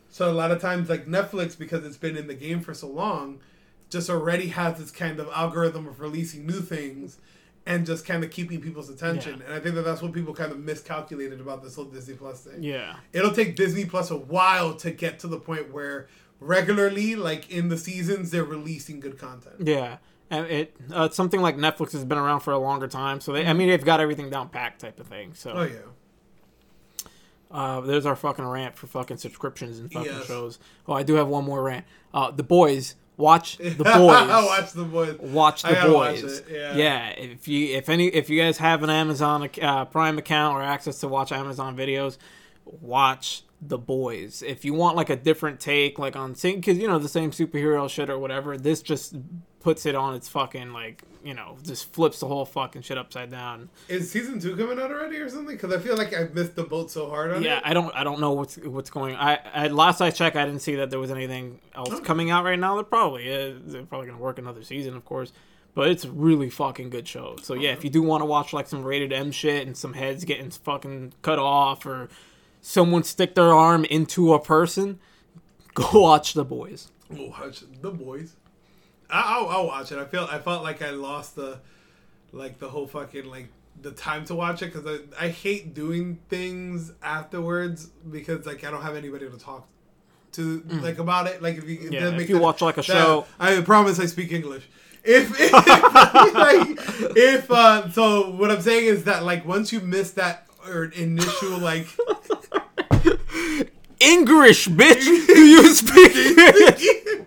So 0.09 0.29
a 0.29 0.33
lot 0.33 0.51
of 0.51 0.61
times 0.61 0.89
like 0.89 1.05
Netflix 1.05 1.57
because 1.57 1.85
it's 1.85 1.97
been 1.97 2.17
in 2.17 2.27
the 2.27 2.33
game 2.33 2.61
for 2.61 2.73
so 2.73 2.87
long, 2.87 3.39
just 3.89 4.09
already 4.09 4.47
has 4.47 4.77
this 4.77 4.91
kind 4.91 5.19
of 5.19 5.29
algorithm 5.29 5.87
of 5.87 5.99
releasing 5.99 6.45
new 6.45 6.61
things 6.61 7.17
and 7.65 7.85
just 7.85 8.05
kind 8.05 8.23
of 8.23 8.31
keeping 8.31 8.61
people's 8.61 8.89
attention. 8.89 9.41
And 9.45 9.53
I 9.53 9.59
think 9.59 9.75
that 9.75 9.81
that's 9.83 10.01
what 10.01 10.13
people 10.13 10.33
kind 10.33 10.51
of 10.51 10.59
miscalculated 10.59 11.41
about 11.41 11.61
this 11.61 11.75
whole 11.75 11.85
Disney 11.85 12.15
Plus 12.15 12.41
thing. 12.41 12.63
yeah, 12.63 12.95
It'll 13.11 13.33
take 13.33 13.55
Disney 13.57 13.85
Plus 13.85 14.09
a 14.09 14.15
while 14.17 14.73
to 14.75 14.89
get 14.91 15.19
to 15.19 15.27
the 15.27 15.39
point 15.39 15.73
where 15.73 16.07
regularly, 16.39 17.15
like 17.15 17.51
in 17.51 17.67
the 17.67 17.77
seasons, 17.77 18.31
they're 18.31 18.45
releasing 18.45 18.99
good 18.99 19.17
content. 19.17 19.55
yeah. 19.59 19.97
And 20.29 20.45
it 20.47 20.75
uh, 20.93 21.03
it's 21.03 21.15
something 21.15 21.41
like 21.41 21.55
Netflix 21.55 21.93
has 21.93 22.03
been 22.03 22.17
around 22.17 22.41
for 22.41 22.51
a 22.51 22.59
longer 22.59 22.89
time, 22.89 23.21
so 23.21 23.31
they 23.31 23.45
I 23.45 23.53
mean 23.53 23.69
they've 23.69 23.81
got 23.83 24.01
everything 24.01 24.29
down 24.29 24.49
packed 24.49 24.81
type 24.81 24.99
of 24.99 25.07
thing. 25.07 25.33
So 25.33 25.51
Oh 25.51 25.63
yeah. 25.63 25.79
Uh, 27.49 27.81
there's 27.81 28.05
our 28.05 28.15
fucking 28.15 28.45
rant 28.45 28.75
for 28.77 28.87
fucking 28.87 29.17
subscriptions 29.17 29.79
and 29.79 29.91
fucking 29.91 30.11
Yes. 30.11 30.25
shows. 30.27 30.59
Oh, 30.87 30.93
I 30.93 31.03
do 31.03 31.13
have 31.15 31.27
one 31.27 31.45
more 31.45 31.61
rant. 31.63 31.85
Uh, 32.13 32.29
the 32.31 32.43
boys, 32.43 32.95
watch 33.15 33.57
the 33.57 33.71
boys. 33.83 34.27
watch 34.27 34.71
the 34.73 34.83
boys. 34.83 35.17
Watch 35.19 35.63
I 35.65 35.69
the 35.69 35.75
gotta 35.75 35.93
watch 35.93 36.21
boys. 36.21 36.39
it, 36.39 36.45
yeah. 36.75 37.07
if 37.09 37.47
you 37.47 37.75
if 37.77 37.87
any 37.89 38.07
if 38.07 38.29
you 38.29 38.39
guys 38.41 38.57
have 38.57 38.83
an 38.83 38.89
Amazon 38.89 39.49
uh, 39.61 39.85
Prime 39.85 40.17
account 40.17 40.55
or 40.57 40.61
access 40.61 40.99
to 40.99 41.07
watch 41.07 41.31
Amazon 41.31 41.75
videos, 41.77 42.17
watch 42.65 43.43
the 43.61 43.77
boys. 43.77 44.43
If 44.45 44.65
you 44.65 44.73
want 44.73 44.95
like 44.95 45.09
a 45.09 45.15
different 45.15 45.59
take, 45.59 45.97
like 45.97 46.15
on 46.15 46.33
because 46.33 46.77
you 46.77 46.87
know 46.87 46.99
the 46.99 47.09
same 47.09 47.31
superhero 47.31 47.89
shit 47.89 48.09
or 48.09 48.19
whatever, 48.19 48.57
this 48.57 48.81
just 48.81 49.15
puts 49.59 49.85
it 49.85 49.95
on 49.95 50.13
its 50.13 50.29
fucking 50.29 50.71
like 50.71 51.01
you 51.23 51.33
know 51.33 51.57
just 51.63 51.91
flips 51.91 52.19
the 52.19 52.27
whole 52.27 52.45
fucking 52.45 52.81
shit 52.83 52.97
upside 52.97 53.29
down. 53.31 53.69
Is 53.87 54.09
season 54.11 54.39
two 54.39 54.55
coming 54.55 54.79
out 54.79 54.91
already 54.91 55.17
or 55.17 55.29
something? 55.29 55.55
Because 55.55 55.73
I 55.73 55.79
feel 55.79 55.97
like 55.97 56.15
I 56.15 56.27
missed 56.33 56.55
the 56.55 56.63
boat 56.63 56.91
so 56.91 57.09
hard 57.09 57.31
on 57.31 57.43
Yeah, 57.43 57.57
it. 57.57 57.61
Yeah, 57.63 57.69
I 57.69 57.73
don't 57.73 57.95
I 57.95 58.03
don't 58.03 58.19
know 58.19 58.31
what's 58.33 58.57
what's 58.57 58.89
going. 58.89 59.15
I, 59.15 59.39
I 59.53 59.67
last 59.67 59.99
I 60.01 60.11
checked, 60.11 60.35
I 60.35 60.45
didn't 60.45 60.61
see 60.61 60.75
that 60.75 60.89
there 60.89 60.99
was 60.99 61.11
anything 61.11 61.59
else 61.75 61.91
Okay. 61.91 62.03
coming 62.03 62.29
out 62.29 62.45
right 62.45 62.59
now. 62.59 62.75
They're 62.75 62.83
probably 62.83 63.27
is. 63.27 63.73
They're 63.73 63.83
probably 63.83 64.07
gonna 64.07 64.19
work 64.19 64.37
another 64.39 64.63
season, 64.63 64.95
of 64.95 65.03
course. 65.05 65.33
But 65.73 65.89
it's 65.89 66.05
a 66.05 66.11
really 66.11 66.49
fucking 66.49 66.89
good 66.89 67.07
show. 67.07 67.35
So 67.43 67.53
yeah, 67.53 67.71
if 67.71 67.79
uh-huh. 67.79 67.83
you 67.83 67.89
do 67.91 68.01
want 68.01 68.21
to 68.21 68.25
watch 68.25 68.51
like 68.53 68.67
some 68.67 68.83
rated 68.83 69.11
M 69.13 69.31
shit 69.31 69.67
and 69.67 69.75
some 69.77 69.93
heads 69.93 70.23
getting 70.23 70.49
fucking 70.49 71.13
cut 71.21 71.39
off 71.39 71.85
or 71.85 72.09
someone 72.61 73.03
stick 73.03 73.35
their 73.35 73.53
arm 73.53 73.85
into 73.85 74.33
a 74.33 74.39
person, 74.39 74.99
go 75.73 76.01
watch 76.01 76.33
the 76.33 76.45
boys. 76.45 76.91
We'll 77.09 77.29
watch 77.29 77.63
the 77.81 77.91
boys. 77.91 78.35
I, 79.09 79.21
I'll, 79.37 79.47
I'll 79.49 79.67
watch 79.67 79.91
it. 79.91 79.97
I 79.97 80.05
feel 80.05 80.27
I 80.29 80.39
felt 80.39 80.63
like 80.63 80.81
I 80.81 80.91
lost 80.91 81.35
the 81.35 81.59
like 82.31 82.59
the 82.59 82.69
whole 82.69 82.87
fucking 82.87 83.25
like 83.29 83.47
the 83.81 83.91
time 83.91 84.25
to 84.25 84.35
watch 84.35 84.61
it 84.61 84.73
because 84.73 84.85
I, 84.87 85.25
I 85.25 85.29
hate 85.29 85.73
doing 85.73 86.19
things 86.29 86.91
afterwards 87.01 87.85
because 88.11 88.45
like 88.45 88.63
I 88.63 88.71
don't 88.71 88.81
have 88.81 88.95
anybody 88.95 89.29
to 89.29 89.37
talk 89.37 89.67
to 90.33 90.63
like 90.81 90.99
about 90.99 91.27
it. 91.27 91.41
Like 91.41 91.57
if 91.57 91.63
you 91.69 91.77
Mm. 91.77 91.91
Yeah, 91.93 92.09
if 92.19 92.29
you 92.29 92.37
watch 92.39 92.61
like 92.61 92.75
a 92.77 92.81
That- 92.81 92.85
show, 92.85 93.25
I 93.39 93.61
promise 93.61 93.99
I 93.99 94.05
speak 94.07 94.31
English. 94.31 94.67
If 95.03 95.31
if, 95.39 95.53
like, 95.53 96.67
if 97.15 97.49
uh, 97.49 97.89
so, 97.91 98.31
what 98.31 98.51
I'm 98.51 98.61
saying 98.61 98.87
is 98.87 99.05
that 99.05 99.23
like 99.23 99.45
once 99.45 99.71
you 99.71 99.79
miss 99.79 100.11
that 100.11 100.47
or 100.67 100.85
initial 100.85 101.57
like 101.59 101.87
English, 103.99 104.67
bitch. 104.67 105.27
Do 105.27 105.39
you 105.39 105.73
speak? 105.73 107.26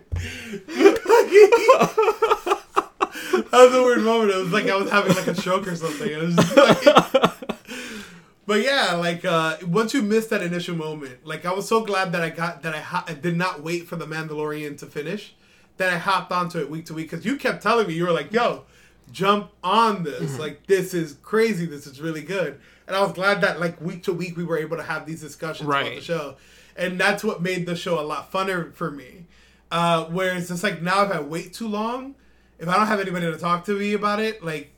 that 3.51 3.51
was 3.51 3.73
a 3.73 3.83
weird 3.83 4.01
moment. 4.01 4.31
It 4.31 4.37
was 4.37 4.51
like 4.51 4.67
I 4.67 4.75
was 4.75 4.89
having 4.89 5.15
like 5.15 5.27
a 5.27 5.35
stroke 5.35 5.67
or 5.67 5.75
something. 5.75 6.09
It 6.09 6.21
was 6.21 6.35
just 6.35 6.57
like, 6.57 6.83
but 8.45 8.63
yeah, 8.63 8.95
like 8.95 9.23
uh, 9.23 9.57
once 9.65 9.93
you 9.93 10.01
miss 10.01 10.27
that 10.27 10.41
initial 10.41 10.75
moment, 10.75 11.25
like 11.25 11.45
I 11.45 11.53
was 11.53 11.67
so 11.67 11.85
glad 11.85 12.11
that 12.11 12.21
I 12.21 12.29
got 12.29 12.63
that 12.63 12.75
I, 12.75 12.79
ha- 12.79 13.05
I 13.07 13.13
did 13.13 13.37
not 13.37 13.63
wait 13.63 13.87
for 13.87 13.95
the 13.95 14.05
Mandalorian 14.05 14.77
to 14.79 14.85
finish, 14.85 15.35
that 15.77 15.93
I 15.93 15.97
hopped 15.97 16.31
onto 16.31 16.59
it 16.59 16.69
week 16.69 16.85
to 16.87 16.93
week 16.93 17.09
because 17.09 17.25
you 17.25 17.37
kept 17.37 17.63
telling 17.63 17.87
me 17.87 17.93
you 17.93 18.05
were 18.05 18.11
like, 18.11 18.31
"Yo, 18.33 18.63
jump 19.11 19.51
on 19.63 20.03
this! 20.03 20.37
Like 20.37 20.67
this 20.67 20.93
is 20.93 21.13
crazy. 21.23 21.65
This 21.65 21.87
is 21.87 22.01
really 22.01 22.23
good." 22.23 22.59
And 22.87 22.95
I 22.95 23.01
was 23.01 23.13
glad 23.13 23.41
that 23.41 23.59
like 23.59 23.79
week 23.79 24.03
to 24.03 24.13
week 24.13 24.35
we 24.35 24.43
were 24.43 24.57
able 24.57 24.75
to 24.77 24.83
have 24.83 25.05
these 25.05 25.21
discussions 25.21 25.69
about 25.69 25.85
the 25.85 26.01
show, 26.01 26.35
and 26.75 26.99
that's 26.99 27.23
what 27.23 27.41
made 27.41 27.65
the 27.65 27.75
show 27.75 27.99
a 27.99 28.03
lot 28.03 28.31
funner 28.31 28.73
for 28.73 28.91
me. 28.91 29.27
Uh, 29.71 30.05
whereas 30.05 30.51
it's 30.51 30.63
like 30.63 30.81
now 30.81 31.03
if 31.03 31.11
I 31.11 31.21
wait 31.21 31.53
too 31.53 31.67
long, 31.67 32.15
if 32.59 32.67
I 32.67 32.75
don't 32.75 32.87
have 32.87 32.99
anybody 32.99 33.25
to 33.31 33.37
talk 33.37 33.63
to 33.65 33.77
me 33.79 33.93
about 33.93 34.19
it, 34.19 34.43
like 34.43 34.71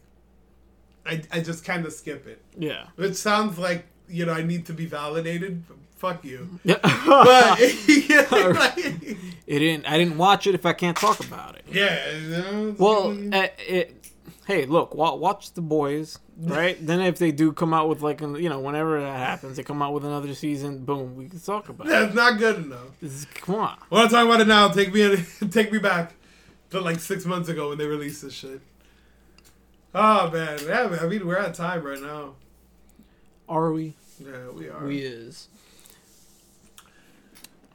I, 1.06 1.22
I 1.32 1.40
just 1.42 1.66
kind 1.66 1.86
of 1.86 1.94
skip 1.94 2.28
it. 2.28 2.42
yeah. 2.58 2.88
Which 2.96 3.16
sounds 3.16 3.58
like 3.58 3.86
you 4.08 4.26
know 4.26 4.34
I 4.34 4.44
need 4.44 4.66
to 4.68 4.74
be 4.74 4.86
validated. 4.86 5.64
Fuck 5.98 6.24
you. 6.26 6.60
Yeah. 6.64 6.76
But 7.06 7.60
yeah, 7.88 8.28
like, 8.58 8.78
it 8.78 9.60
didn't. 9.60 9.86
I 9.86 9.98
didn't 9.98 10.18
watch 10.18 10.48
it 10.48 10.56
if 10.56 10.66
I 10.66 10.74
can't 10.74 10.96
talk 10.98 11.20
about 11.20 11.56
it. 11.56 11.66
yeah, 11.72 12.12
you 12.12 12.28
know, 12.30 12.68
it's- 12.70 12.80
Well, 12.80 13.18
uh, 13.34 13.48
it, 13.60 14.03
hey, 14.48 14.66
look, 14.66 14.94
wa- 14.96 15.16
watch 15.16 15.54
the 15.54 15.62
boys, 15.62 16.20
right? 16.38 16.78
then 16.86 17.00
if 17.02 17.18
they 17.18 17.32
do 17.32 17.52
come 17.54 17.74
out 17.74 17.88
with 17.90 18.02
like, 18.02 18.22
an- 18.22 18.36
you 18.36 18.50
know, 18.50 18.60
whenever 18.60 19.00
that 19.02 19.18
happens, 19.18 19.58
they 19.58 19.64
come 19.64 19.82
out 19.82 19.94
with 19.94 20.04
another 20.06 20.34
season. 20.34 20.84
Boom, 20.84 21.16
we 21.16 21.28
can 21.30 21.40
talk 21.40 21.70
about 21.70 21.88
it. 21.88 21.90
that's 21.90 22.14
not 22.16 22.38
good 22.40 22.58
enough. 22.58 23.02
Is, 23.02 23.26
come 23.34 23.56
on. 23.56 23.78
I 23.92 23.96
want 23.96 24.10
to 24.10 24.16
talk 24.16 24.26
about 24.26 24.42
it 24.42 24.48
now. 24.48 24.68
Take 24.70 24.94
me 24.94 25.18
take 25.50 25.72
me 25.72 25.80
back 25.80 26.14
to 26.72 26.82
like 26.82 27.00
six 27.00 27.26
months 27.26 27.50
ago 27.50 27.70
when 27.70 27.78
they 27.78 27.86
released 27.88 28.22
this 28.22 28.34
shit. 28.34 28.62
Oh 29.96 30.30
man, 30.32 30.60
yeah, 30.66 30.98
I 31.02 31.06
mean 31.06 31.26
we're 31.26 31.38
at 31.38 31.54
time 31.54 31.84
right 31.84 32.02
now. 32.02 32.34
Are 33.48 33.72
we? 33.72 33.94
Yeah, 34.20 34.50
we 34.52 34.70
are. 34.70 34.84
We 34.86 35.00
is. 35.02 35.48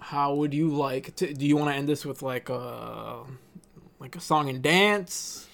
how 0.01 0.35
would 0.35 0.55
you 0.55 0.71
like 0.71 1.15
to? 1.17 1.33
Do 1.33 1.47
you 1.47 1.57
want 1.57 1.71
to 1.71 1.77
end 1.77 1.89
this 1.89 2.05
with 2.05 2.23
like 2.23 2.49
a 2.49 3.21
like 4.01 4.17
a 4.17 4.21
song 4.21 4.49
and 4.49 4.63
dance? 4.63 5.47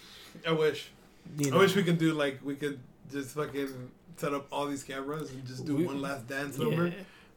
I 0.46 0.52
wish. 0.52 0.90
You 1.38 1.54
I 1.54 1.58
wish 1.58 1.74
we 1.76 1.82
could 1.82 1.98
do 1.98 2.12
like 2.12 2.40
we 2.44 2.54
could 2.56 2.78
just 3.10 3.30
fucking 3.30 3.90
set 4.16 4.32
up 4.34 4.46
all 4.52 4.66
these 4.66 4.84
cameras 4.84 5.30
and 5.32 5.44
just 5.46 5.64
do 5.64 5.76
We- 5.76 5.86
one 5.86 6.00
last 6.00 6.26
dance 6.28 6.56
Yeah. 6.58 6.64
number 6.66 6.94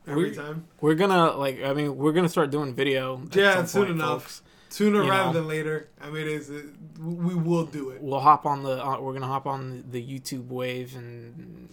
every 0.07 0.29
We- 0.29 0.35
time. 0.35 0.65
We're 0.81 0.95
gonna 0.95 1.31
like. 1.35 1.63
I 1.63 1.73
mean, 1.73 1.97
we're 1.97 2.11
gonna 2.13 2.29
start 2.29 2.51
doing 2.51 2.73
video. 2.73 3.21
Yeah, 3.33 3.65
soon 3.65 3.83
point, 3.85 3.95
enough. 3.95 4.21
folks. 4.23 4.41
Sooner 4.69 5.03
You 5.03 5.09
rather 5.09 5.27
know. 5.27 5.33
than 5.39 5.47
later. 5.47 5.87
I 6.01 6.09
mean, 6.09 6.27
it's, 6.27 6.49
it, 6.49 6.65
we 6.99 7.33
will 7.35 7.65
do 7.65 7.89
it. 7.91 8.01
We'll 8.01 8.19
hop 8.19 8.45
on 8.45 8.63
the. 8.63 8.85
Uh, 8.85 8.99
we're 8.99 9.13
gonna 9.13 9.25
hop 9.27 9.45
on 9.47 9.83
the, 9.89 9.99
the 10.01 10.19
YouTube 10.19 10.47
wave 10.49 10.95
and 10.95 11.69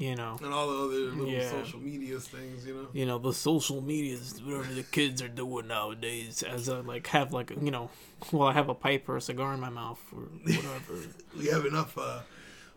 you 0.00 0.16
know. 0.16 0.36
And 0.42 0.52
all 0.54 0.66
the 0.68 0.84
other 0.84 1.14
little 1.14 1.26
Yeah. 1.28 1.50
social 1.50 1.78
media 1.78 2.18
things, 2.18 2.66
you 2.66 2.74
know. 2.74 2.86
you 2.92 3.04
know 3.06 3.18
the 3.18 3.32
social 3.34 3.80
medias 3.82 4.40
whatever 4.42 4.72
the 4.72 4.82
kids 4.82 5.20
are 5.20 5.28
doing 5.28 5.66
nowadays 5.68 6.42
as 6.42 6.68
I 6.70 6.80
like 6.80 7.06
have 7.08 7.32
like 7.32 7.50
you 7.50 7.70
know 7.70 7.90
well 8.32 8.48
I 8.48 8.52
have 8.54 8.68
a 8.70 8.74
pipe 8.74 9.08
or 9.10 9.16
a 9.18 9.20
cigar 9.20 9.52
in 9.54 9.60
my 9.60 9.68
mouth 9.68 10.00
or 10.16 10.22
whatever 10.42 10.94
We 11.38 11.46
have 11.48 11.66
enough. 11.66 11.96
uh 11.98 12.20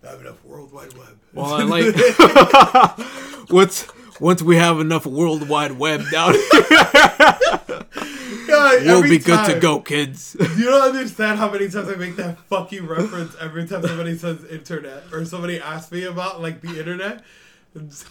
we 0.02 0.10
have 0.10 0.20
enough 0.20 0.44
World 0.44 0.74
Wide 0.74 0.94
Web. 0.98 1.18
well 1.34 1.54
I 1.54 1.64
like 1.64 1.96
once 3.50 3.88
once 4.20 4.42
we 4.44 4.58
have 4.58 4.80
enough 4.82 5.06
world 5.06 5.48
wide 5.48 5.72
web 5.80 6.02
down 6.12 6.34
here 6.34 6.42
Yeah, 8.72 9.00
we'll 9.00 9.04
be 9.04 9.20
good 9.20 9.46
to 9.54 9.60
go 9.60 9.80
kids 9.80 10.36
You 10.58 10.66
don't 10.66 10.96
understand 10.96 11.40
how 11.40 11.52
many 11.52 11.70
times 11.70 11.90
I 11.90 11.96
make 11.96 12.16
that 12.18 12.40
fucking 12.40 12.86
reference 12.86 13.36
every 13.40 13.68
time 13.68 13.82
somebody 13.86 14.18
says 14.18 14.44
internet 14.46 15.04
or 15.12 15.26
somebody 15.26 15.60
asks 15.60 15.92
me 15.92 16.04
about 16.06 16.42
like 16.42 16.62
the 16.62 16.80
internet. 16.80 17.24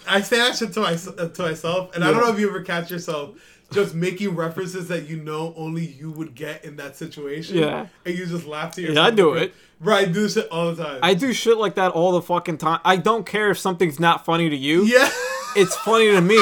I 0.09 0.20
say 0.22 0.38
that 0.38 0.57
shit 0.57 0.72
to, 0.72 0.80
my, 0.80 0.96
to 0.96 1.42
myself, 1.42 1.94
and 1.94 2.03
I 2.03 2.11
don't 2.11 2.20
know 2.20 2.32
if 2.32 2.40
you 2.40 2.48
ever 2.48 2.62
catch 2.62 2.90
yourself 2.90 3.38
just 3.72 3.94
making 3.94 4.34
references 4.34 4.88
that 4.88 5.09
you 5.09 5.16
know 5.16 5.55
only 5.57 5.86
you 5.86 6.11
would 6.11 6.34
get 6.34 6.64
in 6.64 6.76
that 6.76 6.96
situation. 6.96 7.57
Yeah. 7.59 7.86
and 8.05 8.18
you 8.18 8.26
just 8.26 8.46
laugh 8.46 8.74
to 8.74 8.82
Yeah, 8.82 8.88
yourself. 8.88 9.07
I 9.07 9.11
do 9.11 9.32
it. 9.34 9.55
Right, 9.80 10.09
I 10.09 10.11
do 10.12 10.28
shit 10.28 10.48
all 10.50 10.72
the 10.72 10.84
time. 10.84 11.00
I 11.03 11.14
do 11.14 11.32
shit 11.32 11.57
like 11.57 11.74
that 11.74 11.92
all 11.92 12.12
the 12.12 12.22
fucking 12.22 12.59
time 12.59 12.80
I 12.84 12.96
don't 12.96 13.26
care 13.26 13.50
if 13.50 13.59
something's 13.59 13.98
not 13.98 14.24
funny 14.24 14.48
to 14.48 14.57
you 14.57 14.84
yeah. 14.84 15.09
it's 15.57 15.74
funny 15.76 16.11
to 16.11 16.20
me 16.20 16.38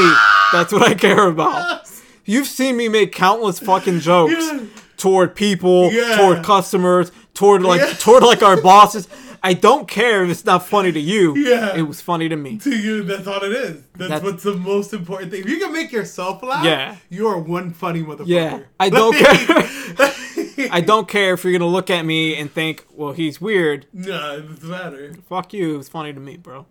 that's 0.53 0.73
what 0.73 0.83
I 0.83 0.95
care 0.95 1.27
about 1.29 1.87
You've 2.31 2.47
seen 2.47 2.77
me 2.77 2.89
make 2.89 3.11
countless 3.13 3.59
fucking 3.59 4.01
jokes 4.11 4.33
Yeah. 4.39 4.61
toward 4.97 5.35
people, 5.35 5.91
Yeah. 5.93 6.17
toward 6.17 6.45
customers, 6.45 7.11
toward 7.35 7.63
like 7.63 7.81
Yeah. 7.81 7.93
toward 7.99 8.23
like 8.23 8.43
our 8.43 8.61
bosses. 8.71 9.09
I 9.43 9.55
don't 9.55 9.89
care 9.89 10.23
if 10.23 10.31
it's 10.31 10.45
not 10.45 10.67
funny 10.67 10.93
to 10.93 11.01
you. 11.01 11.35
Yeah. 11.35 11.75
It 11.75 11.83
was 11.89 12.01
funny 12.03 12.29
to 12.29 12.37
me. 12.37 12.59
to 12.59 12.71
you, 12.87 13.03
that's 13.05 13.27
all 13.27 13.43
it 13.43 13.53
is. 13.53 13.83
That's, 13.97 14.11
That's- 14.11 14.23
what's 14.23 14.43
the 14.43 14.55
most 14.55 14.93
important 14.93 15.31
thing. 15.33 15.41
If 15.41 15.49
you 15.49 15.59
can 15.59 15.73
make 15.73 15.91
yourself 15.93 16.43
laugh, 16.43 16.63
Yeah. 16.65 16.97
you 17.09 17.27
are 17.27 17.39
one 17.39 17.73
funny 17.73 18.03
motherfucker. 18.03 18.27
Yeah. 18.29 18.61
I 18.79 18.91
don't 18.91 19.17
care. 19.17 20.69
I 20.73 20.83
don't 20.83 21.09
care 21.09 21.33
if 21.35 21.43
you're 21.43 21.55
gonna 21.59 21.67
look 21.79 21.89
at 21.91 22.05
me 22.05 22.37
and 22.37 22.53
think, 22.53 22.85
well, 22.93 23.13
he's 23.13 23.41
weird. 23.41 23.87
no, 23.95 24.37
it 24.37 24.47
doesn't 24.47 24.69
matter. 24.71 25.15
Fuck 25.29 25.55
you. 25.55 25.75
it 25.75 25.79
was 25.79 25.89
funny 25.89 26.13
to 26.13 26.21
me, 26.21 26.37
bro. 26.37 26.67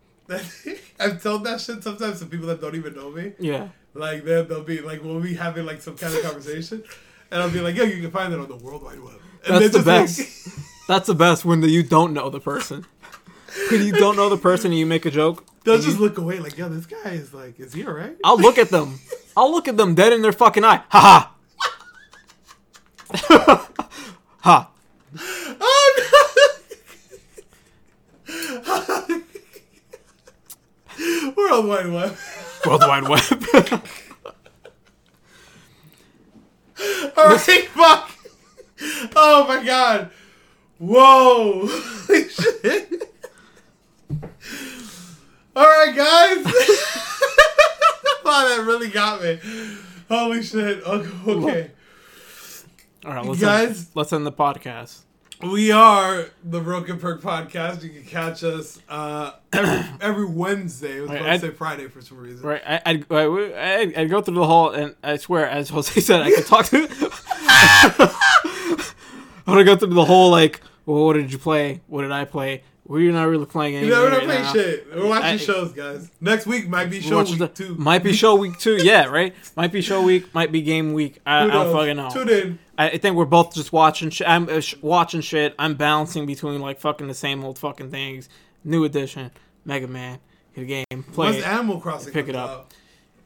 I've 1.00 1.24
told 1.24 1.44
that 1.46 1.60
shit 1.60 1.84
sometimes 1.84 2.20
to 2.20 2.28
people 2.28 2.46
that 2.48 2.62
don't 2.62 2.76
even 2.76 2.94
know 2.96 3.10
me. 3.10 3.34
Yeah. 3.40 3.70
Like 3.94 4.24
they'll, 4.24 4.46
they'll 4.46 4.64
be 4.64 4.82
like, 4.82 5.04
we'll 5.04 5.20
be 5.20 5.34
having 5.36 5.66
like 5.66 5.82
some 5.82 5.96
kind 5.98 6.14
of 6.16 6.22
conversation, 6.24 6.84
and 7.32 7.42
I'll 7.42 7.50
be 7.50 7.60
like, 7.62 7.76
yeah, 7.76 7.84
you 7.84 8.02
can 8.02 8.12
find 8.12 8.34
it 8.34 8.40
on 8.40 8.48
the 8.48 8.56
World 8.56 8.84
Wide 8.84 9.00
Web. 9.00 9.20
And 9.48 9.56
That's 9.56 9.72
the 9.72 9.80
just 9.80 9.86
best. 9.86 10.88
That's 10.88 11.08
the 11.08 11.16
best 11.16 11.46
when 11.46 11.62
the, 11.62 11.70
you 11.70 11.82
don't 11.84 12.14
know 12.14 12.30
the 12.30 12.40
person. 12.40 12.86
When 13.72 13.84
you 13.86 13.92
don't 13.94 14.16
know 14.16 14.30
the 14.30 14.38
person 14.38 14.72
and 14.72 14.80
you 14.80 14.86
make 14.86 15.06
a 15.06 15.12
joke, 15.12 15.44
they'll 15.64 15.76
and 15.76 15.84
you- 15.84 15.90
just 15.90 16.00
look 16.02 16.18
away 16.18 16.40
like, 16.40 16.58
yo, 16.58 16.70
this 16.70 16.86
guy 16.86 17.12
is 17.12 17.34
like, 17.34 17.60
is 17.60 17.74
he 17.74 17.86
alright? 17.86 18.16
I'll 18.24 18.38
look 18.40 18.58
at 18.58 18.70
them. 18.70 19.00
I'll 19.36 19.52
look 19.52 19.68
at 19.68 19.76
them 19.78 19.96
dead 19.96 20.14
in 20.14 20.22
their 20.22 20.32
fucking 20.34 20.64
eye. 20.64 20.82
Ha 20.90 21.32
ha. 23.12 23.70
ha. 24.40 24.70
Oh 25.62 25.96
no! 31.00 31.34
World 31.38 31.68
Wide 31.68 31.88
Web. 31.92 32.18
World 32.66 32.82
Wide 32.82 33.08
Web. 33.08 33.84
Alright, 37.18 37.68
fuck! 37.70 38.12
Oh 39.16 39.46
my 39.48 39.64
god! 39.64 40.12
Whoa! 40.78 41.68
Holy 41.68 42.30
shit! 42.30 43.14
Alright, 45.56 45.96
guys! 45.96 46.46
wow, 48.24 48.48
that 48.48 48.64
really 48.66 48.90
got 48.90 49.22
me. 49.22 49.40
Holy 50.08 50.42
shit. 50.42 50.82
Okay. 50.84 51.32
okay. 51.32 51.72
All 53.06 53.14
right, 53.14 53.26
let's 53.26 53.42
Guys. 53.42 53.68
end, 53.68 53.88
let's 53.96 54.14
end 54.14 54.26
the 54.26 54.32
podcast. 54.32 55.02
We 55.42 55.72
are 55.72 56.26
the 56.44 56.60
Broken 56.60 57.00
Perk 57.00 57.22
Podcast. 57.22 57.82
You 57.82 57.90
can 57.92 58.04
catch 58.04 58.44
us 58.44 58.78
uh, 58.90 59.32
every, 59.54 59.86
every 60.02 60.26
Wednesday. 60.26 60.98
I 60.98 61.02
was 61.02 61.10
Right, 61.12 61.16
about 61.18 61.26
to 61.28 61.32
I'd- 61.32 61.40
say 61.42 61.50
Friday 61.52 61.88
for 61.88 62.02
some 62.02 62.18
reason. 62.18 62.46
Right, 62.46 62.62
I, 62.68 62.82
I'd, 62.86 63.06
I, 63.10 63.24
I'd, 63.80 63.96
I'd 63.98 64.10
go 64.10 64.22
through 64.22 64.36
the 64.36 64.46
whole, 64.46 64.72
and 64.72 64.96
I 65.02 65.16
swear, 65.16 65.48
as 65.50 65.70
Jose 65.70 65.98
said, 66.02 66.22
I 66.22 66.32
could 66.32 66.46
talk 66.46 66.66
to. 66.68 66.88
I 66.92 68.84
want 69.48 69.60
to 69.60 69.64
go 69.64 69.78
through 69.78 69.94
the 69.94 70.04
whole 70.06 70.30
like, 70.30 70.60
well, 70.86 71.06
what 71.06 71.14
did 71.14 71.32
you 71.32 71.38
play? 71.38 71.80
What 71.88 72.02
did 72.02 72.12
I 72.12 72.26
play? 72.26 72.64
We're 72.90 73.12
not 73.12 73.26
really 73.26 73.46
playing 73.46 73.76
anything. 73.76 73.96
We're 73.98 74.10
not 74.10 74.18
right 74.18 74.26
playing 74.26 74.42
now. 74.44 74.52
shit. 74.54 74.88
We're 74.96 75.08
watching 75.08 75.26
I- 75.26 75.38
shows, 75.38 75.74
guys. 75.74 76.10
Next 76.20 76.48
week 76.48 76.68
might 76.68 76.90
be 76.90 77.00
show 77.02 77.24
week 77.24 77.38
the- 77.38 77.48
two. 77.48 77.76
Might 77.76 78.02
be 78.04 78.14
show 78.14 78.34
week 78.34 78.58
two. 78.58 78.78
Yeah, 78.78 79.06
right. 79.06 79.36
Might 79.56 79.72
be 79.72 79.82
show 79.82 80.02
week. 80.02 80.34
Might 80.34 80.52
be 80.52 80.64
game 80.64 80.94
week. 80.94 81.20
I, 81.24 81.44
I 81.44 81.48
don't 81.48 81.72
fucking 81.72 81.98
know. 81.98 82.10
Tune 82.10 82.30
in. 82.30 82.60
I 82.80 82.98
think 82.98 83.16
we're 83.16 83.26
both 83.26 83.54
just 83.54 83.72
watching 83.72 84.10
shit. 84.10 84.28
I'm 84.28 84.50
uh, 84.50 84.60
sh- 84.60 84.74
watching 84.82 85.22
shit. 85.22 85.54
I'm 85.60 85.76
balancing 85.76 86.26
between 86.26 86.62
like 86.62 86.80
fucking 86.80 87.08
the 87.08 87.14
same 87.14 87.44
old 87.46 87.60
fucking 87.60 87.92
things. 87.92 88.28
New 88.64 88.84
edition, 88.86 89.30
Mega 89.66 89.88
Man, 89.88 90.18
a 90.58 90.64
game, 90.64 90.86
play 91.14 91.28
Once 91.28 91.38
it. 91.38 91.46
Animal 91.48 91.80
Crossing 91.80 92.12
Pick 92.12 92.28
it 92.28 92.36
up. 92.36 92.50
out, 92.50 92.74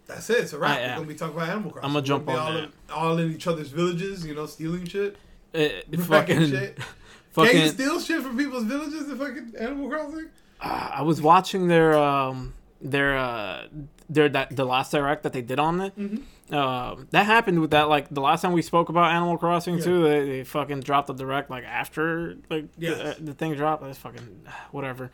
that's 0.08 0.30
it. 0.30 0.40
It's 0.40 0.54
a 0.54 0.60
wrap. 0.60 0.78
I 0.78 0.82
We're 0.90 0.96
gonna 0.96 1.08
be 1.08 1.16
talking 1.16 1.38
about 1.38 1.50
Animal 1.50 1.72
Crossing. 1.72 2.04
Jump 2.04 2.26
gonna 2.26 2.38
be 2.38 2.42
on 2.42 2.46
all 2.48 2.54
that. 2.54 2.64
In, 2.64 2.72
all 2.94 3.18
in 3.18 3.32
each 3.34 3.48
other's 3.48 3.70
villages, 3.70 4.26
you 4.26 4.36
know, 4.36 4.46
stealing 4.46 4.86
shit. 4.86 5.16
Uh, 5.56 5.60
Wrecking 5.60 6.02
fucking, 6.02 6.50
shit. 6.50 6.78
Can 7.36 7.46
you 7.62 7.68
steal 7.70 8.00
shit 8.00 8.22
from 8.22 8.38
people's 8.38 8.64
villages 8.66 9.10
in 9.10 9.18
fucking 9.18 9.54
Animal 9.60 9.90
Crossing? 9.90 10.30
uh, 10.62 10.90
I 10.94 11.02
was 11.02 11.22
watching 11.22 11.68
their 11.68 11.98
um 11.98 12.54
their 12.82 13.18
uh 13.18 13.68
their 14.10 14.30
that 14.30 14.56
the 14.56 14.66
last 14.66 14.92
direct 14.92 15.24
that 15.24 15.34
they 15.34 15.42
did 15.42 15.60
on 15.60 15.82
it. 15.82 15.98
Mm-hmm. 15.98 16.54
Uh, 16.54 16.96
that 17.12 17.26
happened 17.26 17.60
with 17.62 17.72
that 17.72 17.90
like 17.90 18.10
the 18.10 18.22
last 18.22 18.42
time 18.42 18.52
we 18.52 18.62
spoke 18.62 18.90
about 18.90 19.12
Animal 19.12 19.38
Crossing 19.38 19.78
Yeah. 19.78 19.84
too. 19.84 20.04
They, 20.04 20.26
they 20.28 20.44
fucking 20.44 20.82
dropped 20.82 21.08
the 21.08 21.14
direct 21.14 21.50
like 21.50 21.64
after 21.64 22.38
like 22.50 22.66
Yes. 22.78 22.98
the, 22.98 23.10
uh, 23.10 23.14
the 23.20 23.34
thing 23.34 23.56
dropped. 23.56 23.84
That's 23.84 23.98
fucking 23.98 24.44
whatever. 24.72 25.10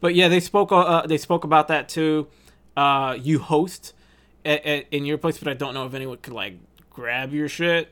But 0.00 0.14
yeah, 0.14 0.28
they 0.28 0.40
spoke 0.40 0.70
uh, 0.72 0.78
uh, 0.80 1.06
they 1.06 1.18
spoke 1.18 1.44
about 1.44 1.68
that 1.68 1.88
too. 1.88 2.28
Uh, 2.76 3.16
you 3.20 3.38
host 3.38 3.94
at, 4.44 4.64
at, 4.66 4.86
in 4.90 5.04
your 5.06 5.16
place, 5.18 5.38
but 5.38 5.48
I 5.48 5.54
don't 5.54 5.74
know 5.74 5.86
if 5.86 5.94
anyone 5.94 6.18
could 6.18 6.32
like 6.34 6.54
grab 6.90 7.32
your 7.32 7.48
shit. 7.48 7.88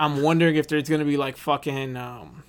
I'm 0.00 0.22
wondering 0.22 0.56
if 0.56 0.66
there's 0.68 0.88
gonna 0.88 1.04
be 1.04 1.16
like 1.16 1.36
fucking 1.36 1.96
um, 1.96 2.42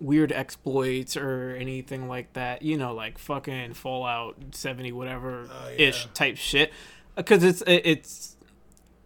weird 0.00 0.32
exploits 0.32 1.16
or 1.16 1.56
anything 1.58 2.08
like 2.08 2.32
that. 2.34 2.62
You 2.62 2.76
know, 2.76 2.94
like 2.94 3.18
fucking 3.18 3.74
Fallout 3.74 4.36
70 4.52 4.92
whatever 4.92 5.48
Oh, 5.50 5.70
ish 5.76 6.04
yeah. 6.04 6.10
type 6.14 6.36
shit. 6.36 6.72
Because 7.14 7.42
it's 7.44 7.62
it's 7.66 8.36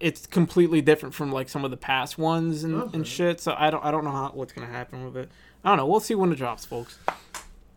it's 0.00 0.26
completely 0.26 0.80
different 0.80 1.14
from 1.14 1.30
like 1.30 1.48
some 1.48 1.64
of 1.64 1.70
the 1.70 1.76
past 1.76 2.16
ones 2.18 2.64
and, 2.64 2.74
Okay. 2.74 2.96
and 2.96 3.06
shit. 3.06 3.40
So 3.40 3.54
I 3.56 3.70
don't 3.70 3.84
I 3.84 3.90
don't 3.90 4.04
know 4.04 4.10
how 4.10 4.30
what's 4.34 4.52
gonna 4.52 4.66
happen 4.66 5.04
with 5.04 5.16
it. 5.16 5.30
I 5.64 5.68
don't 5.68 5.76
know. 5.78 5.86
We'll 5.86 6.00
see 6.00 6.14
when 6.14 6.32
it 6.32 6.36
drops, 6.36 6.64
folks. 6.64 6.98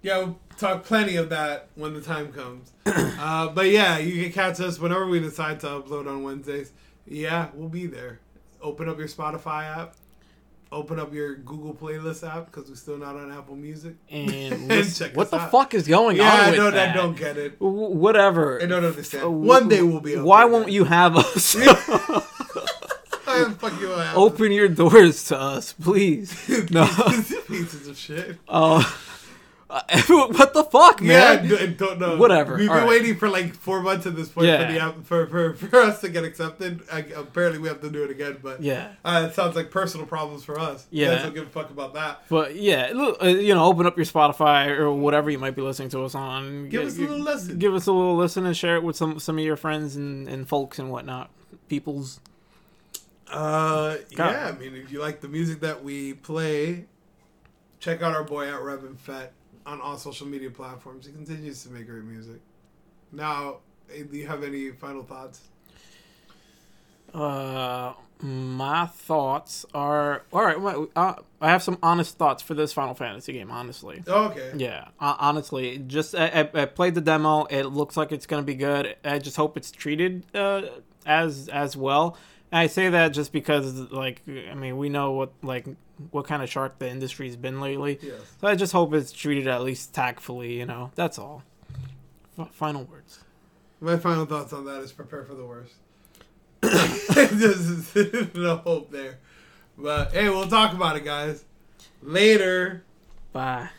Yeah, 0.01 0.18
we'll 0.20 0.39
talk 0.57 0.84
plenty 0.84 1.16
of 1.16 1.30
that 1.30 1.70
when 1.76 1.93
the 1.93 2.01
time 2.01 2.32
comes. 2.34 2.72
uh, 2.86 3.49
but 3.49 3.70
yeah, 3.70 3.97
you 3.99 4.22
can 4.24 4.32
catch 4.34 4.59
us 4.59 4.80
whenever 4.80 5.07
we 5.07 5.20
decide 5.20 5.59
to 5.61 5.68
upload 5.68 6.07
on 6.07 6.24
Wednesdays. 6.24 6.74
Yeah, 7.05 7.49
we'll 7.53 7.70
be 7.70 7.86
there. 7.86 8.20
Open 8.61 8.89
up 8.89 8.97
your 8.97 9.07
Spotify 9.07 9.78
app. 9.78 9.95
Open 10.74 10.99
up 10.99 11.13
your 11.13 11.36
Google 11.36 11.74
Playlist 11.74 12.28
app 12.28 12.47
because 12.51 12.67
we're 12.69 12.76
still 12.76 12.97
not 12.97 13.15
on 13.15 13.32
Apple 13.32 13.55
Music. 13.55 13.95
And 14.09 14.32
And 14.71 14.95
check 14.95 15.15
what 15.15 15.30
the 15.32 15.38
out. 15.38 15.51
fuck 15.51 15.74
is 15.74 15.88
going 15.88 16.17
Yeah, 16.17 16.24
on 16.34 16.39
I 16.39 16.49
with 16.49 16.59
know 16.59 16.71
that? 16.71 16.93
that. 16.93 16.95
Don't 16.95 17.15
get 17.15 17.38
it. 17.38 17.59
W- 17.59 17.89
whatever. 17.95 18.61
I 18.61 18.65
don't 18.65 18.84
understand. 18.84 19.24
Uh, 19.26 19.30
One 19.32 19.69
day 19.69 19.82
we'll 19.84 19.99
be. 20.01 20.17
Why 20.17 20.45
won't 20.45 20.65
guys. 20.65 20.74
you 20.76 20.84
have 20.86 21.15
us? 21.15 21.55
I 23.26 23.49
fucking 23.57 23.80
you. 23.80 23.93
Open 24.15 24.51
your 24.51 24.67
doors 24.67 25.26
to 25.26 25.39
us, 25.39 25.74
please. 25.74 26.34
No. 26.69 26.86
Pieces 27.47 27.88
of 27.88 27.97
shit. 27.97 28.38
Uh, 28.47 28.84
what 30.07 30.53
the 30.53 30.63
fuck, 30.63 31.01
man? 31.01 31.51
I 31.51 31.65
don't 31.67 31.99
know. 31.99 32.17
Whatever, 32.17 32.51
We've 32.57 32.67
been 32.67 32.69
alright. 32.69 32.88
waiting 32.88 33.15
for 33.17 33.28
like 33.28 33.55
four 33.55 33.82
months 33.82 34.05
at 34.05 34.15
this 34.15 34.30
point 34.30 34.47
Yeah. 34.47 34.91
for 34.91 34.95
the 34.99 35.03
for, 35.03 35.28
for 35.28 35.53
for 35.55 35.80
us 35.82 36.01
to 36.01 36.09
get 36.09 36.24
accepted. 36.24 36.82
I, 36.91 36.99
apparently, 37.15 37.59
we 37.59 37.67
have 37.69 37.82
to 37.82 37.89
do 37.89 38.03
it 38.03 38.11
again, 38.11 38.38
but 38.43 38.61
Yeah. 38.61 38.93
uh, 39.03 39.28
it 39.30 39.34
sounds 39.34 39.55
like 39.55 39.71
personal 39.71 40.05
problems 40.05 40.43
for 40.43 40.59
us. 40.59 40.86
Yeah. 40.91 41.15
guys 41.15 41.24
don't 41.24 41.34
give 41.34 41.47
a 41.47 41.49
fuck 41.49 41.71
about 41.71 41.93
that. 41.95 42.24
But 42.30 42.55
yeah, 42.55 42.91
look, 42.93 43.21
uh, 43.24 43.28
you 43.28 43.53
know, 43.55 43.65
open 43.65 43.86
up 43.88 43.97
your 43.97 44.05
Spotify 44.05 44.69
or 44.78 44.91
whatever 44.93 45.30
you 45.32 45.39
might 45.39 45.55
be 45.55 45.61
listening 45.63 45.89
to 45.89 46.03
us 46.03 46.13
on. 46.13 46.69
Give 46.69 46.82
G- 46.82 46.88
us 46.88 46.97
a 46.97 47.01
little 47.01 47.19
lesson. 47.19 47.57
Give 47.57 47.74
us 47.74 47.88
a 47.88 47.91
little 47.91 48.15
listen 48.15 48.45
and 48.45 48.55
share 48.55 48.76
it 48.76 48.84
with 48.84 48.95
some 48.95 49.19
some 49.19 49.39
of 49.39 49.43
your 49.43 49.55
friends 49.57 49.95
and, 49.95 50.28
and 50.28 50.47
folks 50.47 50.78
and 50.78 50.91
whatnot, 50.91 51.32
peoples. 51.67 52.19
Uh, 53.28 53.97
God. 54.15 54.32
yeah. 54.32 54.47
I 54.53 54.59
mean, 54.59 54.76
if 54.76 54.91
you 54.91 54.99
like 54.99 55.21
the 55.21 55.28
music 55.28 55.61
that 55.61 55.84
we 55.84 56.13
play, 56.13 56.86
check 57.80 58.01
out 58.03 58.13
our 58.13 58.24
boy 58.24 58.47
at 58.47 58.59
Revan 58.59 58.97
Fett 58.97 59.34
on 59.66 59.82
all 59.82 59.97
social 59.97 60.28
media 60.28 60.49
platforms. 60.49 61.05
He 61.05 61.11
continues 61.11 61.64
to 61.64 61.70
make 61.70 61.88
great 61.88 62.03
music. 62.03 62.39
Now, 63.11 63.57
eh, 63.93 64.03
do 64.09 64.18
you 64.18 64.28
have 64.28 64.43
any 64.43 64.72
final 64.72 65.03
thoughts? 65.03 65.41
Uh, 67.14 67.93
my 68.22 68.86
thoughts 68.88 69.66
are 69.74 70.24
all 70.32 70.43
right. 70.43 70.59
well, 70.59 70.88
Uh, 70.95 71.16
I 71.41 71.49
have 71.49 71.61
some 71.61 71.78
honest 71.84 72.18
thoughts 72.18 72.41
for 72.41 72.53
this 72.53 72.74
Final 72.74 72.95
Fantasy 72.95 73.34
game. 73.34 73.51
Honestly, 73.51 74.01
Oh, 74.07 74.26
okay. 74.30 74.51
yeah. 74.57 74.88
Uh, 74.99 75.16
honestly, 75.20 75.78
just 75.78 76.16
I, 76.16 76.49
I, 76.53 76.61
I 76.61 76.66
played 76.66 76.95
the 76.95 77.01
demo. 77.01 77.43
It 77.45 77.64
looks 77.66 77.97
like 77.97 78.11
it's 78.11 78.26
gonna 78.26 78.41
be 78.43 78.55
good. 78.55 78.95
I 79.03 79.20
just 79.20 79.36
hope 79.38 79.57
it's 79.57 79.70
treated 79.72 80.26
uh, 80.34 80.64
as 81.05 81.49
as 81.49 81.76
well. 81.78 82.18
And 82.51 82.59
I 82.59 82.68
say 82.68 82.89
that 82.89 83.09
just 83.09 83.32
because, 83.34 83.74
like, 83.91 84.22
I 84.28 84.53
mean, 84.55 84.78
we 84.78 84.89
know 84.89 85.11
what 85.11 85.34
like 85.43 85.68
what 86.11 86.25
kind 86.27 86.41
of 86.43 86.49
shark 86.49 86.79
the 86.79 86.89
industry's 86.89 87.35
been 87.35 87.61
lately. 87.61 87.99
Yes. 88.01 88.19
So 88.41 88.47
I 88.47 88.55
just 88.55 88.73
hope 88.73 88.93
it's 88.93 89.11
treated 89.11 89.47
at 89.47 89.61
least 89.63 89.93
tactfully. 89.93 90.53
You 90.53 90.65
know, 90.65 90.91
that's 90.95 91.17
all. 91.19 91.43
F- 92.39 92.51
final 92.51 92.83
words. 92.83 93.19
My 93.79 93.97
final 93.97 94.25
thoughts 94.25 94.53
on 94.53 94.65
that 94.65 94.81
is 94.81 94.91
prepare 94.91 95.23
for 95.23 95.33
the 95.35 95.45
worst. 95.45 95.73
There's 96.61 98.33
no 98.35 98.57
hope 98.57 98.91
there. 98.91 99.19
But 99.77 100.11
hey, 100.13 100.29
we'll 100.29 100.47
talk 100.47 100.73
about 100.73 100.95
it, 100.95 101.03
guys. 101.03 101.43
Later. 102.01 102.83
Bye. 103.31 103.69